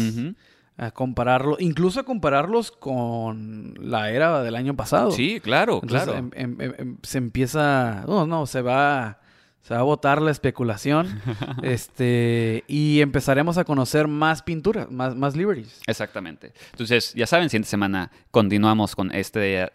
A 0.78 0.90
compararlo, 0.90 1.56
incluso 1.60 2.00
a 2.00 2.02
compararlos 2.04 2.72
con 2.72 3.74
la 3.78 4.10
era 4.10 4.42
del 4.42 4.56
año 4.56 4.74
pasado. 4.74 5.10
Sí, 5.12 5.38
claro, 5.40 5.80
Entonces, 5.82 6.02
claro. 6.08 6.18
em- 6.18 6.30
em- 6.34 6.74
em- 6.78 6.96
se 7.02 7.18
empieza, 7.18 8.04
no, 8.08 8.26
no, 8.26 8.46
se 8.46 8.62
va, 8.62 9.20
se 9.62 9.74
va 9.74 9.80
a 9.80 9.84
botar 9.84 10.20
la 10.20 10.30
especulación, 10.30 11.20
este, 11.62 12.64
y 12.66 13.00
empezaremos 13.00 13.58
a 13.58 13.64
conocer 13.64 14.08
más 14.08 14.42
pinturas, 14.42 14.90
más, 14.90 15.14
más 15.14 15.36
liberties. 15.36 15.80
Exactamente. 15.86 16.52
Entonces, 16.72 17.14
ya 17.14 17.26
saben, 17.26 17.48
siguiente 17.48 17.68
semana 17.68 18.10
continuamos 18.30 18.96
con 18.96 19.14
este, 19.14 19.70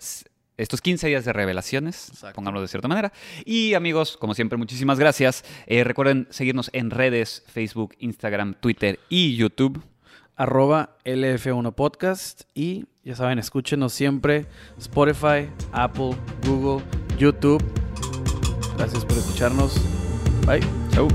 estos 0.58 0.82
15 0.82 1.08
días 1.08 1.24
de 1.24 1.32
revelaciones, 1.32 2.10
Exacto. 2.10 2.36
pongámoslo 2.36 2.64
de 2.64 2.68
cierta 2.68 2.90
manera. 2.90 3.14
Y 3.46 3.76
amigos, 3.76 4.18
como 4.18 4.34
siempre, 4.34 4.58
muchísimas 4.58 5.00
gracias. 5.00 5.46
Eh, 5.68 5.86
recuerden 5.86 6.28
seguirnos 6.32 6.70
en 6.74 6.92
redes, 6.92 7.44
Facebook, 7.48 7.96
Instagram, 8.00 8.56
Twitter 8.56 9.00
y 9.10 9.38
YouTube. 9.38 9.82
Arroba 10.40 10.98
LF1 11.04 11.74
Podcast 11.74 12.44
y 12.54 12.86
ya 13.04 13.16
saben, 13.16 13.40
escúchenos 13.40 13.92
siempre 13.92 14.46
Spotify, 14.78 15.50
Apple, 15.72 16.16
Google, 16.46 16.86
YouTube. 17.18 17.87
Gracias 18.78 19.04
por 19.06 19.18
escucharnos. 19.18 19.74
Bye. 20.46 20.62
Chau. 20.92 21.08